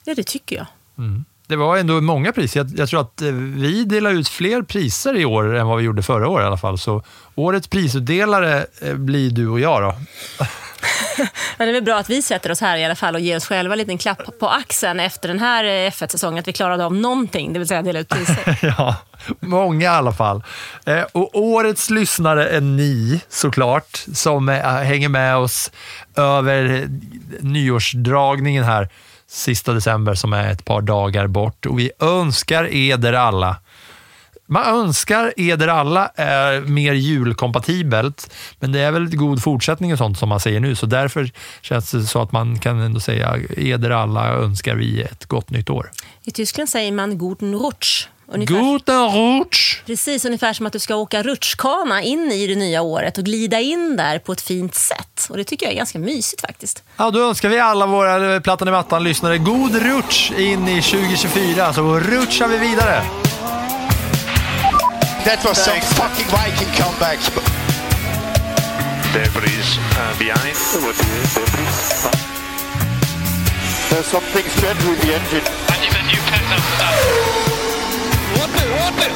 Ja, 0.05 0.14
det 0.14 0.27
tycker 0.27 0.57
jag. 0.57 0.66
Mm. 0.99 1.24
Det 1.47 1.57
var 1.57 1.77
ändå 1.77 2.01
många 2.01 2.33
priser. 2.33 2.61
Jag, 2.61 2.79
jag 2.79 2.89
tror 2.89 3.01
att 3.01 3.22
eh, 3.22 3.33
vi 3.33 3.85
delar 3.85 4.11
ut 4.11 4.29
fler 4.29 4.62
priser 4.62 5.16
i 5.16 5.24
år 5.24 5.55
än 5.55 5.66
vad 5.66 5.79
vi 5.79 5.85
gjorde 5.85 6.03
förra 6.03 6.29
året 6.29 6.45
i 6.45 6.47
alla 6.47 6.57
fall. 6.57 6.79
Så 6.79 7.03
årets 7.35 7.68
prisutdelare 7.68 8.66
eh, 8.81 8.95
blir 8.95 9.31
du 9.31 9.49
och 9.49 9.61
jag 9.61 9.83
då. 9.83 9.95
Men 11.57 11.66
det 11.66 11.70
är 11.70 11.72
väl 11.72 11.82
bra 11.82 11.99
att 11.99 12.11
vi 12.11 12.22
sätter 12.22 12.51
oss 12.51 12.61
här 12.61 12.76
i 12.76 12.84
alla 12.84 12.94
fall 12.94 13.14
och 13.14 13.20
ger 13.20 13.36
oss 13.36 13.47
själva 13.47 13.74
en 13.74 13.78
liten 13.78 13.99
klapp 13.99 14.38
på 14.40 14.49
axeln 14.49 15.01
efter 15.01 15.28
den 15.28 15.40
här 15.40 15.64
eh, 15.64 15.90
F1-säsongen, 15.90 16.38
att 16.38 16.49
vi 16.49 16.53
klarade 16.53 16.84
av 16.84 16.94
någonting, 16.94 17.53
det 17.53 17.59
vill 17.59 17.68
säga 17.68 17.82
dela 17.82 17.99
ut 17.99 18.09
priser. 18.09 18.59
ja, 18.78 18.97
många 19.40 19.84
i 19.84 19.88
alla 19.88 20.12
fall. 20.12 20.42
Eh, 20.86 21.03
och 21.12 21.30
årets 21.34 21.90
lyssnare 21.90 22.49
är 22.49 22.61
ni 22.61 23.20
såklart, 23.28 24.05
som 24.14 24.49
eh, 24.49 24.62
hänger 24.62 25.09
med 25.09 25.36
oss 25.36 25.70
över 26.16 26.88
nyårsdragningen 27.40 28.64
här 28.64 28.88
sista 29.28 29.72
december 29.72 30.14
som 30.14 30.32
är 30.32 30.53
ett 30.53 30.64
par 30.64 30.80
dagar 30.80 31.26
bort. 31.26 31.66
Och 31.66 31.78
vi 31.78 31.90
önskar 32.01 32.74
eder 32.74 33.12
alla 33.12 33.57
man 34.47 34.66
önskar 34.66 35.34
eder 35.36 35.68
alla 35.68 36.11
är 36.14 36.61
mer 36.61 36.92
julkompatibelt, 36.92 38.30
men 38.61 38.72
det 38.72 38.80
är 38.80 38.90
väl 38.90 39.16
god 39.16 39.42
fortsättning 39.42 39.92
och 39.92 39.99
sånt 39.99 40.18
som 40.18 40.28
man 40.28 40.40
säger 40.40 40.61
nu, 40.61 40.74
så 40.74 40.86
därför 40.86 41.30
känns 41.61 41.90
det 41.90 42.03
så 42.03 42.22
att 42.22 42.32
man 42.32 42.59
kan 42.59 42.80
ändå 42.80 43.01
säga 43.01 43.36
eder 43.57 43.90
alla 43.90 44.28
önskar 44.28 44.74
vi 44.74 45.03
ett 45.03 45.24
gott 45.24 45.51
nytt 45.51 45.70
år. 45.70 45.90
I 46.24 46.30
Tyskland 46.30 46.68
säger 46.68 46.92
man 46.92 47.18
Guten 47.18 47.55
Rutsch. 47.55 48.09
Guten 48.34 49.11
Rutsch! 49.11 49.82
Precis, 49.86 50.24
ungefär 50.24 50.53
som 50.53 50.66
att 50.66 50.72
du 50.72 50.78
ska 50.78 50.97
åka 50.97 51.22
rutschkana 51.22 52.03
in 52.03 52.32
i 52.32 52.47
det 52.47 52.55
nya 52.55 52.82
året 52.82 53.18
och 53.18 53.24
glida 53.24 53.61
in 53.61 53.97
där 53.97 54.18
på 54.18 54.32
ett 54.32 54.40
fint 54.40 54.74
sätt. 54.74 55.26
Och 55.30 55.36
Det 55.36 55.44
tycker 55.44 55.66
jag 55.66 55.72
är 55.72 55.76
ganska 55.76 55.99
mysigt 55.99 56.40
faktiskt. 56.40 56.82
Ja, 56.97 57.11
då 57.11 57.28
önskar 57.28 57.49
vi 57.49 57.59
alla 57.59 57.86
våra 57.86 58.40
Plattan 58.40 58.68
i 58.68 58.70
mattan-lyssnare 58.70 59.38
god 59.38 59.74
rutsch 59.74 60.32
in 60.32 60.68
i 60.68 60.82
2024, 60.82 61.72
så 61.72 62.01
rutschar 62.01 62.49
vi 62.49 62.59
vidare. 62.59 63.03
That 65.27 65.43
was 65.43 65.59
some 65.59 65.83
fucking 65.99 66.31
Viking 66.31 66.70
comebacks. 66.79 67.27
Debris 69.11 69.59
uh, 69.99 70.14
behind. 70.22 70.55
There's 73.91 74.07
something 74.07 74.47
strange 74.55 74.79
with 74.87 75.03
the 75.03 75.18
engine. 75.18 75.43
What 78.39 78.55
the, 78.55 78.70
what 78.79 78.95
the? 79.03 79.11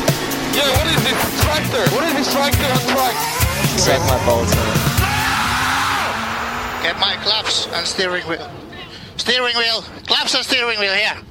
Yeah, 0.50 0.66
what 0.74 0.90
is 0.90 0.98
this 1.06 1.14
tractor? 1.46 1.86
What 1.94 2.02
is 2.02 2.14
this 2.18 2.34
tractor 2.34 2.66
on 2.66 2.82
track? 2.90 3.14
Set 3.78 4.02
my 4.10 4.18
bolts 4.26 4.50
in. 4.50 4.66
Get 6.82 6.98
my 6.98 7.14
claps 7.22 7.70
and 7.70 7.86
steering 7.86 8.26
wheel. 8.26 8.50
Steering 9.16 9.56
wheel. 9.56 9.86
Claps 10.10 10.34
and 10.34 10.44
steering 10.44 10.80
wheel 10.80 10.92
here. 10.92 11.22